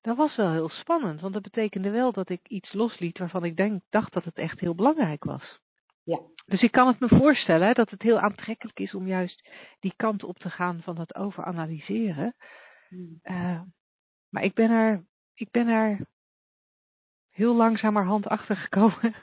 dat 0.00 0.16
was 0.16 0.36
wel 0.36 0.52
heel 0.52 0.68
spannend. 0.68 1.20
Want 1.20 1.32
dat 1.32 1.42
betekende 1.42 1.90
wel 1.90 2.12
dat 2.12 2.28
ik 2.28 2.48
iets 2.48 2.72
losliet 2.72 3.18
waarvan 3.18 3.44
ik 3.44 3.56
denk, 3.56 3.82
dacht 3.88 4.12
dat 4.12 4.24
het 4.24 4.36
echt 4.36 4.60
heel 4.60 4.74
belangrijk 4.74 5.24
was. 5.24 5.60
Ja. 6.02 6.20
Dus 6.46 6.62
ik 6.62 6.72
kan 6.72 6.86
het 6.86 7.00
me 7.00 7.08
voorstellen 7.08 7.66
hè, 7.66 7.72
dat 7.72 7.90
het 7.90 8.02
heel 8.02 8.18
aantrekkelijk 8.18 8.78
is 8.78 8.94
om 8.94 9.06
juist 9.06 9.48
die 9.80 9.92
kant 9.96 10.24
op 10.24 10.38
te 10.38 10.50
gaan 10.50 10.82
van 10.82 10.98
het 10.98 11.14
overanalyseren. 11.14 12.34
Eh, 13.22 13.60
maar 14.28 14.42
ik 14.42 14.54
ben 14.54 14.70
er, 14.70 15.04
ik 15.34 15.50
ben 15.50 15.68
er 15.68 16.06
heel 17.38 17.54
langzamerhand 17.54 18.26
achter 18.26 18.56
gekomen 18.56 19.14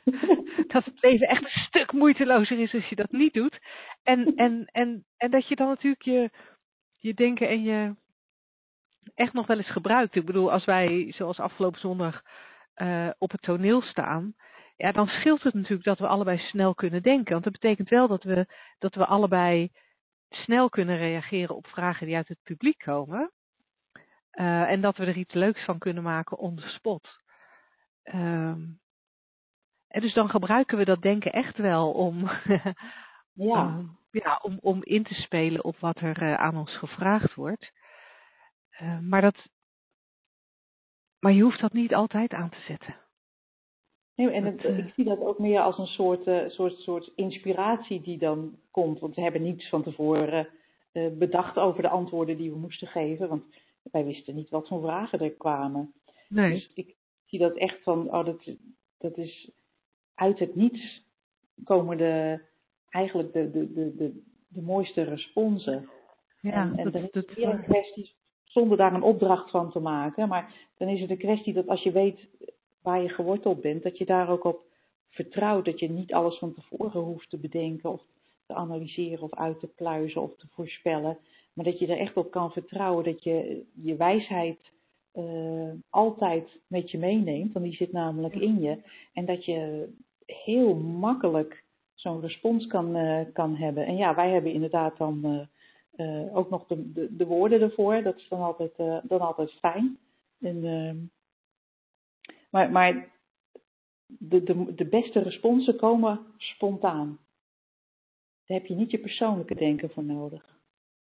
dat 0.72 0.84
het 0.84 1.00
leven 1.00 1.28
echt 1.28 1.44
een 1.44 1.62
stuk 1.66 1.92
moeitelozer 1.92 2.58
is 2.58 2.74
als 2.74 2.88
je 2.88 2.94
dat 2.94 3.10
niet 3.10 3.32
doet. 3.32 3.58
En, 4.02 4.34
en, 4.36 4.68
en, 4.72 5.04
en 5.16 5.30
dat 5.30 5.48
je 5.48 5.56
dan 5.56 5.68
natuurlijk 5.68 6.02
je, 6.02 6.30
je 6.98 7.14
denken 7.14 7.48
en 7.48 7.62
je 7.62 7.94
echt 9.14 9.32
nog 9.32 9.46
wel 9.46 9.56
eens 9.56 9.70
gebruikt. 9.70 10.14
Ik 10.14 10.26
bedoel, 10.26 10.52
als 10.52 10.64
wij 10.64 11.12
zoals 11.16 11.38
afgelopen 11.40 11.80
zondag 11.80 12.22
eh, 12.74 13.08
op 13.18 13.30
het 13.30 13.42
toneel 13.42 13.82
staan, 13.82 14.34
ja, 14.76 14.92
dan 14.92 15.06
scheelt 15.06 15.42
het 15.42 15.54
natuurlijk 15.54 15.84
dat 15.84 15.98
we 15.98 16.06
allebei 16.06 16.38
snel 16.38 16.74
kunnen 16.74 17.02
denken. 17.02 17.32
Want 17.32 17.44
dat 17.44 17.52
betekent 17.52 17.88
wel 17.88 18.08
dat 18.08 18.22
we, 18.22 18.46
dat 18.78 18.94
we 18.94 19.06
allebei 19.06 19.70
snel 20.30 20.68
kunnen 20.68 20.96
reageren 20.96 21.56
op 21.56 21.66
vragen 21.66 22.06
die 22.06 22.16
uit 22.16 22.28
het 22.28 22.42
publiek 22.42 22.78
komen. 22.78 23.30
Eh, 24.30 24.70
en 24.70 24.80
dat 24.80 24.96
we 24.96 25.04
er 25.04 25.16
iets 25.16 25.34
leuks 25.34 25.64
van 25.64 25.78
kunnen 25.78 26.02
maken 26.02 26.38
on 26.38 26.56
the 26.56 26.68
spot. 26.68 27.21
Ehm, 28.02 28.60
en 29.88 30.00
dus 30.00 30.14
dan 30.14 30.28
gebruiken 30.28 30.78
we 30.78 30.84
dat 30.84 31.02
denken 31.02 31.32
echt 31.32 31.56
wel 31.56 31.92
om, 31.92 32.18
Ja. 33.32 33.66
ehm, 33.66 33.84
ja, 34.10 34.38
om, 34.42 34.58
om 34.60 34.82
in 34.84 35.02
te 35.02 35.14
spelen 35.14 35.64
op 35.64 35.78
wat 35.78 36.00
er 36.00 36.22
eh, 36.22 36.34
aan 36.34 36.56
ons 36.56 36.76
gevraagd 36.78 37.34
wordt. 37.34 37.72
Eh, 38.70 38.98
maar, 38.98 39.20
dat, 39.20 39.46
maar 41.20 41.32
je 41.32 41.42
hoeft 41.42 41.60
dat 41.60 41.72
niet 41.72 41.94
altijd 41.94 42.32
aan 42.32 42.50
te 42.50 42.60
zetten. 42.66 42.96
Nee, 44.14 44.30
en 44.30 44.44
Dat, 44.44 44.52
het- 44.52 44.64
eh, 44.64 44.78
ik 44.78 44.92
zie 44.94 45.04
dat 45.04 45.20
ook 45.20 45.38
meer 45.38 45.60
als 45.60 45.78
een 45.78 45.86
soort, 45.86 46.26
eh, 46.26 46.48
soort, 46.48 46.74
soort 46.78 47.12
inspiratie 47.16 48.00
die 48.00 48.18
dan 48.18 48.58
komt. 48.70 49.00
Want 49.00 49.14
we 49.14 49.22
hebben 49.22 49.42
niets 49.42 49.68
van 49.68 49.82
tevoren 49.82 50.48
eh, 50.92 51.08
bedacht 51.12 51.56
over 51.56 51.82
de 51.82 51.88
antwoorden 51.88 52.36
die 52.36 52.50
we 52.50 52.58
moesten 52.58 52.88
geven. 52.88 53.28
Want 53.28 53.44
wij 53.82 54.04
wisten 54.04 54.34
niet 54.34 54.50
wat 54.50 54.68
voor 54.68 54.80
vragen 54.80 55.20
er 55.20 55.30
kwamen. 55.32 55.94
Nee. 56.28 56.52
Dus 56.52 56.70
ik 56.74 56.94
zie 57.32 57.40
dat 57.40 57.56
echt 57.56 57.82
van, 57.82 58.14
oh, 58.14 58.24
dat, 58.24 58.50
dat 58.98 59.16
is 59.16 59.50
uit 60.14 60.38
het 60.38 60.54
niets 60.54 61.02
komen 61.64 61.96
de, 61.96 62.40
eigenlijk 62.88 63.32
de, 63.32 63.50
de, 63.50 63.72
de, 63.72 63.94
de, 63.96 64.22
de 64.48 64.62
mooiste 64.62 65.02
responsen. 65.02 65.88
Ja, 66.40 66.52
en 66.52 66.78
en 66.78 66.90
dat, 66.90 67.02
is 67.02 67.10
dat, 67.10 67.34
weer 67.34 67.48
een 67.48 67.62
kwestie, 67.62 68.14
zonder 68.44 68.76
daar 68.76 68.94
een 68.94 69.02
opdracht 69.02 69.50
van 69.50 69.70
te 69.70 69.80
maken, 69.80 70.28
maar 70.28 70.54
dan 70.76 70.88
is 70.88 71.00
het 71.00 71.10
een 71.10 71.18
kwestie 71.18 71.52
dat 71.52 71.68
als 71.68 71.82
je 71.82 71.92
weet 71.92 72.28
waar 72.82 73.02
je 73.02 73.08
geworteld 73.08 73.60
bent, 73.60 73.82
dat 73.82 73.98
je 73.98 74.04
daar 74.04 74.28
ook 74.28 74.44
op 74.44 74.62
vertrouwt. 75.10 75.64
Dat 75.64 75.80
je 75.80 75.90
niet 75.90 76.12
alles 76.12 76.38
van 76.38 76.54
tevoren 76.54 77.00
hoeft 77.00 77.30
te 77.30 77.38
bedenken 77.38 77.90
of 77.90 78.02
te 78.46 78.54
analyseren 78.54 79.22
of 79.22 79.34
uit 79.34 79.60
te 79.60 79.66
pluizen 79.66 80.22
of 80.22 80.36
te 80.36 80.46
voorspellen. 80.50 81.18
Maar 81.52 81.64
dat 81.64 81.78
je 81.78 81.86
er 81.86 81.98
echt 81.98 82.16
op 82.16 82.30
kan 82.30 82.52
vertrouwen 82.52 83.04
dat 83.04 83.22
je 83.22 83.64
je 83.82 83.96
wijsheid 83.96 84.71
uh, 85.14 85.72
altijd 85.90 86.60
met 86.66 86.90
je 86.90 86.98
meeneemt, 86.98 87.52
want 87.52 87.64
die 87.64 87.74
zit 87.74 87.92
namelijk 87.92 88.34
in 88.34 88.60
je. 88.60 88.82
En 89.12 89.24
dat 89.24 89.44
je 89.44 89.88
heel 90.26 90.74
makkelijk 90.74 91.64
zo'n 91.94 92.20
respons 92.20 92.66
kan, 92.66 92.96
uh, 92.96 93.20
kan 93.32 93.56
hebben. 93.56 93.86
En 93.86 93.96
ja, 93.96 94.14
wij 94.14 94.30
hebben 94.30 94.52
inderdaad 94.52 94.96
dan 94.96 95.48
uh, 95.96 96.36
ook 96.36 96.50
nog 96.50 96.66
de, 96.66 96.92
de, 96.92 97.16
de, 97.16 97.26
woorden 97.26 97.60
ervoor. 97.60 98.02
Dat 98.02 98.16
is 98.16 98.28
dan 98.28 98.40
altijd, 98.40 98.76
dan 99.02 99.20
altijd 99.20 99.52
fijn. 99.52 99.98
En, 100.40 100.64
ehm, 100.64 100.96
maar 102.50 102.70
maar 102.70 103.12
de, 104.06 104.42
de, 104.42 104.74
de 104.74 104.88
beste 104.88 105.18
responsen 105.18 105.76
komen 105.76 106.20
spontaan. 106.36 107.18
Daar 108.46 108.58
heb 108.58 108.66
je 108.66 108.74
niet 108.74 108.90
je 108.90 108.98
persoonlijke 108.98 109.54
denken 109.54 109.90
voor 109.90 110.04
nodig. 110.04 110.61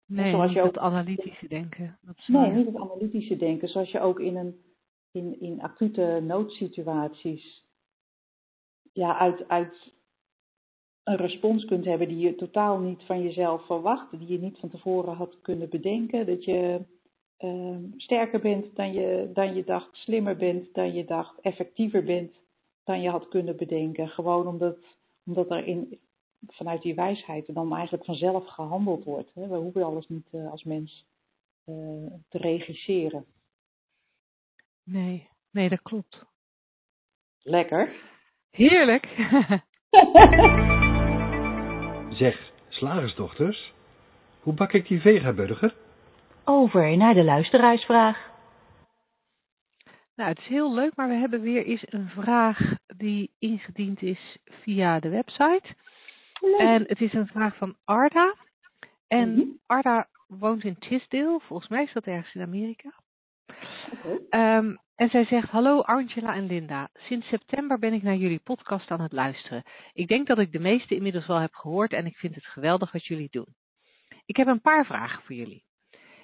Nee, 0.09 0.31
zoals 0.31 0.51
je 0.51 0.59
ook, 0.61 0.67
het 0.67 0.77
analytische 0.77 1.47
denken. 1.47 1.97
Nee, 2.27 2.51
niet 2.51 2.65
het 2.65 2.75
analytische 2.75 3.37
denken. 3.37 3.67
Zoals 3.67 3.91
je 3.91 3.99
ook 3.99 4.19
in, 4.19 4.35
een, 4.35 4.61
in, 5.11 5.41
in 5.41 5.61
acute 5.61 6.19
noodsituaties 6.23 7.65
ja, 8.93 9.17
uit, 9.17 9.47
uit 9.47 9.93
een 11.03 11.15
respons 11.15 11.65
kunt 11.65 11.85
hebben 11.85 12.07
die 12.07 12.17
je 12.17 12.35
totaal 12.35 12.79
niet 12.79 13.03
van 13.03 13.23
jezelf 13.23 13.65
verwacht, 13.65 14.19
die 14.19 14.27
je 14.27 14.39
niet 14.39 14.57
van 14.57 14.69
tevoren 14.69 15.13
had 15.13 15.41
kunnen 15.41 15.69
bedenken. 15.69 16.25
Dat 16.25 16.45
je 16.45 16.81
uh, 17.39 17.77
sterker 17.97 18.39
bent 18.39 18.75
dan 18.75 18.93
je, 18.93 19.29
dan 19.33 19.55
je 19.55 19.63
dacht, 19.63 19.95
slimmer 19.95 20.35
bent 20.35 20.73
dan 20.73 20.93
je 20.93 21.05
dacht, 21.05 21.39
effectiever 21.39 22.03
bent 22.03 22.33
dan 22.83 23.01
je 23.01 23.09
had 23.09 23.27
kunnen 23.27 23.55
bedenken. 23.55 24.07
Gewoon 24.07 24.47
omdat, 24.47 24.77
omdat 25.25 25.51
er 25.51 25.67
in, 25.67 25.99
vanuit 26.47 26.81
die 26.81 26.95
wijsheid 26.95 27.53
dan 27.53 27.73
eigenlijk 27.75 28.05
vanzelf 28.05 28.47
gehandeld 28.47 29.03
wordt. 29.03 29.33
Hè? 29.33 29.47
We 29.47 29.55
hoeven 29.55 29.83
alles 29.83 30.07
niet 30.07 30.27
uh, 30.31 30.51
als 30.51 30.63
mens 30.63 31.05
uh, 31.65 31.75
te 32.29 32.37
regisseren. 32.37 33.25
Nee, 34.83 35.29
nee, 35.51 35.69
dat 35.69 35.81
klopt. 35.81 36.25
Lekker. 37.41 37.95
Heerlijk. 38.49 39.05
zeg, 42.21 42.51
slagersdochters, 42.67 43.73
hoe 44.39 44.53
bak 44.53 44.73
ik 44.73 44.87
die 44.87 45.01
vegaburger? 45.01 45.75
Over 46.43 46.97
naar 46.97 47.13
de 47.13 47.23
luisteraarsvraag. 47.23 48.27
Nou, 50.15 50.29
het 50.29 50.39
is 50.39 50.47
heel 50.47 50.73
leuk, 50.73 50.95
maar 50.95 51.07
we 51.07 51.15
hebben 51.15 51.41
weer 51.41 51.65
eens 51.65 51.83
een 51.85 52.09
vraag 52.09 52.59
die 52.97 53.31
ingediend 53.39 54.01
is 54.01 54.37
via 54.43 54.99
de 54.99 55.09
website. 55.09 55.75
En 56.57 56.83
het 56.87 57.01
is 57.01 57.13
een 57.13 57.27
vraag 57.27 57.55
van 57.55 57.75
Arda. 57.83 58.35
En 59.07 59.29
mm 59.29 59.35
-hmm. 59.35 59.59
Arda 59.65 60.07
woont 60.27 60.63
in 60.63 60.77
Tisdale, 60.77 61.39
volgens 61.39 61.69
mij 61.69 61.83
is 61.83 61.93
dat 61.93 62.05
ergens 62.05 62.35
in 62.35 62.41
Amerika. 62.41 62.93
Okay. 63.93 64.57
Um, 64.57 64.79
en 64.95 65.09
zij 65.09 65.25
zegt, 65.25 65.49
hallo 65.49 65.81
Angela 65.81 66.33
en 66.33 66.45
Linda. 66.45 66.89
Sinds 66.93 67.27
september 67.27 67.79
ben 67.79 67.93
ik 67.93 68.03
naar 68.03 68.15
jullie 68.15 68.39
podcast 68.39 68.91
aan 68.91 69.01
het 69.01 69.11
luisteren. 69.11 69.63
Ik 69.93 70.07
denk 70.07 70.27
dat 70.27 70.39
ik 70.39 70.51
de 70.51 70.59
meeste 70.59 70.95
inmiddels 70.95 71.27
wel 71.27 71.39
heb 71.39 71.53
gehoord 71.53 71.93
en 71.93 72.05
ik 72.05 72.17
vind 72.17 72.35
het 72.35 72.45
geweldig 72.45 72.91
wat 72.91 73.05
jullie 73.05 73.27
doen. 73.31 73.55
Ik 74.25 74.35
heb 74.35 74.47
een 74.47 74.61
paar 74.61 74.85
vragen 74.85 75.23
voor 75.23 75.35
jullie. 75.35 75.63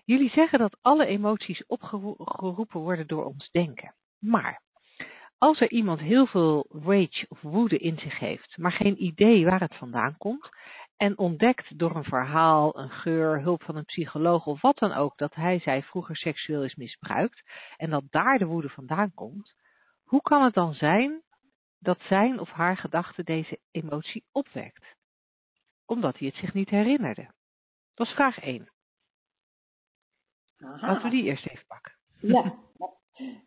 Jullie 0.05 0.29
zeggen 0.29 0.59
dat 0.59 0.77
alle 0.81 1.05
emoties 1.05 1.65
opgeroepen 1.65 2.79
worden 2.79 3.07
door 3.07 3.25
ons 3.25 3.51
denken. 3.51 3.95
Maar 4.19 4.61
als 5.45 5.61
er 5.61 5.71
iemand 5.71 5.99
heel 5.99 6.25
veel 6.25 6.67
rage 6.69 7.25
of 7.29 7.41
woede 7.41 7.77
in 7.77 7.99
zich 7.99 8.19
heeft, 8.19 8.57
maar 8.57 8.71
geen 8.71 9.03
idee 9.03 9.45
waar 9.45 9.59
het 9.59 9.75
vandaan 9.75 10.17
komt, 10.17 10.49
en 10.97 11.17
ontdekt 11.17 11.79
door 11.79 11.95
een 11.95 12.03
verhaal, 12.03 12.79
een 12.79 12.89
geur, 12.89 13.41
hulp 13.41 13.63
van 13.63 13.75
een 13.75 13.85
psycholoog 13.85 14.45
of 14.45 14.61
wat 14.61 14.77
dan 14.77 14.93
ook, 14.93 15.17
dat 15.17 15.35
hij 15.35 15.59
zij 15.59 15.83
vroeger 15.83 16.15
seksueel 16.15 16.63
is 16.63 16.75
misbruikt, 16.75 17.43
en 17.77 17.89
dat 17.89 18.03
daar 18.09 18.37
de 18.37 18.45
woede 18.45 18.69
vandaan 18.69 19.13
komt, 19.13 19.53
hoe 20.03 20.21
kan 20.21 20.43
het 20.43 20.53
dan 20.53 20.73
zijn 20.73 21.21
dat 21.79 21.99
zijn 22.01 22.39
of 22.39 22.49
haar 22.49 22.77
gedachte 22.77 23.23
deze 23.23 23.59
emotie 23.71 24.23
opwekt? 24.31 24.95
Omdat 25.85 26.17
hij 26.17 26.27
het 26.27 26.37
zich 26.37 26.53
niet 26.53 26.69
herinnerde. 26.69 27.33
Dat 27.93 28.07
is 28.07 28.13
vraag 28.13 28.39
1. 28.39 28.69
Aha. 30.57 30.87
Laten 30.87 31.03
we 31.03 31.09
die 31.09 31.23
eerst 31.23 31.47
even 31.47 31.65
pakken. 31.67 31.93
Ja, 32.19 32.55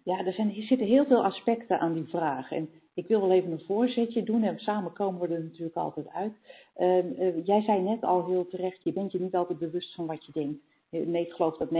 ja 0.04 0.24
er, 0.24 0.32
zijn, 0.32 0.56
er 0.56 0.62
zitten 0.62 0.86
heel 0.86 1.04
veel 1.04 1.24
aspecten 1.24 1.80
aan 1.80 1.94
die 1.94 2.08
vraag. 2.08 2.52
En 2.52 2.68
ik 2.94 3.06
wil 3.06 3.20
wel 3.20 3.32
even 3.32 3.50
een 3.50 3.64
voorzetje 3.66 4.22
doen 4.22 4.42
en 4.42 4.58
samen 4.58 4.92
komen 4.92 5.20
we 5.20 5.34
er 5.34 5.42
natuurlijk 5.42 5.76
altijd 5.76 6.08
uit. 6.08 6.32
Uh, 6.76 7.18
uh, 7.18 7.46
jij 7.46 7.62
zei 7.62 7.80
net 7.80 8.02
al 8.02 8.26
heel 8.26 8.48
terecht, 8.48 8.84
je 8.84 8.92
bent 8.92 9.12
je 9.12 9.20
niet 9.20 9.34
altijd 9.34 9.58
bewust 9.58 9.94
van 9.94 10.06
wat 10.06 10.26
je 10.26 10.32
denkt. 10.32 10.60
Nee, 10.90 11.26
ik 11.26 11.32
geloof 11.32 11.56
dat 11.56 11.70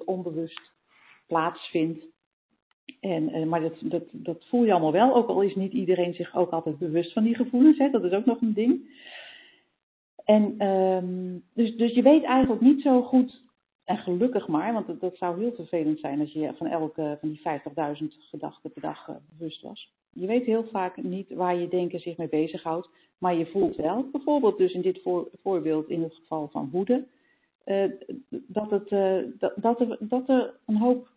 90% 0.00 0.04
onbewust 0.04 0.72
plaatsvindt. 1.26 2.06
En, 3.00 3.36
uh, 3.36 3.46
maar 3.46 3.60
dat, 3.60 3.74
dat, 3.82 4.04
dat 4.12 4.44
voel 4.44 4.64
je 4.64 4.72
allemaal 4.72 4.92
wel, 4.92 5.14
ook 5.14 5.28
al 5.28 5.42
is 5.42 5.54
niet 5.54 5.72
iedereen 5.72 6.14
zich 6.14 6.36
ook 6.36 6.50
altijd 6.50 6.78
bewust 6.78 7.12
van 7.12 7.24
die 7.24 7.34
gevoelens. 7.34 7.78
Hè? 7.78 7.90
Dat 7.90 8.04
is 8.04 8.12
ook 8.12 8.24
nog 8.24 8.40
een 8.40 8.54
ding. 8.54 8.96
En 10.24 10.66
um, 10.66 11.44
dus, 11.54 11.76
dus 11.76 11.94
je 11.94 12.02
weet 12.02 12.24
eigenlijk 12.24 12.60
niet 12.60 12.82
zo 12.82 13.02
goed 13.02 13.42
en 13.88 13.98
gelukkig 13.98 14.48
maar, 14.48 14.72
want 14.72 15.00
dat, 15.00 15.16
zou 15.16 15.40
heel 15.40 15.52
vervelend 15.52 16.00
zijn 16.00 16.20
als 16.20 16.32
je 16.32 16.52
van 16.56 16.66
elke 16.66 17.16
van 17.20 17.28
die 17.28 17.40
50.000 18.00 18.06
gedachten 18.18 18.72
per 18.72 18.82
dag 18.82 19.08
uh, 19.08 19.16
bewust 19.38 19.62
was. 19.62 19.92
Je 20.12 20.26
weet 20.26 20.44
heel 20.44 20.64
vaak 20.64 21.02
niet 21.02 21.34
waar 21.34 21.56
je 21.56 21.68
denken 21.68 22.00
zich 22.00 22.16
mee 22.16 22.28
bezighoudt, 22.28 22.88
maar 23.18 23.34
je 23.34 23.46
voelt 23.46 23.76
wel, 23.76 24.08
bijvoorbeeld 24.12 24.58
dus 24.58 24.72
in 24.72 24.80
dit 24.80 25.02
voor, 25.02 25.28
voorbeeld 25.42 25.88
in 25.88 26.02
het 26.02 26.14
geval 26.14 26.48
van 26.48 26.70
woede, 26.70 27.06
uh, 27.64 27.90
dat, 28.28 28.70
het, 28.70 28.90
uh, 28.90 29.18
dat, 29.38 29.52
dat, 29.56 29.80
er, 29.80 29.96
dat 30.00 30.28
er 30.28 30.54
een 30.66 30.76
hoop 30.76 31.08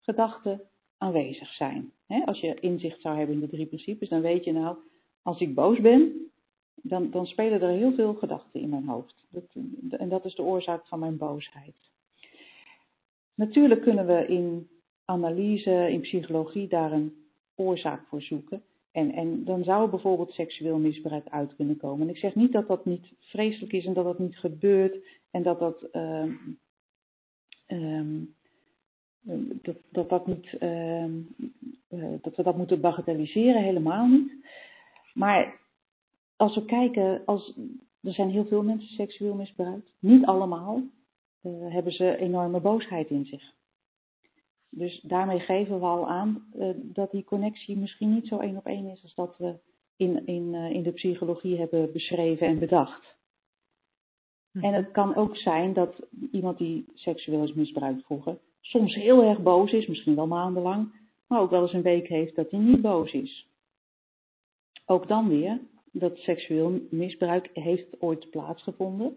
gedachten 0.00 0.60
aanwezig 0.98 1.52
zijn. 1.52 1.92
Als 2.24 2.40
je 2.40 2.60
inzicht 2.60 3.00
zou 3.00 3.16
hebben 3.16 3.34
in 3.34 3.40
de 3.40 3.48
drie 3.48 3.66
principes, 3.66 4.08
dan 4.08 4.20
weet 4.20 4.44
je 4.44 4.52
nou, 4.52 4.76
als 5.22 5.40
ik 5.40 5.54
boos 5.54 5.80
ben, 5.80 6.30
dan, 6.74 7.10
dan 7.10 7.26
spelen 7.26 7.62
er 7.62 7.68
heel 7.68 7.92
veel 7.92 8.14
gedachten 8.14 8.60
in 8.60 8.68
mijn 8.68 8.88
hoofd. 8.88 9.24
En 9.90 10.08
dat 10.08 10.24
is 10.24 10.34
de 10.34 10.42
oorzaak 10.42 10.86
van 10.86 10.98
mijn 10.98 11.16
boosheid. 11.16 11.92
Natuurlijk 13.34 13.82
kunnen 13.82 14.06
we 14.06 14.26
in 14.26 14.68
analyse, 15.04 15.90
in 15.90 16.00
psychologie 16.00 16.68
daar 16.68 16.92
een 16.92 17.14
oorzaak 17.54 18.06
voor 18.06 18.22
zoeken. 18.22 18.62
En, 18.92 19.12
en 19.12 19.44
dan 19.44 19.64
zou 19.64 19.90
bijvoorbeeld 19.90 20.32
seksueel 20.32 20.78
misbruik 20.78 21.28
uit 21.28 21.54
kunnen 21.56 21.76
komen. 21.76 22.06
En 22.06 22.14
ik 22.14 22.20
zeg 22.20 22.34
niet 22.34 22.52
dat 22.52 22.68
dat 22.68 22.84
niet 22.84 23.12
vreselijk 23.18 23.72
is 23.72 23.84
en 23.84 23.92
dat 23.92 24.04
dat 24.04 24.18
niet 24.18 24.36
gebeurt 24.36 24.96
en 25.30 25.42
dat 25.42 25.58
dat, 25.58 25.88
uh, 25.92 26.24
um, 27.66 28.34
dat, 29.62 29.76
dat, 29.90 30.08
dat, 30.08 30.26
niet, 30.26 30.56
uh, 30.60 31.04
dat 32.20 32.36
we 32.36 32.42
dat 32.42 32.56
moeten 32.56 32.80
bagatelliseren, 32.80 33.62
helemaal 33.62 34.06
niet. 34.06 34.32
Maar 35.14 35.60
als 36.36 36.54
we 36.54 36.64
kijken, 36.64 37.22
als, 37.24 37.54
er 38.00 38.12
zijn 38.12 38.30
heel 38.30 38.46
veel 38.46 38.62
mensen 38.62 38.94
seksueel 38.94 39.34
misbruikt, 39.34 39.92
niet 39.98 40.24
allemaal, 40.24 40.82
uh, 41.44 41.72
hebben 41.72 41.92
ze 41.92 42.16
enorme 42.16 42.60
boosheid 42.60 43.10
in 43.10 43.24
zich. 43.24 43.52
Dus 44.68 45.00
daarmee 45.00 45.40
geven 45.40 45.80
we 45.80 45.86
al 45.86 46.08
aan 46.08 46.44
uh, 46.56 46.70
dat 46.76 47.10
die 47.10 47.24
connectie 47.24 47.76
misschien 47.76 48.14
niet 48.14 48.26
zo 48.26 48.38
één 48.38 48.56
op 48.56 48.66
één 48.66 48.86
is 48.86 49.02
als 49.02 49.14
dat 49.14 49.36
we 49.38 49.54
in, 49.96 50.26
in, 50.26 50.52
uh, 50.52 50.70
in 50.70 50.82
de 50.82 50.92
psychologie 50.92 51.58
hebben 51.58 51.92
beschreven 51.92 52.46
en 52.46 52.58
bedacht. 52.58 53.16
Hm. 54.50 54.64
En 54.64 54.74
het 54.74 54.90
kan 54.90 55.14
ook 55.14 55.36
zijn 55.36 55.72
dat 55.72 56.06
iemand 56.32 56.58
die 56.58 56.86
seksueel 56.94 57.42
is 57.42 57.54
misbruikt 57.54 58.04
vroeger 58.04 58.38
soms 58.64 58.94
heel 58.94 59.22
erg 59.22 59.42
boos 59.42 59.72
is, 59.72 59.86
misschien 59.86 60.14
wel 60.14 60.26
maandenlang, 60.26 60.92
maar 61.26 61.40
ook 61.40 61.50
wel 61.50 61.62
eens 61.62 61.72
een 61.72 61.82
week 61.82 62.08
heeft 62.08 62.36
dat 62.36 62.50
hij 62.50 62.60
niet 62.60 62.82
boos 62.82 63.12
is. 63.12 63.46
Ook 64.86 65.08
dan 65.08 65.28
weer, 65.28 65.60
dat 65.92 66.16
seksueel 66.16 66.80
misbruik 66.90 67.50
heeft 67.52 68.00
ooit 68.00 68.30
plaatsgevonden. 68.30 69.16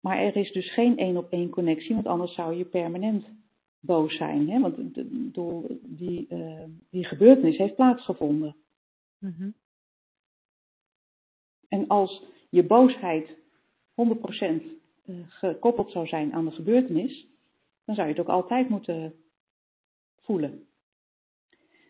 Maar 0.00 0.18
er 0.18 0.36
is 0.36 0.52
dus 0.52 0.72
geen 0.72 0.98
één 0.98 1.16
op 1.16 1.32
één 1.32 1.50
connectie, 1.50 1.94
want 1.94 2.06
anders 2.06 2.34
zou 2.34 2.54
je 2.54 2.64
permanent 2.64 3.26
boos 3.80 4.16
zijn. 4.16 4.50
Hè? 4.50 4.60
Want 4.60 4.76
die, 5.82 6.26
uh, 6.28 6.64
die 6.90 7.04
gebeurtenis 7.04 7.56
heeft 7.56 7.74
plaatsgevonden. 7.74 8.56
Mm 9.18 9.34
-hmm. 9.38 9.54
En 11.68 11.86
als 11.86 12.22
je 12.50 12.66
boosheid 12.66 13.28
100% 13.28 13.32
uh, 15.04 15.16
gekoppeld 15.26 15.90
zou 15.90 16.06
zijn 16.06 16.32
aan 16.32 16.44
de 16.44 16.50
gebeurtenis, 16.50 17.26
dan 17.84 17.94
zou 17.94 18.08
je 18.08 18.12
het 18.12 18.22
ook 18.22 18.34
altijd 18.34 18.68
moeten 18.68 19.14
voelen. 20.20 20.66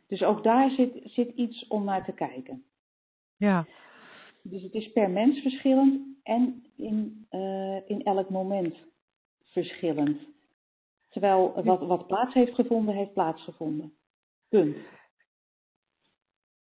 Dus 0.07 0.23
ook 0.23 0.43
daar 0.43 0.71
zit, 0.71 1.01
zit 1.05 1.35
iets 1.35 1.67
om 1.67 1.85
naar 1.85 2.05
te 2.05 2.13
kijken. 2.13 2.65
Ja. 3.37 3.67
Dus 4.43 4.63
het 4.63 4.75
is 4.75 4.93
per 4.93 5.11
mens 5.11 5.41
verschillend 5.41 6.01
en 6.23 6.65
in, 6.77 7.27
uh, 7.31 7.89
in 7.89 8.03
elk 8.05 8.31
moment 8.31 8.77
verschillend. 9.45 10.19
Terwijl 11.09 11.63
wat, 11.65 11.81
wat 11.87 12.07
plaats 12.07 12.35
heeft 12.35 12.55
gevonden, 12.55 12.95
heeft 12.95 13.13
plaatsgevonden. 13.13 13.93
Punt. 14.49 14.77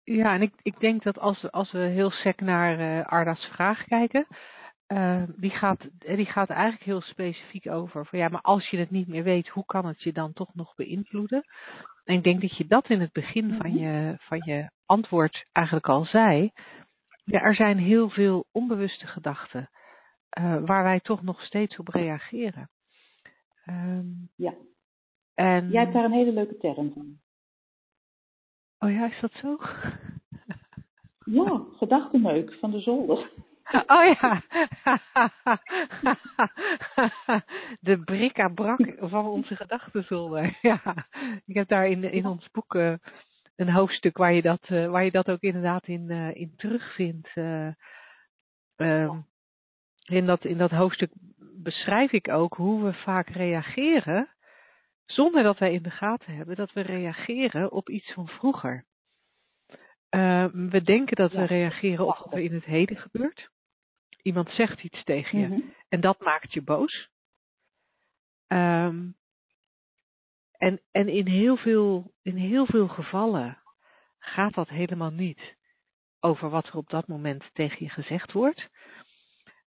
Ja, 0.05 0.35
en 0.35 0.43
ik, 0.43 0.53
ik 0.62 0.81
denk 0.81 1.03
dat 1.03 1.18
als, 1.18 1.43
we- 1.43 1.51
als 1.51 1.72
we 1.72 1.79
heel 1.79 2.11
sec 2.11 2.41
naar 2.41 2.79
eh, 2.79 3.07
Arda's 3.07 3.45
vraag 3.45 3.85
kijken, 3.85 4.27
eh, 4.87 5.22
die, 5.37 5.51
gaat, 5.51 5.81
eh, 5.99 6.16
die 6.16 6.27
gaat 6.27 6.51
eigenlijk 6.51 6.83
heel 6.85 7.01
specifiek 7.01 7.70
over 7.70 8.07
van 8.07 8.18
ja, 8.18 8.29
maar 8.29 8.41
als 8.41 8.68
je 8.70 8.77
het 8.79 8.91
niet 8.91 9.09
meer 9.09 9.22
weet, 9.22 9.49
hoe 9.49 9.64
kan 9.64 9.87
het 9.87 10.03
je 10.03 10.12
dan 10.12 10.33
toch 10.33 10.55
nog 10.55 10.74
beïnvloeden? 10.74 11.45
En 12.05 12.14
ik 12.16 12.22
denk 12.22 12.41
dat 12.41 12.57
je 12.57 12.66
dat 12.66 12.89
in 12.91 13.01
het 13.01 13.12
begin 13.12 13.55
van 13.55 13.70
Mhm. 13.70 13.79
je, 13.79 14.16
van 14.18 14.39
je 14.45 14.70
antwoord 14.87 15.47
eigenlijk 15.53 15.89
al 15.89 16.05
zei. 16.05 16.53
Ja, 17.29 17.41
er 17.41 17.55
zijn 17.55 17.79
heel 17.79 18.11
veel 18.11 18.47
onbewuste 18.53 19.07
gedachten 19.07 19.70
eh, 20.29 20.57
waar 20.64 20.83
wij 20.83 21.01
toch 21.01 21.22
nog 21.22 21.43
steeds 21.43 21.79
op 21.79 21.89
reageren. 21.89 22.70
Ehm, 23.64 24.05
Ja. 24.37 24.55
en... 25.35 25.68
Jij 25.70 25.81
hebt 25.83 25.95
daar 25.95 26.05
een 26.05 26.12
hele 26.12 26.33
leuke 26.33 26.57
term 26.57 26.93
van. 26.93 27.18
Oh 28.79 28.91
ja, 28.91 29.07
is 29.07 29.20
dat 29.20 29.33
zo? 29.33 29.59
Ja, 31.24 31.64
gedachtenmeuk 31.77 32.55
van 32.61 32.70
de 32.70 32.81
zolder. 32.81 33.31
Oh 33.87 34.14
ja. 34.20 34.43
De 37.81 37.99
bric-à-brac 38.05 38.95
van 38.99 39.27
onze 39.27 39.57
gedachtenzolder. 39.57 40.59
Ja. 40.62 40.83
Ik 41.47 41.55
heb 41.55 41.68
daar 41.68 41.89
in, 41.89 42.05
in 42.05 42.27
ons 42.27 42.51
boek 42.51 42.74
eh, 42.74 42.95
een 43.57 43.71
hoofdstuk 43.71 44.17
waar 44.17 44.33
je 44.33 44.43
dat, 44.43 44.63
eh, 44.63 44.91
waar 44.91 45.05
je 45.05 45.11
dat 45.11 45.31
ook 45.31 45.41
inderdaad 45.41 45.87
in, 45.87 46.11
eh, 46.11 46.35
in 46.35 46.53
terugvindt. 46.57 47.31
eh. 47.35 47.69
Ehm, 48.77 49.19
in, 50.05 50.27
dat, 50.27 50.45
in 50.45 50.59
dat 50.59 50.71
hoofdstuk 50.71 51.11
beschrijf 51.39 52.13
ik 52.13 52.29
ook 52.29 52.55
hoe 52.55 52.85
we 52.85 52.93
vaak 52.93 53.29
reageren, 53.29 54.29
zonder 55.07 55.43
dat 55.43 55.59
wij 55.59 55.73
in 55.73 55.83
de 55.83 55.91
gaten 55.91 56.35
hebben 56.37 56.57
dat 56.57 56.73
we 56.73 56.81
reageren 56.81 57.73
op 57.73 57.89
iets 57.89 58.13
van 58.13 58.29
vroeger. 58.29 58.85
Ehm, 60.09 60.69
we 60.69 60.83
denken 60.83 61.17
dat 61.17 61.33
we 61.33 61.45
reageren 61.45 62.07
op 62.07 62.17
wat 62.19 62.33
er 62.33 62.39
in 62.39 62.55
het 62.55 62.65
heden 62.65 62.97
gebeurt. 62.97 63.49
Iemand 64.23 64.51
zegt 64.51 64.83
iets 64.83 65.05
tegen 65.05 65.39
je 65.39 65.47
Mhm. 65.47 65.61
en 65.89 66.01
dat 66.01 66.21
maakt 66.21 66.53
je 66.53 66.63
boos. 66.63 67.09
Ehm, 68.47 69.09
en 70.59 70.81
en 70.91 71.09
in, 71.09 71.27
heel 71.27 71.57
veel, 71.57 72.13
in 72.23 72.37
heel 72.37 72.67
veel 72.67 72.89
gevallen 72.89 73.59
gaat 74.19 74.55
dat 74.55 74.69
helemaal 74.69 75.11
niet 75.11 75.57
over 76.21 76.51
wat 76.51 76.67
er 76.67 76.77
op 76.77 76.91
dat 76.91 77.07
moment 77.07 77.51
tegen 77.53 77.85
je 77.85 77.91
gezegd 77.91 78.33
wordt. 78.33 78.69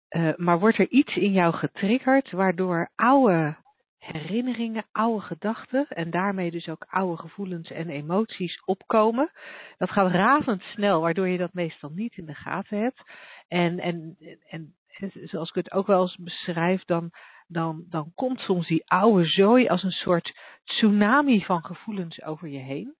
Eh, 0.07 0.35
maar 0.35 0.59
wordt 0.59 0.77
er 0.77 0.89
iets 0.89 1.15
in 1.15 1.31
jou 1.31 1.53
getriggerd 1.53 2.31
waardoor 2.31 2.91
oude 2.95 3.57
herinneringen, 3.97 4.85
oude 4.91 5.21
gedachten 5.21 5.87
en 5.87 6.09
daarmee 6.09 6.51
dus 6.51 6.69
ook 6.69 6.85
oude 6.89 7.21
gevoelens 7.21 7.71
en 7.71 7.89
emoties 7.89 8.61
opkomen. 8.65 9.31
Dat 9.77 9.91
gaat 9.91 10.11
razendsnel, 10.11 11.01
waardoor 11.01 11.27
je 11.27 11.37
dat 11.37 11.53
meestal 11.53 11.89
niet 11.89 12.17
in 12.17 12.25
de 12.25 12.35
gaten 12.35 12.79
hebt. 12.79 13.01
En, 13.47 13.79
en, 13.79 14.17
en 14.47 14.75
zoals 15.23 15.49
ik 15.49 15.55
het 15.55 15.71
ook 15.71 15.87
wel 15.87 16.01
eens 16.01 16.15
beschrijf, 16.15 16.83
dan, 16.83 17.11
dan, 17.47 17.85
dan 17.89 18.11
komt 18.15 18.39
soms 18.39 18.67
die 18.67 18.89
oude 18.89 19.25
zooi 19.25 19.67
als 19.67 19.83
een 19.83 19.91
soort 19.91 20.37
tsunami 20.63 21.43
van 21.43 21.65
gevoelens 21.65 22.23
over 22.23 22.47
je 22.47 22.59
heen. 22.59 22.95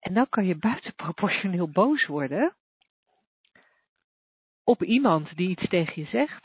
En 0.00 0.14
dan 0.14 0.28
kan 0.28 0.46
je 0.46 0.56
buitenproportioneel 0.56 1.68
boos 1.68 2.06
worden 2.06 2.54
op 4.64 4.82
iemand 4.82 5.36
die 5.36 5.48
iets 5.48 5.68
tegen 5.68 6.02
je 6.02 6.08
zegt. 6.08 6.44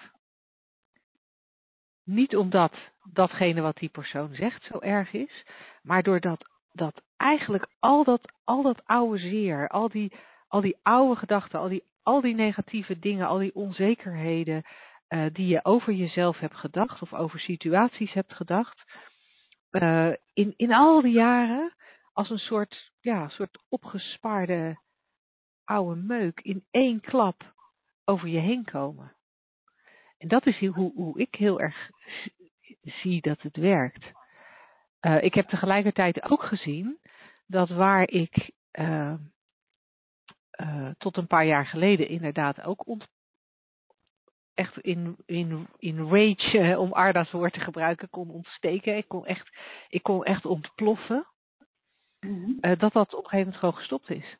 Niet 2.03 2.35
omdat 2.35 2.73
datgene 3.03 3.61
wat 3.61 3.77
die 3.77 3.89
persoon 3.89 4.35
zegt 4.35 4.63
zo 4.63 4.79
erg 4.79 5.13
is, 5.13 5.45
maar 5.81 6.03
doordat 6.03 6.49
dat 6.71 7.01
eigenlijk 7.17 7.67
al 7.79 8.03
dat, 8.03 8.31
al 8.43 8.61
dat 8.61 8.85
oude 8.85 9.17
zeer, 9.17 9.67
al 9.67 9.89
die, 9.89 10.11
al 10.47 10.61
die 10.61 10.77
oude 10.81 11.19
gedachten, 11.19 11.59
al 11.59 11.67
die, 11.67 11.83
al 12.03 12.21
die 12.21 12.35
negatieve 12.35 12.99
dingen, 12.99 13.27
al 13.27 13.37
die 13.37 13.55
onzekerheden 13.55 14.63
uh, 15.09 15.25
die 15.33 15.47
je 15.47 15.65
over 15.65 15.93
jezelf 15.93 16.39
hebt 16.39 16.55
gedacht 16.55 17.01
of 17.01 17.13
over 17.13 17.39
situaties 17.39 18.13
hebt 18.13 18.33
gedacht, 18.33 18.83
uh, 19.71 20.13
in, 20.33 20.53
in 20.57 20.73
al 20.73 21.01
die 21.01 21.13
jaren 21.13 21.75
als 22.13 22.29
een 22.29 22.37
soort, 22.37 22.91
ja, 22.99 23.29
soort 23.29 23.63
opgespaarde 23.69 24.79
oude 25.63 26.01
meuk 26.01 26.39
in 26.39 26.65
één 26.71 27.01
klap 27.01 27.53
over 28.05 28.27
je 28.27 28.39
heen 28.39 28.65
komen. 28.65 29.15
En 30.17 30.27
dat 30.27 30.45
is 30.45 30.59
hoe, 30.59 30.91
hoe 30.93 31.19
ik 31.19 31.35
heel 31.35 31.59
erg 31.59 31.89
zie 33.01 33.21
dat 33.21 33.41
het 33.41 33.57
werkt. 33.57 34.11
Uh, 35.01 35.23
ik 35.23 35.33
heb 35.33 35.47
tegelijkertijd 35.47 36.23
ook 36.23 36.43
gezien 36.43 36.99
dat 37.47 37.69
waar 37.69 38.09
ik 38.09 38.51
tot 40.97 41.17
een 41.17 41.27
paar 41.27 41.45
jaar 41.45 41.65
geleden 41.65 42.07
inderdaad 42.07 42.61
ook 42.61 42.87
ont 42.87 43.07
echt 44.59 44.77
in, 44.77 45.17
in, 45.25 45.67
in 45.77 46.09
rage, 46.09 46.79
om 46.79 46.93
Arda's 46.93 47.31
woord 47.31 47.53
te 47.53 47.59
gebruiken, 47.59 48.09
kon 48.09 48.29
ontsteken. 48.29 48.97
Ik 48.97 49.07
kon 49.07 49.25
echt, 49.25 49.57
ik 49.89 50.03
kon 50.03 50.23
echt 50.23 50.45
ontploffen. 50.45 51.27
Mm 52.19 52.43
-hmm. 52.43 52.77
dat 52.77 52.93
dat 52.93 53.13
op 53.13 53.23
een 53.23 53.29
gegeven 53.29 53.37
moment 53.37 53.55
gewoon 53.55 53.75
gestopt 53.75 54.09
is. 54.09 54.37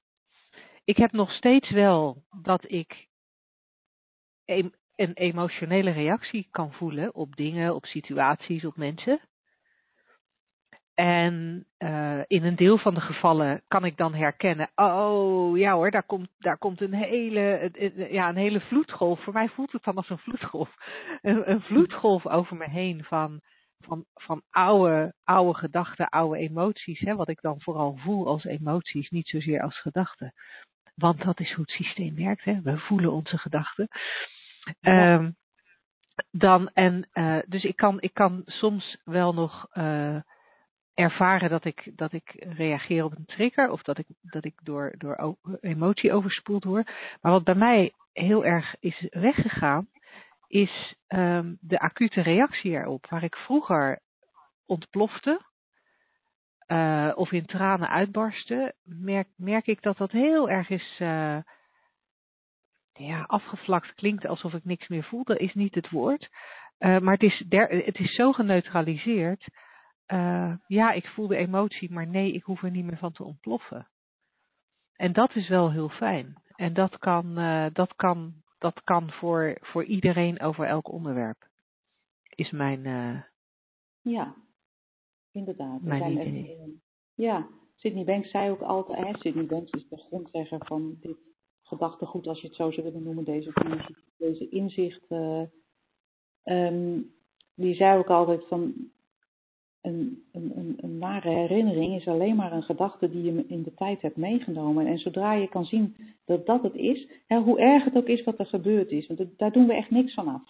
Ik 0.84 0.98
heb 0.98 1.12
nog 1.12 1.32
steeds 1.32 1.70
wel 1.70 2.24
dat 2.42 2.72
ik 2.72 3.08
een 4.46 5.14
emotionele 5.14 5.92
reactie 5.92 6.48
kan 6.52 6.74
voelen 6.74 7.16
op 7.16 7.36
dingen, 7.36 7.76
op 7.76 7.86
situaties, 7.86 8.66
op 8.66 8.78
mensen. 8.78 9.29
En 11.00 11.66
uh, 11.78 12.22
in 12.28 12.44
een 12.44 12.56
deel 12.56 12.78
van 12.78 12.94
de 12.94 13.02
gevallen 13.02 13.62
kan 13.68 13.86
ik 13.86 13.98
dan 13.98 14.14
herkennen, 14.14 14.70
oh 14.76 15.58
ja 15.58 15.74
hoor, 15.74 15.92
daar 15.92 16.04
komt, 16.04 16.30
daar 16.38 16.58
komt 16.58 16.82
een 16.82 16.94
hele, 16.94 17.72
ja, 18.10 18.30
een 18.30 18.36
hele 18.36 18.60
vloedgolf. 18.60 19.24
Voor 19.24 19.34
mij 19.34 19.50
voelt 19.50 19.72
het 19.72 19.84
dan 19.84 19.96
als 19.96 20.10
een 20.10 20.18
vloedgolf. 20.18 20.70
Een, 21.22 21.52
een 21.52 21.62
vloedgolf 21.62 22.28
over 22.28 22.56
me 22.56 22.70
heen 22.70 23.04
van, 23.04 23.42
van, 23.80 24.06
van 24.14 24.42
oude, 24.50 25.14
oude 25.24 25.60
gedachten, 25.60 26.10
oude 26.10 26.38
emoties. 26.38 27.00
Hè, 27.00 27.16
wat 27.16 27.30
ik 27.30 27.42
dan 27.42 27.62
vooral 27.62 27.98
voel 27.98 28.28
als 28.28 28.44
emoties, 28.44 29.10
niet 29.10 29.28
zozeer 29.28 29.62
als 29.62 29.82
gedachten. 29.82 30.34
Want 30.96 31.24
dat 31.24 31.40
is 31.40 31.52
hoe 31.54 31.66
het 31.66 31.76
systeem 31.76 32.16
werkt. 32.16 32.44
Hè. 32.44 32.62
We 32.62 32.78
voelen 32.78 33.12
onze 33.12 33.38
gedachten. 33.38 33.88
Ja. 34.80 35.14
Um, 35.14 35.36
dan, 36.32 36.70
en, 36.74 37.10
uh, 37.14 37.40
dus 37.48 37.64
ik 37.64 37.76
kan, 37.76 38.02
ik 38.02 38.14
kan 38.14 38.42
soms 38.46 38.98
wel 39.04 39.34
nog 39.34 39.68
uh, 39.74 40.20
ervaren 41.00 41.50
dat 41.50 41.66
ik, 41.66 41.92
dat 41.96 42.14
ik 42.14 42.34
reageer 42.38 43.04
op 43.04 43.16
een 43.18 43.26
trigger 43.26 43.70
of 43.70 43.84
dat 43.84 43.98
ik, 43.98 44.06
dat 44.22 44.46
ik 44.46 44.54
door, 44.64 44.94
door 44.98 45.38
emotie 45.62 46.14
overspoeld 46.14 46.64
word. 46.64 46.92
Maar 47.22 47.32
wat 47.32 47.44
bij 47.44 47.56
mij 47.56 47.94
heel 48.14 48.46
erg 48.46 48.76
is 48.80 49.08
weggegaan, 49.10 49.88
is 50.48 50.96
um, 51.08 51.58
de 51.62 51.80
acute 51.80 52.22
reactie 52.22 52.72
erop. 52.72 53.06
Waar 53.10 53.24
ik 53.24 53.36
vroeger 53.36 54.00
ontplofte 54.66 55.42
uh, 56.68 57.12
of 57.16 57.32
in 57.32 57.46
tranen 57.46 57.90
uitbarstte, 57.90 58.74
merk, 58.84 59.28
merk 59.36 59.68
ik 59.68 59.82
dat 59.82 59.98
dat 59.98 60.12
heel 60.12 60.50
erg 60.50 60.70
is 60.70 61.00
uh, 61.02 61.38
ja, 62.94 63.24
afgevlakt. 63.28 63.94
Klinkt 63.94 64.26
alsof 64.26 64.54
ik 64.54 64.66
niks 64.66 64.88
meer 64.88 65.04
voel, 65.04 65.24
dat 65.24 65.40
is 65.40 65.54
niet 65.54 65.76
het 65.76 65.90
woord. 65.90 66.30
Uh, 66.80 67.00
maar 67.00 67.14
het 67.14 67.24
is, 67.24 67.44
het 67.86 68.00
is 68.00 68.16
zo 68.16 68.32
geneutraliseerd. 68.32 69.46
Uh, 70.14 70.54
ja, 70.68 70.92
ik 70.92 71.08
voel 71.08 71.28
de 71.28 71.36
emotie, 71.36 71.92
maar 71.92 72.08
nee, 72.08 72.32
ik 72.32 72.44
hoef 72.44 72.64
er 72.64 72.72
niet 72.72 72.86
meer 72.86 72.98
van 72.98 73.12
te 73.12 73.24
ontploffen. 73.24 73.88
En 74.96 75.14
dat 75.14 75.36
is 75.36 75.48
wel 75.48 75.72
heel 75.72 75.90
fijn. 75.90 76.42
En 76.56 76.74
dat 76.74 76.98
kan, 76.98 77.40
uh, 77.40 77.66
dat 77.74 77.96
kan, 77.96 78.34
dat 78.58 78.84
kan 78.84 79.12
voor, 79.12 79.58
voor 79.62 79.84
iedereen 79.84 80.40
over 80.40 80.66
elk 80.66 80.92
onderwerp. 80.92 81.48
Is 82.36 82.52
mijn. 82.52 82.86
Uh, 82.86 83.22
ja, 84.02 84.36
inderdaad. 85.32 85.82
Mijn 85.82 86.14
zijn 86.14 86.28
idee. 86.28 86.58
Echt, 86.58 86.70
ja, 87.16 87.48
Sydney 87.76 88.04
Banks 88.04 88.30
zei 88.30 88.50
ook 88.50 88.62
altijd, 88.62 89.06
hè, 89.06 89.14
Sydney 89.18 89.46
Banks 89.46 89.72
is 89.72 89.88
de 89.88 89.98
grondlegger 89.98 90.66
van 90.66 90.98
dit 91.00 91.18
gedachtegoed, 91.62 92.28
als 92.28 92.42
je 92.42 92.48
het 92.48 92.56
zo 92.56 92.72
zou 92.72 92.86
willen 92.86 93.04
noemen, 93.04 93.24
deze, 93.24 93.52
deze 94.18 94.50
inzicht. 94.50 95.12
Um, 96.44 97.14
die 97.56 97.76
zei 97.76 97.98
ook 97.98 98.10
altijd 98.10 98.48
van 98.48 98.92
een, 99.82 100.24
een, 100.32 100.58
een, 100.58 100.78
een 100.82 100.98
nare 100.98 101.30
herinnering 101.30 101.96
is 101.96 102.08
alleen 102.08 102.36
maar 102.36 102.52
een 102.52 102.64
gedachte 102.64 103.10
die 103.10 103.24
je 103.24 103.46
in 103.48 103.64
de 103.64 103.74
tijd 103.74 104.02
hebt 104.02 104.18
meegenomen. 104.18 104.88
En 104.88 105.00
zodra 105.00 105.34
je 105.34 105.48
kan 105.48 105.66
zien 105.66 105.96
dat 106.26 106.46
dat 106.46 106.64
het 106.64 106.76
is, 106.76 107.08
hè, 107.28 107.40
hoe 107.40 107.60
erg 107.60 107.84
het 107.84 107.96
ook 107.96 108.08
is 108.08 108.24
wat 108.24 108.40
er 108.40 108.46
gebeurd 108.46 108.92
is, 108.92 109.08
want 109.08 109.20
dat, 109.20 109.38
daar 109.38 109.52
doen 109.52 109.68
we 109.68 109.74
echt 109.74 109.90
niks 109.90 110.14
van 110.14 110.28
af. 110.28 110.44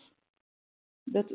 Dat, 1.03 1.33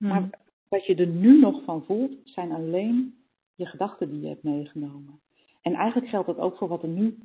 Hmm. 0.00 0.08
Maar 0.08 0.30
wat 0.68 0.86
je 0.86 0.94
er 0.94 1.06
nu 1.06 1.40
nog 1.40 1.64
van 1.64 1.84
voelt, 1.84 2.12
zijn 2.24 2.52
alleen 2.52 3.14
je 3.54 3.66
gedachten 3.66 4.10
die 4.10 4.20
je 4.20 4.28
hebt 4.28 4.42
meegenomen. 4.42 5.20
En 5.62 5.74
eigenlijk 5.74 6.10
geldt 6.10 6.26
dat 6.26 6.38
ook 6.38 6.56
voor 6.56 6.68
wat 6.68 6.82
er 6.82 6.88
nu 6.88 7.18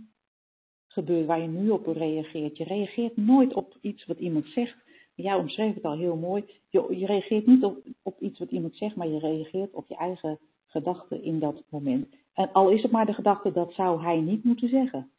gebeurt, 0.88 1.25
waar 1.25 1.41
je 1.41 1.47
nu 1.47 1.69
op 1.69 1.88
reageert. 1.88 2.57
Je 2.57 2.63
reageert 2.63 3.17
nooit 3.17 3.53
op 3.53 3.77
iets 3.81 4.05
wat 4.05 4.19
iemand 4.19 4.45
zegt. 4.45 4.77
Jij 5.16 5.36
omschreef 5.36 5.74
het 5.74 5.84
al 5.84 5.97
heel 5.97 6.16
mooi. 6.16 6.45
Je, 6.70 6.97
je 6.97 7.05
reageert 7.05 7.45
niet 7.45 7.63
op, 7.63 7.78
op 8.01 8.20
iets 8.20 8.39
wat 8.39 8.51
iemand 8.51 8.76
zegt, 8.76 8.95
maar 8.95 9.07
je 9.07 9.20
reageert 9.20 9.74
op 9.74 9.88
je 9.88 9.95
eigen 9.95 10.39
gedachten 10.66 11.24
in 11.24 11.39
dat 11.39 11.63
moment. 11.70 12.16
En 12.34 12.51
al 12.51 12.70
is 12.70 12.82
het 12.82 12.91
maar 12.91 13.05
de 13.05 13.13
gedachte, 13.13 13.51
dat 13.51 13.74
zou 13.74 14.03
hij 14.03 14.20
niet 14.20 14.43
moeten 14.43 14.70
zeggen. 14.70 15.09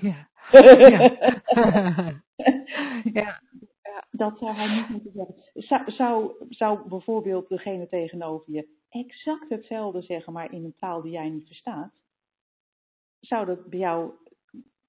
Ja. 0.00 0.28
ja. 0.88 1.16
ja. 3.12 3.40
Dat 4.10 4.38
zou 4.38 4.54
hij 4.54 4.76
niet 4.76 4.88
moeten 4.88 5.12
zeggen. 5.12 5.34
Zou, 5.54 5.90
zou, 5.90 6.32
zou 6.48 6.88
bijvoorbeeld 6.88 7.48
degene 7.48 7.88
tegenover 7.88 8.52
je 8.52 8.68
exact 8.88 9.48
hetzelfde 9.48 10.02
zeggen, 10.02 10.32
maar 10.32 10.52
in 10.52 10.64
een 10.64 10.74
taal 10.78 11.02
die 11.02 11.12
jij 11.12 11.28
niet 11.28 11.46
verstaat? 11.46 11.92
Zou 13.20 13.46
dat 13.46 13.66
bij 13.66 13.78
jou, 13.78 14.10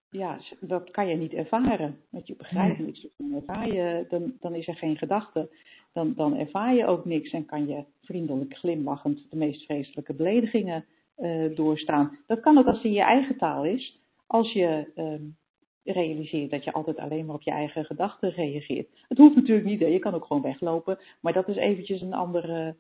ja, 0.09 0.39
dat 0.59 0.91
kan 0.91 1.07
je 1.07 1.15
niet 1.15 1.33
ervaren. 1.33 1.97
Want 2.09 2.27
je 2.27 2.35
begrijpt 2.35 2.79
niks, 2.79 3.01
dus 3.01 3.11
dan 3.17 3.33
ervaar 3.33 3.73
je, 3.73 4.05
dan, 4.09 4.33
dan 4.39 4.55
is 4.55 4.67
er 4.67 4.75
geen 4.75 4.97
gedachte. 4.97 5.49
Dan, 5.93 6.13
dan 6.15 6.37
ervaar 6.37 6.75
je 6.75 6.85
ook 6.85 7.05
niks 7.05 7.31
en 7.31 7.45
kan 7.45 7.67
je 7.67 7.83
vriendelijk 8.01 8.57
glimlachend 8.57 9.25
de 9.29 9.37
meest 9.37 9.65
vreselijke 9.65 10.13
beledigingen 10.13 10.85
uh, 11.17 11.55
doorstaan. 11.55 12.17
Dat 12.27 12.39
kan 12.39 12.57
ook 12.57 12.65
als 12.65 12.75
het 12.75 12.85
in 12.85 12.91
je 12.91 13.01
eigen 13.01 13.37
taal 13.37 13.65
is. 13.65 13.99
Als 14.27 14.53
je 14.53 14.91
uh, 14.95 15.93
realiseert 15.93 16.51
dat 16.51 16.63
je 16.63 16.71
altijd 16.73 16.97
alleen 16.97 17.25
maar 17.25 17.35
op 17.35 17.41
je 17.41 17.51
eigen 17.51 17.85
gedachten 17.85 18.29
reageert. 18.29 18.87
Het 19.07 19.17
hoeft 19.17 19.35
natuurlijk 19.35 19.67
niet, 19.67 19.79
hè. 19.79 19.85
je 19.85 19.99
kan 19.99 20.13
ook 20.13 20.25
gewoon 20.25 20.43
weglopen. 20.43 20.99
Maar 21.21 21.33
dat 21.33 21.47
is 21.47 21.55
eventjes 21.55 22.01
een, 22.01 22.13
andere, 22.13 22.75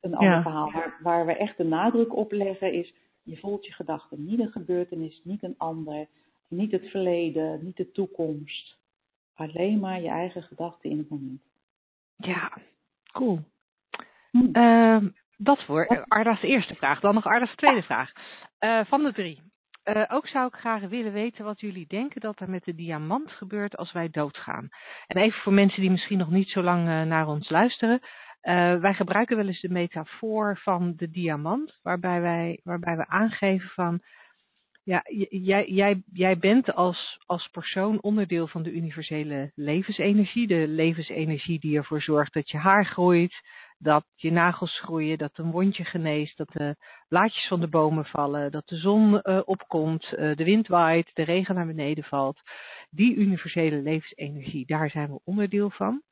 een 0.00 0.14
ander 0.14 0.34
Ja. 0.34 0.42
verhaal. 0.42 0.72
Waar, 0.72 0.98
waar 1.02 1.26
we 1.26 1.32
echt 1.36 1.56
de 1.56 1.64
nadruk 1.64 2.16
op 2.16 2.32
leggen 2.32 2.72
is, 2.72 2.94
je 3.22 3.36
voelt 3.36 3.66
je 3.66 3.72
gedachten. 3.72 4.24
Niet 4.24 4.40
een 4.40 4.50
gebeurtenis, 4.52 5.20
niet 5.24 5.42
een 5.42 5.54
ander. 5.58 6.06
Niet 6.48 6.72
het 6.72 6.90
verleden, 6.90 7.64
niet 7.64 7.76
de 7.76 7.90
toekomst. 7.90 8.78
Alleen 9.34 9.78
maar 9.78 10.00
je 10.00 10.08
eigen 10.08 10.42
gedachten 10.42 10.90
in 10.90 10.98
het 10.98 11.08
moment. 11.08 11.42
Ja, 12.16 12.52
cool. 13.12 13.40
Hm. 14.30 14.52
Ehm, 14.52 15.08
dat 15.36 15.64
voor 15.64 16.04
Arda's 16.08 16.42
eerste 16.42 16.74
vraag. 16.74 17.00
Dan 17.00 17.14
nog 17.14 17.26
Arda's 17.26 17.54
tweede 17.54 17.82
vraag. 17.82 18.12
Eh, 18.58 18.80
van 18.84 19.02
de 19.02 19.12
drie. 19.12 19.42
Eh, 19.82 20.04
ook 20.08 20.28
zou 20.28 20.46
ik 20.46 20.54
graag 20.54 20.82
willen 20.82 21.12
weten 21.12 21.44
wat 21.44 21.60
jullie 21.60 21.86
denken 21.86 22.20
dat 22.20 22.40
er 22.40 22.50
met 22.50 22.64
de 22.64 22.74
diamant 22.74 23.30
gebeurt 23.30 23.76
als 23.76 23.92
wij 23.92 24.08
doodgaan. 24.10 24.68
En 25.06 25.16
even 25.16 25.40
voor 25.40 25.52
mensen 25.52 25.80
die 25.80 25.90
misschien 25.90 26.18
nog 26.18 26.30
niet 26.30 26.48
zo 26.48 26.62
lang 26.62 26.88
eh, 26.88 27.02
naar 27.02 27.26
ons 27.26 27.50
luisteren. 27.50 28.00
Wij 28.80 28.94
gebruiken 28.94 29.36
wel 29.36 29.46
eens 29.46 29.60
de 29.60 29.68
metafoor 29.68 30.58
van 30.58 30.92
de 30.96 31.10
diamant, 31.10 31.78
waarbij 31.82 32.20
wij, 32.20 32.60
waarbij 32.64 32.96
we 32.96 33.06
aangeven 33.06 33.68
van, 33.68 34.02
ja, 34.88 35.02
jij, 35.28 35.66
jij, 35.66 36.02
jij 36.12 36.38
bent 36.38 36.74
als, 36.74 37.18
als 37.26 37.48
persoon 37.48 38.02
onderdeel 38.02 38.46
van 38.46 38.62
de 38.62 38.72
universele 38.72 39.52
levensenergie. 39.54 40.46
De 40.46 40.68
levensenergie 40.68 41.60
die 41.60 41.76
ervoor 41.76 42.02
zorgt 42.02 42.32
dat 42.32 42.50
je 42.50 42.56
haar 42.58 42.86
groeit, 42.86 43.34
dat 43.78 44.04
je 44.14 44.32
nagels 44.32 44.80
groeien, 44.80 45.18
dat 45.18 45.38
een 45.38 45.50
wondje 45.50 45.84
geneest, 45.84 46.36
dat 46.36 46.48
de 46.52 46.76
blaadjes 47.08 47.46
van 47.48 47.60
de 47.60 47.68
bomen 47.68 48.04
vallen, 48.04 48.50
dat 48.50 48.68
de 48.68 48.76
zon 48.76 49.20
eh, 49.20 49.40
opkomt, 49.44 50.12
eh, 50.12 50.36
de 50.36 50.44
wind 50.44 50.66
waait, 50.66 51.10
de 51.14 51.22
regen 51.22 51.54
naar 51.54 51.66
beneden 51.66 52.04
valt. 52.04 52.40
Die 52.90 53.14
universele 53.14 53.76
levensenergie, 53.76 54.66
daar 54.66 54.90
zijn 54.90 55.10
we 55.10 55.20
onderdeel 55.24 55.70
van. 55.70 56.02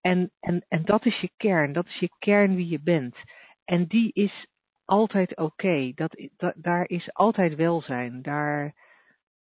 En, 0.00 0.30
en, 0.40 0.64
en 0.68 0.84
dat 0.84 1.06
is 1.06 1.20
je 1.20 1.30
kern, 1.36 1.72
dat 1.72 1.86
is 1.86 1.98
je 1.98 2.10
kern 2.18 2.54
wie 2.54 2.68
je 2.68 2.80
bent. 2.80 3.16
En 3.64 3.86
die 3.86 4.10
is 4.12 4.46
altijd 4.84 5.36
oké. 5.36 5.92
Dat, 5.94 6.16
daar 6.56 6.88
is 6.88 7.14
altijd 7.14 7.54
welzijn. 7.54 8.22
Daar, 8.22 8.74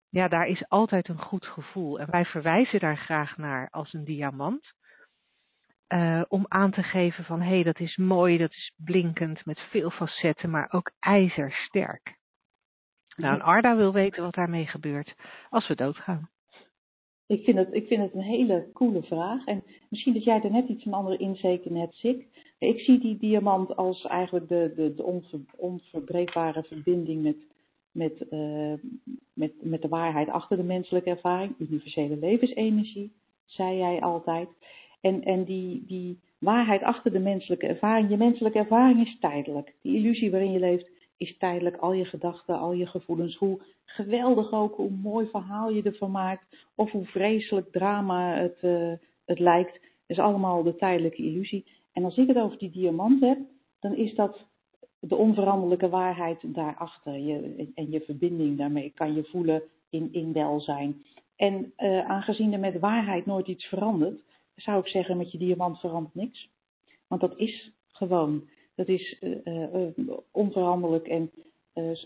ja, 0.10 0.28
daar 0.28 0.48
is 0.48 0.70
altijd 0.70 1.08
een 1.10 1.22
goed 1.22 1.46
gevoel. 1.46 2.00
En 2.00 2.12
wij 2.12 2.26
verwijzen 2.26 2.80
daar 2.80 2.98
graag 2.98 3.38
naar 3.38 3.70
als 3.72 3.94
een 3.94 4.04
diamant. 4.06 4.74
eh, 5.88 6.22
om 6.28 6.46
aan 6.48 6.72
te 6.72 6.84
geven 6.84 7.24
van 7.24 7.42
hé, 7.42 7.50
hey, 7.54 7.64
dat 7.64 7.80
is 7.80 7.96
mooi, 7.98 8.38
dat 8.38 8.52
is 8.52 8.74
blinkend 8.78 9.46
met 9.46 9.60
veel 9.60 9.92
facetten, 9.92 10.50
maar 10.50 10.68
ook 10.72 10.92
ijzersterk. 11.00 12.18
Nou, 13.16 13.36
en 13.36 13.42
Arda 13.42 13.76
wil 13.76 13.94
weten 13.94 14.24
wat 14.24 14.34
daarmee 14.34 14.68
gebeurt 14.68 15.16
als 15.50 15.68
we 15.68 15.76
doodgaan. 15.76 16.30
Ik 17.34 17.44
vind, 17.44 17.58
het, 17.58 17.74
ik 17.74 17.88
vind 17.88 18.02
het 18.02 18.14
een 18.14 18.22
hele 18.22 18.68
coole 18.74 19.04
vraag. 19.04 19.46
En 19.46 19.64
misschien 19.90 20.14
dat 20.14 20.24
jij 20.24 20.42
er 20.42 20.52
net 20.52 20.68
iets 20.68 20.86
een 20.86 20.94
andere 20.94 21.18
insteek 21.18 21.66
in 21.66 21.76
hebt, 21.76 21.96
Sik. 21.96 22.28
Ik 22.58 22.80
zie 22.80 23.00
die 23.00 23.18
diamant 23.18 23.76
als 23.76 24.06
eigenlijk 24.06 24.48
de, 24.48 24.74
de, 24.76 24.96
de 24.96 25.04
onver, 25.04 25.40
onverbreekbare 25.58 26.64
verbinding 26.64 27.24
met, 27.24 27.36
met, 27.92 28.28
eh, 28.30 28.74
met, 29.34 29.52
met 29.62 29.82
de 29.82 29.88
waarheid 29.88 30.30
achter 30.30 30.58
de 30.58 30.64
menselijke 30.64 31.10
ervaring. 31.10 31.56
Universele 31.58 32.18
levensenergie, 32.18 33.12
zei 33.46 33.78
jij 33.78 34.02
altijd. 34.02 34.50
En, 35.02 35.24
en 35.24 35.44
die, 35.44 35.84
die 35.88 36.20
waarheid 36.40 36.82
achter 36.82 37.12
de 37.12 37.20
menselijke 37.20 37.68
ervaring. 37.68 38.10
Je 38.10 38.18
menselijke 38.18 38.58
ervaring 38.58 39.06
is 39.06 39.18
tijdelijk. 39.20 39.74
Die 39.82 39.96
illusie 39.96 40.32
waarin 40.32 40.52
je 40.52 40.60
leeft 40.60 40.90
is 41.24 41.38
tijdelijk. 41.38 41.78
Al 41.78 41.94
je 41.94 42.06
gedachten, 42.06 42.60
al 42.60 42.74
je 42.74 42.86
gevoelens. 42.86 43.36
Hoe 43.36 43.62
geweldig 43.86 44.52
ook, 44.52 44.76
hoe 44.76 44.92
mooi 44.92 45.28
verhaal 45.28 45.70
je 45.70 45.82
ervan 45.82 46.12
maakt. 46.12 46.68
Of 46.76 46.92
hoe 46.92 47.06
vreselijk 47.06 47.72
drama 47.72 48.36
het, 48.36 48.58
eh, 48.62 48.92
het 49.26 49.40
lijkt. 49.40 49.80
is 50.06 50.20
allemaal 50.20 50.64
de 50.64 50.76
tijdelijke 50.76 51.24
illusie. 51.24 51.66
En 51.94 52.04
als 52.04 52.18
ik 52.18 52.28
het 52.28 52.38
over 52.38 52.58
die 52.58 52.72
diamant 52.72 53.22
heb, 53.22 53.38
dan 53.80 53.96
is 53.96 54.16
dat 54.16 54.46
de 55.00 55.16
onveranderlijke 55.16 55.90
waarheid 55.90 56.40
daarachter. 56.44 57.18
Je, 57.18 57.72
en 57.76 57.92
je 57.92 58.02
verbinding 58.02 58.58
daarmee 58.58 58.90
kan 58.90 59.14
je 59.14 59.24
voelen 59.24 59.64
in, 59.90 60.10
in 60.12 60.34
welzijn. 60.34 61.04
En 61.36 61.74
eh, 61.76 62.10
aangezien 62.10 62.54
er 62.54 62.60
met 62.60 62.80
waarheid 62.80 63.26
nooit 63.26 63.48
iets 63.48 63.66
verandert, 63.66 64.22
zou 64.56 64.80
ik 64.80 64.88
zeggen 64.88 65.18
met 65.18 65.32
je 65.32 65.38
diamant 65.38 65.80
verandert 65.80 66.16
niks. 66.16 66.50
Want 67.08 67.22
dat 67.22 67.38
is 67.38 67.72
gewoon. 67.88 68.50
Dat 68.76 68.88
is 68.88 69.20
eh, 69.20 69.88
onveranderlijk. 70.32 71.08
En 71.08 71.32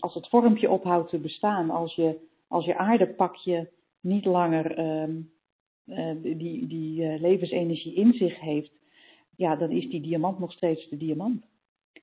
als 0.00 0.14
het 0.14 0.28
vormpje 0.28 0.70
ophoudt 0.70 1.10
te 1.10 1.18
bestaan, 1.18 1.70
als 1.70 1.94
je, 1.94 2.18
als 2.48 2.64
je 2.64 2.76
aardepakje 2.76 3.70
niet 4.00 4.24
langer 4.24 4.76
ehm, 4.76 5.20
eh, 5.84 6.14
die, 6.22 6.66
die 6.66 7.20
levensenergie 7.20 7.94
in 7.94 8.12
zich 8.12 8.40
heeft, 8.40 8.72
ja, 9.36 9.56
dan 9.56 9.70
is 9.70 9.88
die 9.88 10.00
diamant 10.00 10.38
nog 10.38 10.52
steeds 10.52 10.88
de 10.88 10.96
diamant. 10.96 11.44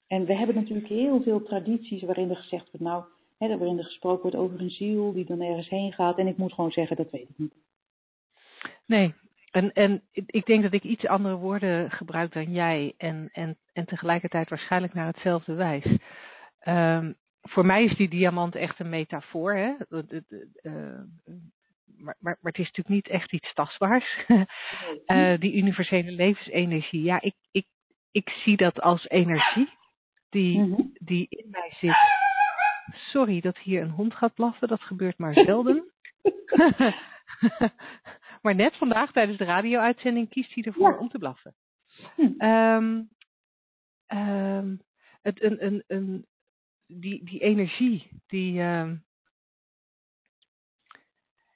En 0.07 0.25
we 0.25 0.35
hebben 0.35 0.55
natuurlijk 0.55 0.87
heel 0.87 1.21
veel 1.21 1.43
tradities 1.43 2.01
waarin 2.01 2.29
er 2.29 2.35
gezegd 2.35 2.71
wordt, 2.71 2.85
nou, 2.85 3.03
hè, 3.37 3.57
waarin 3.57 3.77
er 3.77 3.83
gesproken 3.83 4.21
wordt 4.21 4.37
over 4.37 4.61
een 4.61 4.69
ziel 4.69 5.13
die 5.13 5.25
dan 5.25 5.41
ergens 5.41 5.69
heen 5.69 5.93
gaat. 5.93 6.17
En 6.17 6.27
ik 6.27 6.37
moet 6.37 6.53
gewoon 6.53 6.71
zeggen, 6.71 6.95
dat 6.95 7.11
weet 7.11 7.29
ik 7.29 7.37
niet. 7.37 7.53
Nee, 8.85 9.13
en, 9.55 9.73
en 9.73 10.01
ik 10.25 10.45
denk 10.45 10.63
dat 10.63 10.73
ik 10.73 10.83
iets 10.83 11.05
andere 11.07 11.35
woorden 11.35 11.91
gebruik 11.91 12.33
dan 12.33 12.51
jij 12.51 12.93
en, 12.97 13.29
en, 13.31 13.57
en 13.73 13.85
tegelijkertijd 13.85 14.49
waarschijnlijk 14.49 14.93
naar 14.93 15.07
hetzelfde 15.07 15.53
wijs. 15.53 15.97
Ehm, 16.59 17.13
voor 17.41 17.65
mij 17.65 17.83
is 17.83 17.95
die 17.95 18.09
diamant 18.09 18.55
echt 18.55 18.79
een 18.79 18.89
metafoor, 18.89 19.53
hè? 19.55 19.73
Het- 19.89 20.11
het, 20.11 20.47
eh, 20.61 20.73
maar, 21.97 22.15
maar, 22.19 22.37
maar 22.41 22.51
het 22.51 22.57
is 22.59 22.65
natuurlijk 22.65 22.89
niet 22.95 23.07
echt 23.07 23.33
iets 23.33 23.53
tastbaars. 23.53 24.17
Eh, 25.05 25.39
die 25.39 25.55
universele 25.55 26.11
levensenergie, 26.11 27.01
ja, 27.03 27.21
ik, 27.21 27.35
ik, 27.51 27.65
ik 28.11 28.29
zie 28.29 28.57
dat 28.57 28.81
als 28.81 29.09
energie 29.09 29.69
die, 30.29 30.59
Mhm. 30.59 30.81
die 30.93 31.25
in 31.29 31.47
mij 31.49 31.71
zit. 31.79 31.95
Sorry 32.95 33.41
dat 33.41 33.57
hier 33.57 33.81
een 33.81 33.89
hond 33.89 34.13
gaat 34.15 34.33
blaffen, 34.33 34.67
dat 34.67 34.81
gebeurt 34.81 35.17
maar 35.17 35.33
zelden. 35.33 35.91
maar 38.45 38.55
net 38.55 38.77
vandaag 38.77 39.11
tijdens 39.11 39.37
de 39.37 39.43
radio-uitzending 39.43 40.29
kiest 40.29 40.53
hij 40.53 40.63
ervoor 40.63 40.91
Ja. 40.91 40.97
om 40.97 41.09
te 41.09 41.17
blaffen. 41.17 41.55
Hm. 42.15 42.33
Ehm, 42.37 43.03
ehm, 44.05 44.75
het, 45.21 45.41
een, 45.43 45.65
een, 45.65 45.83
een, 45.87 46.25
die, 46.87 47.23
die 47.23 47.39
energie, 47.39 48.21
die, 48.27 48.61
ehm, 48.61 48.95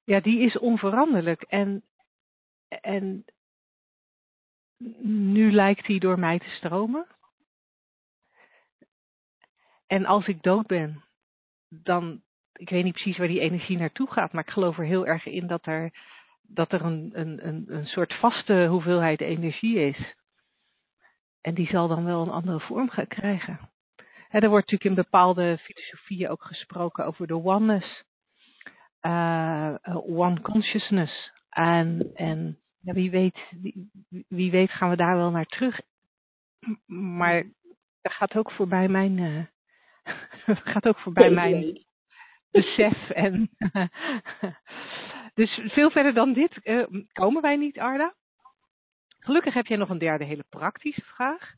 ja, 0.04 0.20
die 0.20 0.40
is 0.40 0.58
onveranderlijk. 0.58 1.42
En, 1.42 1.84
en 2.68 3.26
nu 5.04 5.52
lijkt 5.52 5.86
die 5.86 6.00
door 6.00 6.20
mij 6.20 6.40
te 6.40 6.50
stromen. 6.50 7.08
En 9.88 10.06
als 10.06 10.28
ik 10.28 10.42
dood 10.44 10.68
ben, 10.68 11.04
dan, 11.68 12.24
ik 12.54 12.70
weet 12.70 12.84
niet 12.84 12.94
precies 12.94 13.18
waar 13.18 13.28
die 13.28 13.40
energie 13.40 13.78
naartoe 13.78 14.12
gaat, 14.12 14.34
maar 14.34 14.48
ik 14.48 14.54
geloof 14.54 14.78
er 14.78 14.86
heel 14.86 15.08
erg 15.08 15.26
in 15.26 15.48
dat 15.48 15.66
er, 15.66 15.94
dat 16.50 16.72
er 16.72 16.82
een, 16.82 17.10
een, 17.14 17.48
een, 17.48 17.66
een 17.68 17.86
soort 17.86 18.14
vaste 18.14 18.66
hoeveelheid 18.70 19.22
energie 19.22 19.80
is. 19.80 20.16
En 21.42 21.54
die 21.54 21.68
zal 21.68 21.88
dan 21.88 22.06
wel 22.06 22.22
een 22.22 22.30
andere 22.30 22.60
vorm 22.60 22.90
gaan 22.90 23.08
krijgen. 23.08 23.60
Er 24.30 24.50
wordt 24.50 24.72
natuurlijk 24.72 24.84
in 24.84 25.04
bepaalde 25.04 25.58
filosofieën 25.58 26.30
ook 26.30 26.44
gesproken 26.44 27.06
over 27.06 27.28
de 27.28 27.44
oneness, 27.44 28.04
eh, 29.00 29.76
eh, 29.82 29.96
one 29.96 30.42
consciousness. 30.42 31.32
En, 31.50 32.12
en 32.14 32.60
ja, 32.80 32.94
wie, 32.94 33.12
weet, 33.12 33.40
wie, 33.50 33.90
wie 34.28 34.52
weet 34.52 34.72
gaan 34.72 34.90
we 34.90 34.96
daar 34.96 35.16
wel 35.16 35.32
naar 35.32 35.46
terug. 35.46 35.82
Maar 36.86 37.44
dat 38.02 38.14
gaat 38.14 38.38
ook 38.38 38.52
voorbij 38.52 38.88
mijn, 38.88 39.20
eh, 39.20 40.56
gaat 40.74 40.88
ook 40.88 41.00
voorbij 41.00 41.30
mijn 41.30 41.86
besef. 42.52 43.10
En 43.10 43.50
dus 45.40 45.60
veel 45.64 45.92
verder 45.92 46.14
dan 46.14 46.34
dit 46.34 46.64
eh, 46.64 46.86
komen 47.12 47.42
wij 47.42 47.56
niet, 47.56 47.80
Arda. 47.80 48.16
Gelukkig 49.20 49.54
heb 49.54 49.66
jij 49.66 49.78
nog 49.78 49.90
een 49.90 49.98
derde 49.98 50.24
hele 50.26 50.46
praktische 50.50 51.02
vraag. 51.02 51.54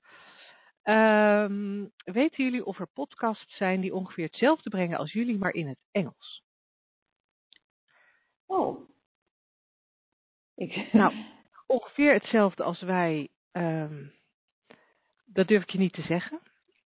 Ehm, 0.83 1.85
weten 2.03 2.43
jullie 2.43 2.65
of 2.65 2.79
er 2.79 2.87
podcasts 2.93 3.57
zijn 3.57 3.81
die 3.81 3.93
ongeveer 3.93 4.25
hetzelfde 4.25 4.69
brengen 4.69 4.97
als 4.97 5.11
jullie, 5.11 5.37
maar 5.37 5.53
in 5.53 5.67
het 5.67 5.79
Engels? 5.91 6.43
Oh. 8.45 8.89
Ik, 10.55 10.93
Nou, 10.93 11.13
ongeveer 11.67 12.13
hetzelfde 12.13 12.63
als 12.63 12.81
wij. 12.81 13.29
ehm, 13.51 14.05
dat 15.25 15.47
durf 15.47 15.61
ik 15.63 15.69
je 15.69 15.77
niet 15.77 15.93
te 15.93 16.01
zeggen. 16.01 16.39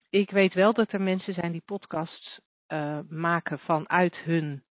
Ik 0.09 0.31
weet 0.31 0.53
wel 0.53 0.73
dat 0.73 0.91
er 0.91 1.01
mensen 1.01 1.33
zijn 1.33 1.51
die 1.51 1.63
podcasts 1.65 2.39
eh, 2.67 2.99
maken 3.09 3.59
vanuit 3.59 4.15
hun 4.15 4.63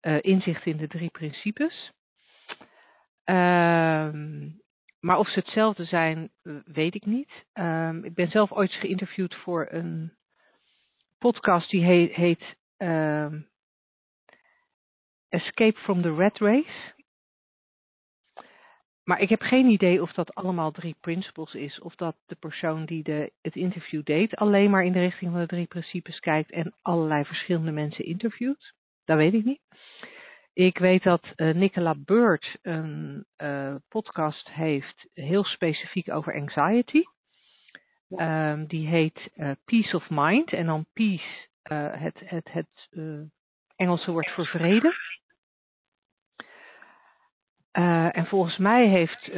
eh, 0.00 0.18
inzicht 0.20 0.66
in 0.66 0.76
de 0.76 0.88
drie 0.88 1.10
principes. 1.10 1.92
Ehm, 3.24 4.48
maar 5.00 5.18
of 5.18 5.28
ze 5.28 5.38
hetzelfde 5.38 5.84
zijn, 5.84 6.30
eh, 6.42 6.54
weet 6.64 6.94
ik 6.94 7.06
niet. 7.06 7.44
Ehm, 7.52 8.04
ik 8.04 8.14
ben 8.14 8.30
zelf 8.30 8.52
ooit 8.52 8.72
geïnterviewd 8.72 9.34
voor 9.34 9.66
een 9.70 10.12
podcast 11.18 11.70
die 11.70 11.84
heet, 12.12 12.56
ehm, 12.76 13.40
Escape 15.28 15.78
from 15.78 16.02
the 16.02 16.14
Rat 16.14 16.38
Race. 16.38 16.94
Maar 19.04 19.20
ik 19.20 19.28
heb 19.28 19.40
geen 19.40 19.66
idee 19.66 20.02
of 20.02 20.12
dat 20.12 20.34
allemaal 20.34 20.70
drie 20.70 20.96
principles 21.00 21.54
is. 21.54 21.80
Of 21.80 21.94
dat 21.94 22.16
de 22.26 22.34
persoon 22.34 22.84
die 22.84 23.02
de, 23.02 23.32
het 23.42 23.56
interview 23.56 24.04
deed 24.04 24.36
alleen 24.36 24.70
maar 24.70 24.84
in 24.84 24.92
de 24.92 24.98
richting 24.98 25.30
van 25.30 25.40
de 25.40 25.46
drie 25.46 25.66
principes 25.66 26.20
kijkt 26.20 26.50
en 26.50 26.74
allerlei 26.82 27.24
verschillende 27.24 27.72
mensen 27.72 28.04
interviewt. 28.04 28.74
Dat 29.06 29.16
weet 29.16 29.34
ik 29.34 29.44
niet. 29.44 29.60
Ik 30.52 30.78
weet 30.78 31.02
dat 31.02 31.32
eh, 31.34 31.54
Nicola 31.54 31.94
Bird 31.94 32.58
een 32.62 33.24
eh, 33.36 33.74
podcast 33.88 34.50
heeft 34.50 35.06
heel 35.12 35.44
specifiek 35.44 36.10
over 36.10 36.34
anxiety. 36.34 37.02
Ehm, 38.08 38.66
die 38.66 38.86
heet 38.86 39.28
eh, 39.34 39.50
Peace 39.64 39.96
of 39.96 40.06
Mind. 40.10 40.52
En 40.52 40.66
dan 40.66 40.86
peace, 40.92 41.48
het, 41.98 42.20
het, 42.24 42.52
het 42.52 42.88
Engelse 43.76 44.10
woord 44.10 44.30
voor 44.30 44.46
vrede. 44.46 44.94
En 48.12 48.26
volgens 48.26 48.56
mij 48.56 48.88
heeft 48.88 49.30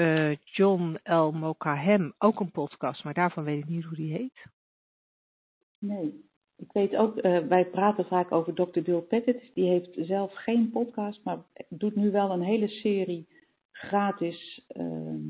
John 0.45 0.99
L. 1.03 1.31
Mokahem 1.31 2.15
ook 2.19 2.41
een 2.41 2.51
podcast, 2.51 3.05
maar 3.05 3.15
daarvan 3.15 3.45
weet 3.45 3.59
ik 3.59 3.69
niet 3.69 3.85
hoe 3.85 3.97
die 3.97 4.13
heet. 4.13 4.47
nee. 5.79 6.28
Ik 6.59 6.73
weet 6.73 6.97
ook, 6.97 7.17
eh, 7.17 7.39
wij 7.39 7.65
praten 7.67 8.05
vaak 8.05 8.33
over 8.33 8.55
Dr. 8.55 8.81
Bill 8.81 9.01
Pettit. 9.01 9.51
Die 9.55 9.69
heeft 9.69 9.91
zelf 9.95 10.33
geen 10.35 10.71
podcast, 10.71 11.25
maar 11.25 11.39
doet 11.69 11.97
nu 11.97 12.11
wel 12.11 12.31
een 12.31 12.43
hele 12.43 12.69
serie 12.69 13.27
gratis 13.73 14.65
ehm, 14.69 15.21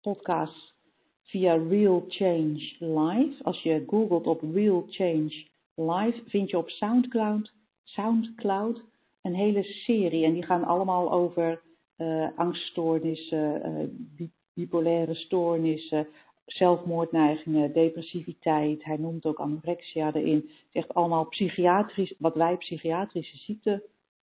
podcasts 0.00 0.74
via 1.22 1.54
Real 1.54 2.04
Change 2.08 2.74
Live. 2.78 3.44
Als 3.44 3.62
je 3.62 3.84
googelt 3.86 4.26
op 4.26 4.42
Real 4.52 4.84
Change 4.88 5.46
Live, 5.74 6.22
vind 6.26 6.50
je 6.50 6.58
op 6.58 6.68
Soundcloud, 6.70 7.52
Soundcloud 7.82 8.82
een 9.22 9.34
hele 9.34 9.62
serie. 9.62 10.24
En 10.24 10.32
die 10.32 10.44
gaan 10.44 10.64
allemaal 10.64 11.12
over 11.12 11.62
eh, 11.96 12.28
angststoornissen, 12.36 13.62
eh, 13.62 13.84
bi- 13.90 14.30
bipolaire 14.54 15.14
stoornissen, 15.14 16.06
zelfmoordneigingen, 16.46 17.72
depressiviteit. 17.72 18.84
Hij 18.84 18.96
noemt 18.96 19.24
ook 19.26 19.38
anorexia 19.38 20.12
erin. 20.12 20.50
Zegt 20.72 20.94
allemaal 20.94 21.24
psychiatrisch, 21.28 22.14
wat 22.18 22.34
wij 22.34 22.56
psychiatrische 22.56 23.36
ziekten 23.36 23.82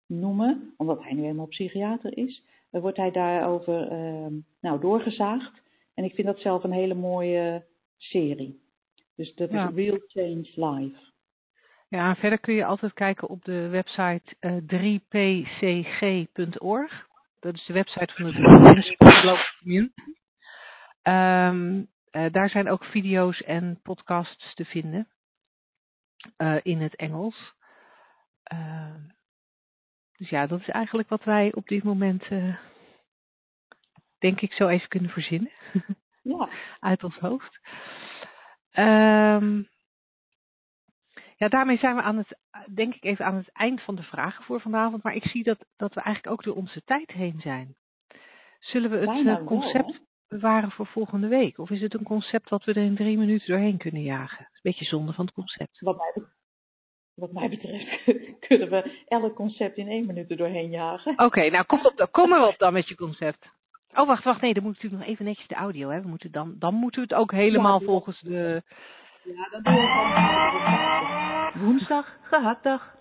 noemen, 0.07 0.75
omdat 0.77 1.03
hij 1.03 1.13
nu 1.13 1.25
eenmaal 1.25 1.47
psychiater 1.47 2.17
is. 2.17 2.43
Dan 2.71 2.81
wordt 2.81 2.97
hij 2.97 3.11
daarover 3.11 3.89
eh, 3.89 4.27
nou, 4.61 4.81
doorgezaagd. 4.81 5.63
En 5.95 6.05
ik 6.05 6.15
vind 6.15 6.27
dat 6.27 6.41
zelf 6.41 6.65
een 6.65 6.73
hele 6.73 6.95
mooie 6.95 7.65
serie. 7.97 8.61
Dus 9.17 9.35
dat 9.35 9.51
Ja. 9.51 9.69
is 9.69 9.75
Real 9.75 9.99
Change 10.07 10.49
Live. 10.55 10.99
Ja, 11.89 12.09
en 12.09 12.17
verder 12.17 12.39
kun 12.39 12.55
je 12.55 12.65
altijd 12.65 12.93
kijken 12.93 13.29
op 13.29 13.45
de 13.45 13.69
website 13.69 14.23
eh 14.41 14.57
3pcg.org. 15.87 17.07
Dat 17.41 17.55
is 17.55 17.67
de 17.67 17.73
website 17.73 18.13
van 18.15 18.25
de 18.25 18.33
Global 18.99 19.37
Community. 19.59 19.93
Ehm, 21.03 21.77
eh, 21.79 21.83
daar 22.33 22.49
zijn 22.49 22.69
ook 22.69 22.85
video's 22.85 23.41
en 23.41 23.81
podcasts 23.83 24.55
te 24.55 24.65
vinden 24.65 25.09
eh, 26.37 26.57
in 26.63 26.81
het 26.81 26.97
Engels. 26.97 27.55
Ehm, 28.43 29.01
dus 30.17 30.29
ja, 30.29 30.47
dat 30.47 30.61
is 30.61 30.69
eigenlijk 30.69 31.09
wat 31.09 31.25
wij 31.25 31.55
op 31.55 31.67
dit 31.67 31.83
moment, 31.83 32.23
eh, 32.23 32.57
denk 34.19 34.41
ik, 34.41 34.53
zo 34.53 34.69
even 34.69 34.89
kunnen 34.89 35.11
verzinnen 35.11 35.51
Ja, 36.23 36.49
uit 36.81 37.05
ons 37.05 37.19
hoofd. 37.19 37.61
Ehm, 38.71 39.63
ja, 41.37 41.49
daarmee 41.49 41.79
zijn 41.79 41.97
we 41.97 42.03
aan 42.03 42.17
het, 42.17 42.39
denk 42.75 42.95
ik 42.95 43.05
even 43.05 43.25
aan 43.25 43.37
het 43.37 43.53
eind 43.53 43.83
van 43.83 43.95
de 43.95 44.03
vragen 44.03 44.45
voor 44.45 44.61
vanavond. 44.61 45.03
Maar 45.03 45.15
ik 45.15 45.27
zie 45.27 45.43
dat, 45.43 45.67
dat 45.77 45.95
we 45.95 46.01
eigenlijk 46.01 46.35
ook 46.37 46.45
door 46.45 46.57
onze 46.57 46.83
tijd 46.85 47.11
heen 47.11 47.41
zijn. 47.41 47.77
Zullen 48.59 48.91
we 48.91 48.97
het 48.97 49.07
Bijna 49.07 49.31
eh, 49.31 49.37
wel, 49.37 49.47
concept? 49.47 50.01
Bewaren 50.29 50.71
voor 50.71 50.87
volgende 50.87 51.29
week? 51.29 51.59
Of 51.59 51.71
is 51.71 51.81
het 51.81 51.95
een 51.95 52.03
concept 52.03 52.49
wat 52.49 52.65
we 52.65 52.73
er 52.73 52.83
in 52.83 52.97
drie 52.97 53.19
minuten 53.19 53.47
doorheen 53.47 53.79
kunnen 53.79 54.03
jagen? 54.03 54.39
Dat 54.39 54.49
is 54.53 54.61
een 54.63 54.71
beetje 54.71 54.85
zonde 54.85 55.13
van 55.13 55.25
het 55.25 55.35
concept. 55.35 55.81
wat 55.81 55.97
mij, 55.97 56.25
wat 57.15 57.33
mij 57.33 57.49
betreft 57.49 58.05
kunnen 58.49 58.71
we 58.71 59.05
elk 59.09 59.35
concept 59.35 59.77
in 59.77 59.89
één 59.89 60.07
minuut 60.07 60.31
er 60.31 60.37
doorheen 60.37 60.71
jagen. 60.71 61.19
Oké, 61.19 61.51
nou 61.51 61.65
kom, 61.65 61.87
op, 61.87 61.97
dan, 61.97 62.11
kom 62.11 62.29
maar 62.29 62.47
op 62.47 62.59
dan 62.59 62.73
met 62.73 62.89
je 62.89 62.95
concept. 62.95 63.49
Oh, 63.95 64.07
wacht, 64.07 64.25
wacht. 64.25 64.41
Nee, 64.41 64.55
dan 64.55 64.63
moet 64.63 64.73
natuurlijk 64.73 65.03
nog 65.03 65.11
even 65.13 65.25
netjes 65.25 65.49
de 65.49 65.55
audio. 65.55 65.89
Hè. 65.89 66.01
We 66.01 66.09
moeten 66.09 66.33
dan, 66.33 66.55
dan 66.59 66.75
moeten 66.75 67.01
we 67.01 67.07
het 67.09 67.19
ook 67.21 67.33
helemaal 67.33 67.81
volgens 67.81 68.21
de... 68.21 68.63
Ja, 69.23 69.49
dat 69.51 69.65
doen 69.65 69.75
we. 69.75 71.53
Woensdag, 71.55 72.17
gehaktdag. 72.23 72.95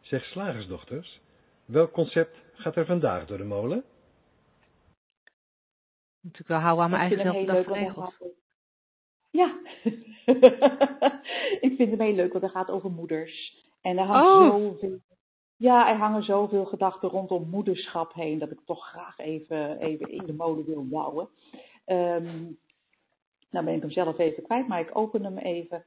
Zeg 0.00 0.24
slagersdochters, 0.24 1.20
welk 1.64 1.92
concept 1.92 2.36
gaat 2.54 2.76
er 2.76 2.86
vandaag 2.86 3.26
door 3.26 3.38
de 3.38 3.44
molen? 3.44 3.84
Ik 6.22 6.46
wel 6.46 6.58
houden 6.58 6.84
aan 6.84 6.90
mijn 6.90 7.02
eigen 7.02 7.32
zelfbedachte 7.32 7.72
regels. 7.72 8.14
Ja, 9.30 9.58
ik 11.66 11.72
vind 11.76 11.90
hem 11.90 12.00
heel 12.00 12.14
leuk, 12.14 12.32
want 12.32 12.44
hij 12.44 12.52
gaat 12.52 12.70
over 12.70 12.90
moeders. 12.90 13.56
En 13.80 13.98
er 13.98 14.04
hangt 14.04 14.28
Oh. 14.28 14.62
zoveel, 14.62 14.98
ja, 15.56 15.88
er 15.90 15.96
hangen 15.96 16.22
zoveel 16.22 16.64
gedachten 16.64 17.08
rondom 17.08 17.48
moederschap 17.48 18.12
heen, 18.12 18.38
dat 18.38 18.50
ik 18.50 18.60
toch 18.64 18.86
graag 18.88 19.18
even, 19.18 19.78
even 19.78 20.08
in 20.08 20.26
de 20.26 20.32
molen 20.32 20.64
wil 20.64 20.86
bouwen. 20.88 21.28
Ehm 21.84 22.44
nou 23.50 23.64
ben 23.64 23.74
ik 23.74 23.80
hem 23.80 23.90
zelf 23.90 24.18
even 24.18 24.42
kwijt, 24.42 24.68
maar 24.68 24.80
ik 24.80 24.96
open 24.96 25.24
hem 25.24 25.38
even. 25.38 25.84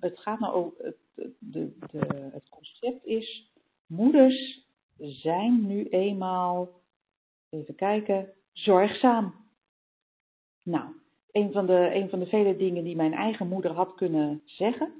Het 0.00 0.18
gaat 0.18 0.38
nou 0.38 0.54
over, 0.54 0.84
het, 0.84 0.96
de, 1.38 1.76
de, 1.90 2.28
het 2.32 2.48
concept 2.48 3.04
is, 3.06 3.50
moeders 3.86 4.66
zijn 4.98 5.66
nu 5.66 5.88
eenmaal, 5.88 6.80
even 7.50 7.74
kijken, 7.74 8.32
zorgzaam. 8.52 9.43
Nou, 10.64 10.84
een 11.32 11.52
van, 11.52 11.66
de, 11.66 11.90
een 11.94 12.08
van 12.08 12.18
de 12.18 12.26
vele 12.26 12.56
dingen 12.56 12.84
die 12.84 12.96
mijn 12.96 13.12
eigen 13.12 13.48
moeder 13.48 13.70
had 13.72 13.94
kunnen 13.94 14.42
zeggen. 14.44 14.92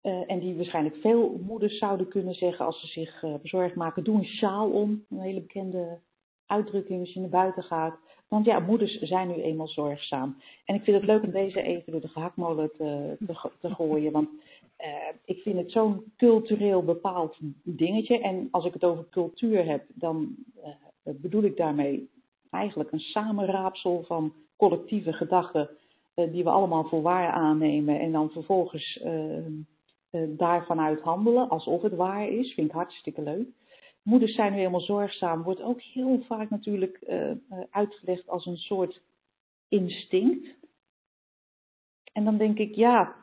eh, 0.00 0.30
en 0.30 0.38
die 0.38 0.56
waarschijnlijk 0.56 0.96
veel 0.96 1.40
moeders 1.46 1.78
zouden 1.78 2.08
kunnen 2.08 2.34
zeggen 2.34 2.66
als 2.66 2.80
ze 2.80 2.86
zich 2.86 3.22
eh, 3.22 3.34
bezorgd 3.42 3.74
maken. 3.74 4.04
Doe 4.04 4.16
een 4.16 4.24
sjaal 4.24 4.70
om. 4.70 5.04
Een 5.10 5.20
hele 5.20 5.40
bekende 5.40 5.98
uitdrukking 6.46 7.00
als 7.00 7.12
je 7.12 7.20
naar 7.20 7.28
buiten 7.28 7.62
gaat. 7.62 7.96
Want 8.28 8.44
ja, 8.46 8.58
moeders 8.58 8.98
zijn 8.98 9.28
nu 9.28 9.34
eenmaal 9.34 9.68
zorgzaam. 9.68 10.36
En 10.64 10.74
ik 10.74 10.82
vind 10.82 10.96
het 10.96 11.06
leuk 11.06 11.22
om 11.22 11.30
deze 11.30 11.62
even 11.62 11.92
door 11.92 12.00
de 12.00 12.08
gehaktmolen 12.08 12.70
te, 12.76 13.16
te, 13.26 13.50
te 13.60 13.70
gooien. 13.74 14.12
Want 14.12 14.28
eh, 14.76 14.90
ik 15.24 15.38
vind 15.38 15.56
het 15.56 15.72
zo'n 15.72 16.12
cultureel 16.16 16.84
bepaald 16.84 17.36
dingetje. 17.62 18.20
En 18.20 18.48
als 18.50 18.64
ik 18.64 18.72
het 18.72 18.84
over 18.84 19.08
cultuur 19.10 19.64
heb, 19.64 19.84
dan 19.94 20.36
bedoel 21.02 21.42
ik 21.42 21.56
daarmee 21.56 22.10
eigenlijk 22.50 22.92
een 22.92 23.00
samenraapsel 23.00 24.02
van 24.06 24.32
collectieve 24.58 25.12
gedachten 25.12 25.70
eh, 26.14 26.32
die 26.32 26.44
we 26.44 26.50
allemaal 26.50 26.84
voor 26.84 27.02
waar 27.02 27.32
aannemen 27.32 28.00
en 28.00 28.12
dan 28.12 28.30
vervolgens 28.30 28.98
eh, 28.98 29.36
eh, 29.36 29.42
daarvan 30.28 30.80
uit 30.80 31.00
handelen 31.00 31.48
alsof 31.48 31.82
het 31.82 31.94
waar 31.94 32.28
is. 32.28 32.54
Vind 32.54 32.66
ik 32.66 32.74
hartstikke 32.74 33.22
leuk. 33.22 33.48
Moeders 34.02 34.34
zijn 34.34 34.52
nu 34.52 34.58
helemaal 34.58 34.80
zorgzaam, 34.80 35.42
wordt 35.42 35.62
ook 35.62 35.80
heel 35.80 36.20
vaak 36.26 36.50
natuurlijk 36.50 36.98
uitgelegd 37.70 38.28
als 38.28 38.46
een 38.46 38.56
soort 38.56 39.00
instinct. 39.68 40.56
En 42.12 42.24
dan 42.24 42.36
denk 42.36 42.58
ik, 42.58 42.74
ja, 42.74 43.14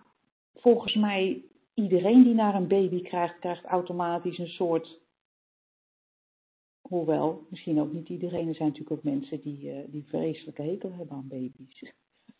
volgens 0.53 0.95
mij 0.95 1.43
iedereen 1.73 2.23
die 2.23 2.33
naar 2.33 2.55
een 2.55 2.67
baby 2.67 3.01
krijgt, 3.01 3.39
krijgt 3.39 3.63
automatisch 3.63 4.37
een 4.37 4.47
soort 4.47 4.99
Hoewel, 6.87 7.45
misschien 7.49 7.79
ook 7.79 7.93
niet 7.93 8.09
iedereen. 8.09 8.47
Er 8.47 8.55
zijn 8.55 8.67
natuurlijk 8.67 8.97
ook 8.97 9.03
mensen 9.03 9.41
die, 9.41 9.71
eh, 9.71 9.77
die 9.87 10.05
vreselijke 10.07 10.61
hekel 10.61 10.91
hebben 10.91 11.15
aan 11.15 11.27
baby's. 11.27 11.93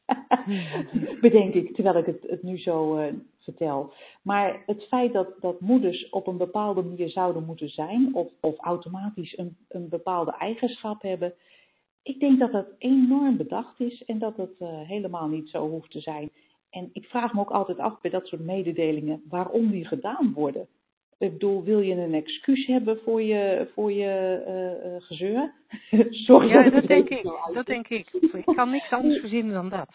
Bedenk 1.22 1.54
ik, 1.54 1.74
terwijl 1.74 1.98
ik 1.98 2.06
het, 2.06 2.26
het 2.30 2.44
nu 2.44 2.58
zo 2.58 2.96
eh, 2.96 3.14
vertel. 3.40 3.94
Maar 4.22 4.64
het 4.66 4.84
feit 4.84 5.14
dat, 5.14 5.42
dat 5.42 5.60
moeders 5.60 6.10
op 6.10 6.28
een 6.28 6.38
bepaalde 6.38 6.84
manier 6.84 7.10
zouden 7.10 7.46
moeten 7.46 7.70
zijn, 7.70 8.16
of, 8.16 8.32
of 8.42 8.58
automatisch 8.58 9.38
een, 9.38 9.58
een 9.68 9.90
bepaalde 9.90 10.32
eigenschap 10.32 11.02
hebben, 11.02 11.34
ik 12.04 12.20
denk 12.20 12.40
dat 12.40 12.52
dat 12.52 12.68
enorm 12.78 13.38
bedacht 13.38 13.80
is 13.80 14.04
en 14.04 14.20
dat 14.20 14.38
het 14.38 14.56
eh, 14.60 14.82
helemaal 14.82 15.28
niet 15.28 15.50
zo 15.50 15.70
hoeft 15.70 15.92
te 15.92 16.00
zijn. 16.00 16.30
En 16.70 16.90
ik 16.94 17.06
vraag 17.06 17.34
me 17.34 17.40
ook 17.40 17.52
altijd 17.52 17.78
af 17.78 18.02
bij 18.02 18.12
dat 18.12 18.28
soort 18.28 18.42
mededelingen 18.42 19.24
waarom 19.30 19.72
die 19.72 19.86
gedaan 19.86 20.34
worden. 20.34 20.68
Ik 21.18 21.32
bedoel, 21.32 21.64
wil 21.64 21.80
je 21.80 21.96
een 21.96 22.14
excuus 22.14 22.66
hebben 22.66 23.00
voor 23.04 23.22
je, 23.22 23.68
voor 23.74 23.92
je 23.92 24.44
uh, 24.88 25.06
gezeur? 25.08 25.54
Sorry. 26.28 26.48
Ja, 26.48 26.70
dat 26.70 26.88
denk 26.88 27.10
ik. 27.10 27.24
Dat 27.54 27.66
denk 27.66 27.88
ik. 27.88 28.10
Ik 28.34 28.56
kan 28.56 28.70
niks 28.70 28.92
anders 28.92 29.20
verzinnen 29.20 29.54
dan 29.54 29.70
dat. 29.70 29.90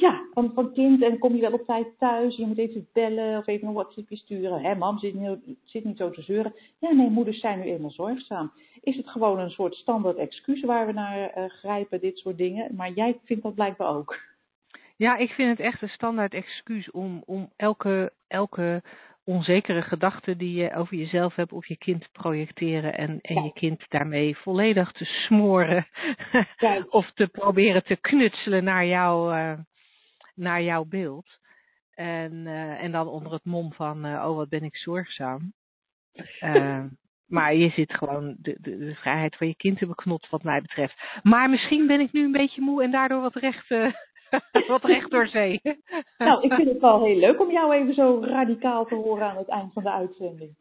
Ja, 0.00 0.26
van, 0.32 0.52
van 0.54 0.72
kind 0.72 1.02
en 1.02 1.18
kom 1.18 1.34
je 1.34 1.40
wel 1.40 1.52
op 1.52 1.66
tijd 1.66 1.86
thuis. 1.98 2.36
Je 2.36 2.46
moet 2.46 2.58
even 2.58 2.88
bellen 2.92 3.38
of 3.38 3.46
even 3.46 3.68
een 3.68 3.74
WhatsAppje 3.74 4.16
sturen. 4.16 4.62
Hé, 4.62 4.74
mam 4.74 4.98
zit 4.98 5.14
niet, 5.14 5.58
zit 5.64 5.84
niet 5.84 5.96
zo 5.96 6.10
te 6.10 6.22
zeuren. 6.22 6.54
Ja, 6.78 6.92
nee, 6.92 7.10
moeders 7.10 7.40
zijn 7.40 7.58
nu 7.58 7.64
eenmaal 7.64 7.90
zorgzaam. 7.90 8.52
Is 8.82 8.96
het 8.96 9.08
gewoon 9.08 9.38
een 9.38 9.50
soort 9.50 9.74
standaard 9.74 10.16
excuus 10.16 10.62
waar 10.62 10.86
we 10.86 10.92
naar 10.92 11.38
uh, 11.38 11.44
grijpen, 11.44 12.00
dit 12.00 12.18
soort 12.18 12.38
dingen? 12.38 12.74
Maar 12.74 12.92
jij 12.92 13.18
vindt 13.24 13.42
dat 13.42 13.54
blijkbaar 13.54 13.96
ook. 13.96 14.18
Ja, 14.96 15.16
ik 15.16 15.30
vind 15.30 15.50
het 15.50 15.66
echt 15.66 15.82
een 15.82 15.88
standaard 15.88 16.34
excuus 16.34 16.90
om, 16.90 17.22
om 17.26 17.50
elke, 17.56 18.12
elke 18.26 18.82
onzekere 19.24 19.82
gedachte 19.82 20.36
die 20.36 20.54
je 20.54 20.74
over 20.74 20.96
jezelf 20.96 21.34
hebt 21.34 21.52
op 21.52 21.64
je 21.64 21.76
kind 21.76 22.00
te 22.00 22.08
projecteren 22.12 22.94
en, 22.94 23.20
en 23.20 23.44
je 23.44 23.52
kind 23.52 23.84
daarmee 23.88 24.36
volledig 24.36 24.92
te 24.92 25.04
smoren 25.04 25.86
of 26.88 27.12
te 27.12 27.26
proberen 27.26 27.84
te 27.84 27.96
knutselen 27.96 28.64
naar, 28.64 28.86
jou, 28.86 29.36
uh, 29.36 29.58
naar 30.34 30.62
jouw 30.62 30.84
beeld. 30.84 31.42
En, 31.94 32.32
uh, 32.32 32.82
en 32.82 32.92
dan 32.92 33.08
onder 33.08 33.32
het 33.32 33.44
mom 33.44 33.72
van, 33.72 34.06
uh, 34.06 34.24
oh 34.28 34.36
wat 34.36 34.48
ben 34.48 34.62
ik 34.62 34.76
zorgzaam. 34.76 35.52
maar 37.34 37.54
je 37.54 37.70
zit 37.70 37.94
gewoon 37.94 38.36
de, 38.38 38.56
de, 38.60 38.78
de, 38.78 38.94
vrijheid 38.94 39.36
van 39.36 39.46
je 39.46 39.56
kind 39.56 39.78
te 39.78 39.86
beknot 39.86 40.28
wat 40.28 40.42
mij 40.42 40.60
betreft. 40.60 41.20
Maar 41.22 41.50
misschien 41.50 41.86
ben 41.86 42.00
ik 42.00 42.12
nu 42.12 42.24
een 42.24 42.32
beetje 42.32 42.60
moe 42.60 42.82
en 42.82 42.90
daardoor 42.90 43.20
wat 43.20 43.34
recht 43.34 43.68
Wat 44.68 44.84
recht 44.84 45.10
door 45.10 45.26
zee. 45.26 45.60
nou, 46.18 46.42
ik 46.42 46.52
vind 46.52 46.68
het 46.68 46.80
wel 46.80 47.04
heel 47.04 47.16
leuk 47.16 47.40
om 47.40 47.50
jou 47.50 47.74
even 47.74 47.94
zo 47.94 48.20
radicaal 48.22 48.86
te 48.86 48.94
horen 48.94 49.30
aan 49.30 49.36
het 49.36 49.48
eind 49.48 49.72
van 49.72 49.82
de 49.82 49.90
uitzending. 49.90 50.56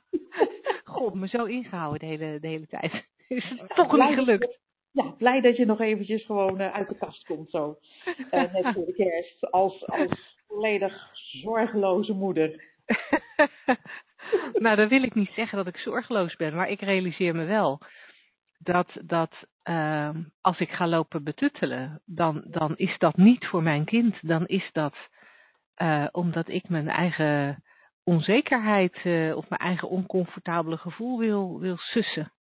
God, 0.94 1.14
me 1.14 1.28
zo 1.28 1.44
ingehouden 1.44 1.98
de 1.98 2.06
hele, 2.06 2.40
de 2.40 2.48
hele 2.48 2.66
tijd. 2.66 3.06
Is 3.28 3.54
het 3.58 3.74
toch 3.74 3.92
niet 3.92 4.14
gelukt. 4.14 4.58
Ja, 4.92 5.14
blij 5.18 5.40
dat 5.40 5.56
je 5.56 5.66
nog 5.66 5.80
eventjes 5.80 6.24
gewoon 6.24 6.60
uh, 6.60 6.74
uit 6.74 6.88
de 6.88 6.96
kast 6.96 7.24
komt 7.24 7.50
zo. 7.50 7.78
Uh, 8.06 8.52
net 8.52 8.74
voor 8.74 8.86
de 8.86 8.92
kerst. 8.92 9.50
Als, 9.50 9.86
als 9.86 10.36
volledig 10.46 11.10
zorgeloze 11.42 12.12
moeder. 12.12 12.64
nou, 14.64 14.76
dan 14.76 14.88
wil 14.88 15.02
ik 15.02 15.14
niet 15.14 15.30
zeggen 15.34 15.58
dat 15.58 15.66
ik 15.66 15.76
zorgeloos 15.76 16.36
ben, 16.36 16.54
maar 16.54 16.68
ik 16.68 16.80
realiseer 16.80 17.34
me 17.34 17.44
wel 17.44 17.80
dat, 18.58 18.88
dat 19.02 19.32
uh, 19.64 20.10
als 20.40 20.58
ik 20.58 20.70
ga 20.70 20.88
lopen 20.88 21.24
betuttelen, 21.24 22.02
dan, 22.04 22.44
dan 22.46 22.76
is 22.76 22.98
dat 22.98 23.16
niet 23.16 23.46
voor 23.46 23.62
mijn 23.62 23.84
kind. 23.84 24.16
Dan 24.20 24.46
is 24.46 24.70
dat 24.72 24.94
uh, 25.82 26.06
omdat 26.12 26.48
ik 26.48 26.68
mijn 26.68 26.88
eigen 26.88 27.62
onzekerheid 28.04 29.04
uh, 29.04 29.36
of 29.36 29.48
mijn 29.48 29.60
eigen 29.60 29.88
oncomfortabele 29.88 30.76
gevoel 30.76 31.18
wil, 31.18 31.60
wil 31.60 31.76
sussen. 31.76 32.32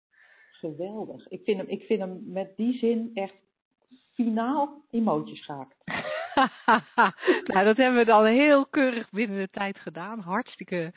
Geweldig. 0.51 1.27
Ik 1.27 1.41
vind, 1.43 1.57
hem, 1.57 1.67
ik 1.69 1.83
vind 1.83 1.99
hem 1.99 2.21
met 2.25 2.55
die 2.55 2.77
zin 2.77 3.11
echt 3.13 3.35
finaal 4.13 4.85
emoties 4.89 5.45
gehakt. 5.45 5.75
nou, 7.51 7.65
dat 7.65 7.77
hebben 7.77 7.95
we 7.95 8.05
dan 8.05 8.25
heel 8.25 8.65
keurig 8.65 9.09
binnen 9.09 9.37
de 9.37 9.49
tijd 9.49 9.77
gedaan. 9.79 10.19
Hartstikke, 10.19 10.93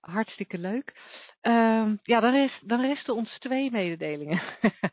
hartstikke 0.00 0.58
leuk. 0.58 0.94
Uh, 1.42 1.92
ja, 2.02 2.20
dan, 2.20 2.50
dan 2.62 2.80
resten 2.80 3.14
ons 3.14 3.38
twee 3.38 3.70
mededelingen. 3.70 4.40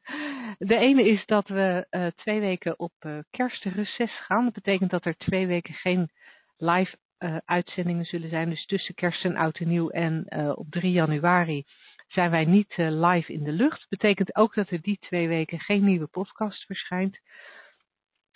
de 0.58 0.78
ene 0.78 1.08
is 1.08 1.26
dat 1.26 1.48
we 1.48 1.88
uh, 1.92 2.08
twee 2.16 2.40
weken 2.40 2.80
op 2.80 2.94
uh, 3.06 3.18
kerstreces 3.32 4.20
gaan. 4.20 4.44
Dat 4.44 4.54
betekent 4.54 4.92
dat 4.92 5.06
er 5.06 5.18
twee 5.18 5.48
weken 5.48 5.74
geen 5.74 6.10
live 6.58 6.98
uh, 7.20 7.38
uitzendingen 7.46 8.06
zullen 8.06 8.30
zijn. 8.30 8.50
Dus 8.50 8.66
tussen 8.66 8.96
kerst 8.96 9.26
en 9.26 9.36
oud 9.36 9.58
en 9.58 9.68
nieuw 9.68 9.90
en 9.90 10.26
op 10.56 10.66
3 10.70 10.92
januari 10.92 11.66
zijn 12.08 12.32
wij 12.32 12.46
niet 12.46 12.74
live 12.78 13.34
in 13.34 13.44
de 13.44 13.52
lucht. 13.52 13.80
Dat 13.80 13.90
betekent 13.90 14.36
ook 14.36 14.54
dat 14.54 14.70
er 14.70 14.82
die 14.82 14.98
twee 15.00 15.28
weken 15.28 15.60
geen 15.60 15.84
nieuwe 15.84 16.08
podcast 16.08 16.66
verschijnt. 16.66 17.20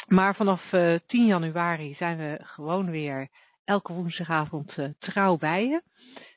Maar 0.07 0.35
vanaf 0.35 0.69
10 0.69 1.25
januari 1.25 1.93
zijn 1.93 2.17
we 2.17 2.39
gewoon 2.41 2.89
weer 2.89 3.27
elke 3.63 3.93
woensdagavond 3.93 4.77
trouw 4.99 5.37
bij 5.37 5.65
je. 5.65 5.81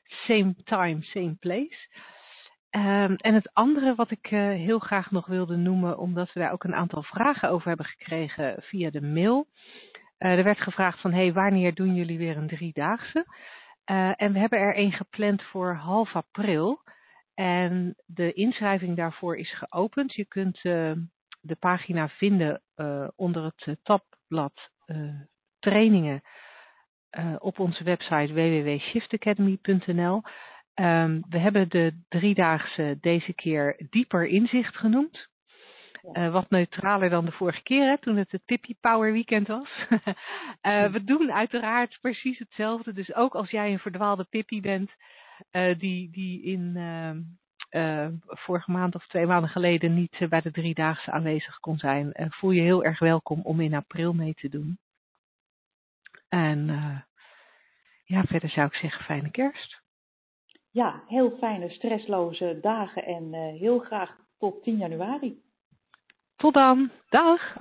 Same 0.05 0.55
time, 0.63 1.01
same 1.01 1.35
place. 1.39 1.87
Um, 2.71 3.15
en 3.15 3.33
het 3.33 3.53
andere 3.53 3.95
wat 3.95 4.11
ik 4.11 4.31
uh, 4.31 4.39
heel 4.39 4.79
graag 4.79 5.11
nog 5.11 5.25
wilde 5.25 5.55
noemen, 5.55 5.97
omdat 5.97 6.33
we 6.33 6.39
daar 6.39 6.51
ook 6.51 6.63
een 6.63 6.75
aantal 6.75 7.03
vragen 7.03 7.49
over 7.49 7.67
hebben 7.67 7.85
gekregen 7.85 8.55
via 8.63 8.89
de 8.89 9.01
mail. 9.01 9.47
Uh, 10.19 10.37
er 10.37 10.43
werd 10.43 10.61
gevraagd 10.61 11.01
van, 11.01 11.13
hey, 11.13 11.33
wanneer 11.33 11.73
doen 11.73 11.95
jullie 11.95 12.17
weer 12.17 12.37
een 12.37 12.47
driedaagse? 12.47 13.25
Uh, 13.91 14.11
en 14.15 14.33
we 14.33 14.39
hebben 14.39 14.59
er 14.59 14.77
een 14.77 14.91
gepland 14.91 15.43
voor 15.43 15.73
half 15.73 16.15
april. 16.15 16.81
En 17.33 17.95
de 18.05 18.33
inschrijving 18.33 18.95
daarvoor 18.95 19.37
is 19.37 19.53
geopend. 19.53 20.13
Je 20.13 20.25
kunt 20.25 20.61
de 21.41 21.55
pagina 21.59 22.09
vinden 22.09 22.61
onder 23.15 23.43
het 23.43 23.77
tabblad 23.83 24.69
trainingen 25.59 26.21
uh, 27.19 27.35
op 27.39 27.59
onze 27.59 27.83
website 27.83 28.33
www.shiftacademy.nl. 28.33 30.21
Um, 30.75 31.23
we 31.29 31.37
hebben 31.37 31.69
de 31.69 31.93
driedaagse 32.09 32.97
deze 33.01 33.33
keer 33.33 33.87
dieper 33.89 34.27
inzicht 34.27 34.77
genoemd. 34.77 35.27
Uh, 36.13 36.31
wat 36.31 36.49
neutraler 36.49 37.09
dan 37.09 37.25
de 37.25 37.31
vorige 37.31 37.63
keer, 37.63 37.89
hè, 37.89 37.97
toen 37.97 38.17
het 38.17 38.31
het 38.31 38.45
Pippi 38.45 38.75
Power 38.81 39.11
Weekend 39.13 39.47
was. 39.47 39.69
uh, 39.89 40.91
we 40.91 41.03
doen 41.03 41.31
uiteraard 41.31 41.97
precies 42.01 42.39
hetzelfde. 42.39 42.93
Dus 42.93 43.13
ook 43.13 43.35
als 43.35 43.49
jij 43.49 43.71
een 43.71 43.79
verdwaalde 43.79 44.23
Pippi 44.23 44.61
bent, 44.61 44.91
uh, 45.51 45.79
die, 45.79 46.11
die 46.11 46.43
in 46.43 46.77
vorige 48.25 48.71
maand 48.71 48.95
of 48.95 49.07
twee 49.07 49.25
maanden 49.25 49.49
geleden 49.49 49.93
niet 49.93 50.25
bij 50.29 50.41
de 50.41 50.51
driedaagse 50.51 51.11
aanwezig 51.11 51.59
kon 51.59 51.77
zijn, 51.77 52.11
voel 52.29 52.51
je 52.51 52.61
heel 52.61 52.83
erg 52.83 52.99
welkom 52.99 53.41
om 53.41 53.59
in 53.59 53.73
april 53.73 54.13
mee 54.13 54.33
te 54.33 54.49
doen. 54.49 54.77
En 56.35 56.67
uh, 56.67 56.99
ja, 58.03 58.23
verder 58.23 58.49
zou 58.49 58.67
ik 58.67 58.73
zeggen 58.73 59.03
fijne 59.03 59.31
kerst. 59.31 59.81
Ja, 60.71 61.03
heel 61.07 61.37
fijne, 61.37 61.69
stressloze 61.69 62.59
dagen 62.61 63.05
en 63.05 63.33
uh, 63.33 63.59
heel 63.59 63.79
graag 63.79 64.17
tot 64.37 64.63
10 64.63 64.77
januari. 64.77 65.41
Tot 66.35 66.53
dan. 66.53 66.91
Dag. 67.09 67.55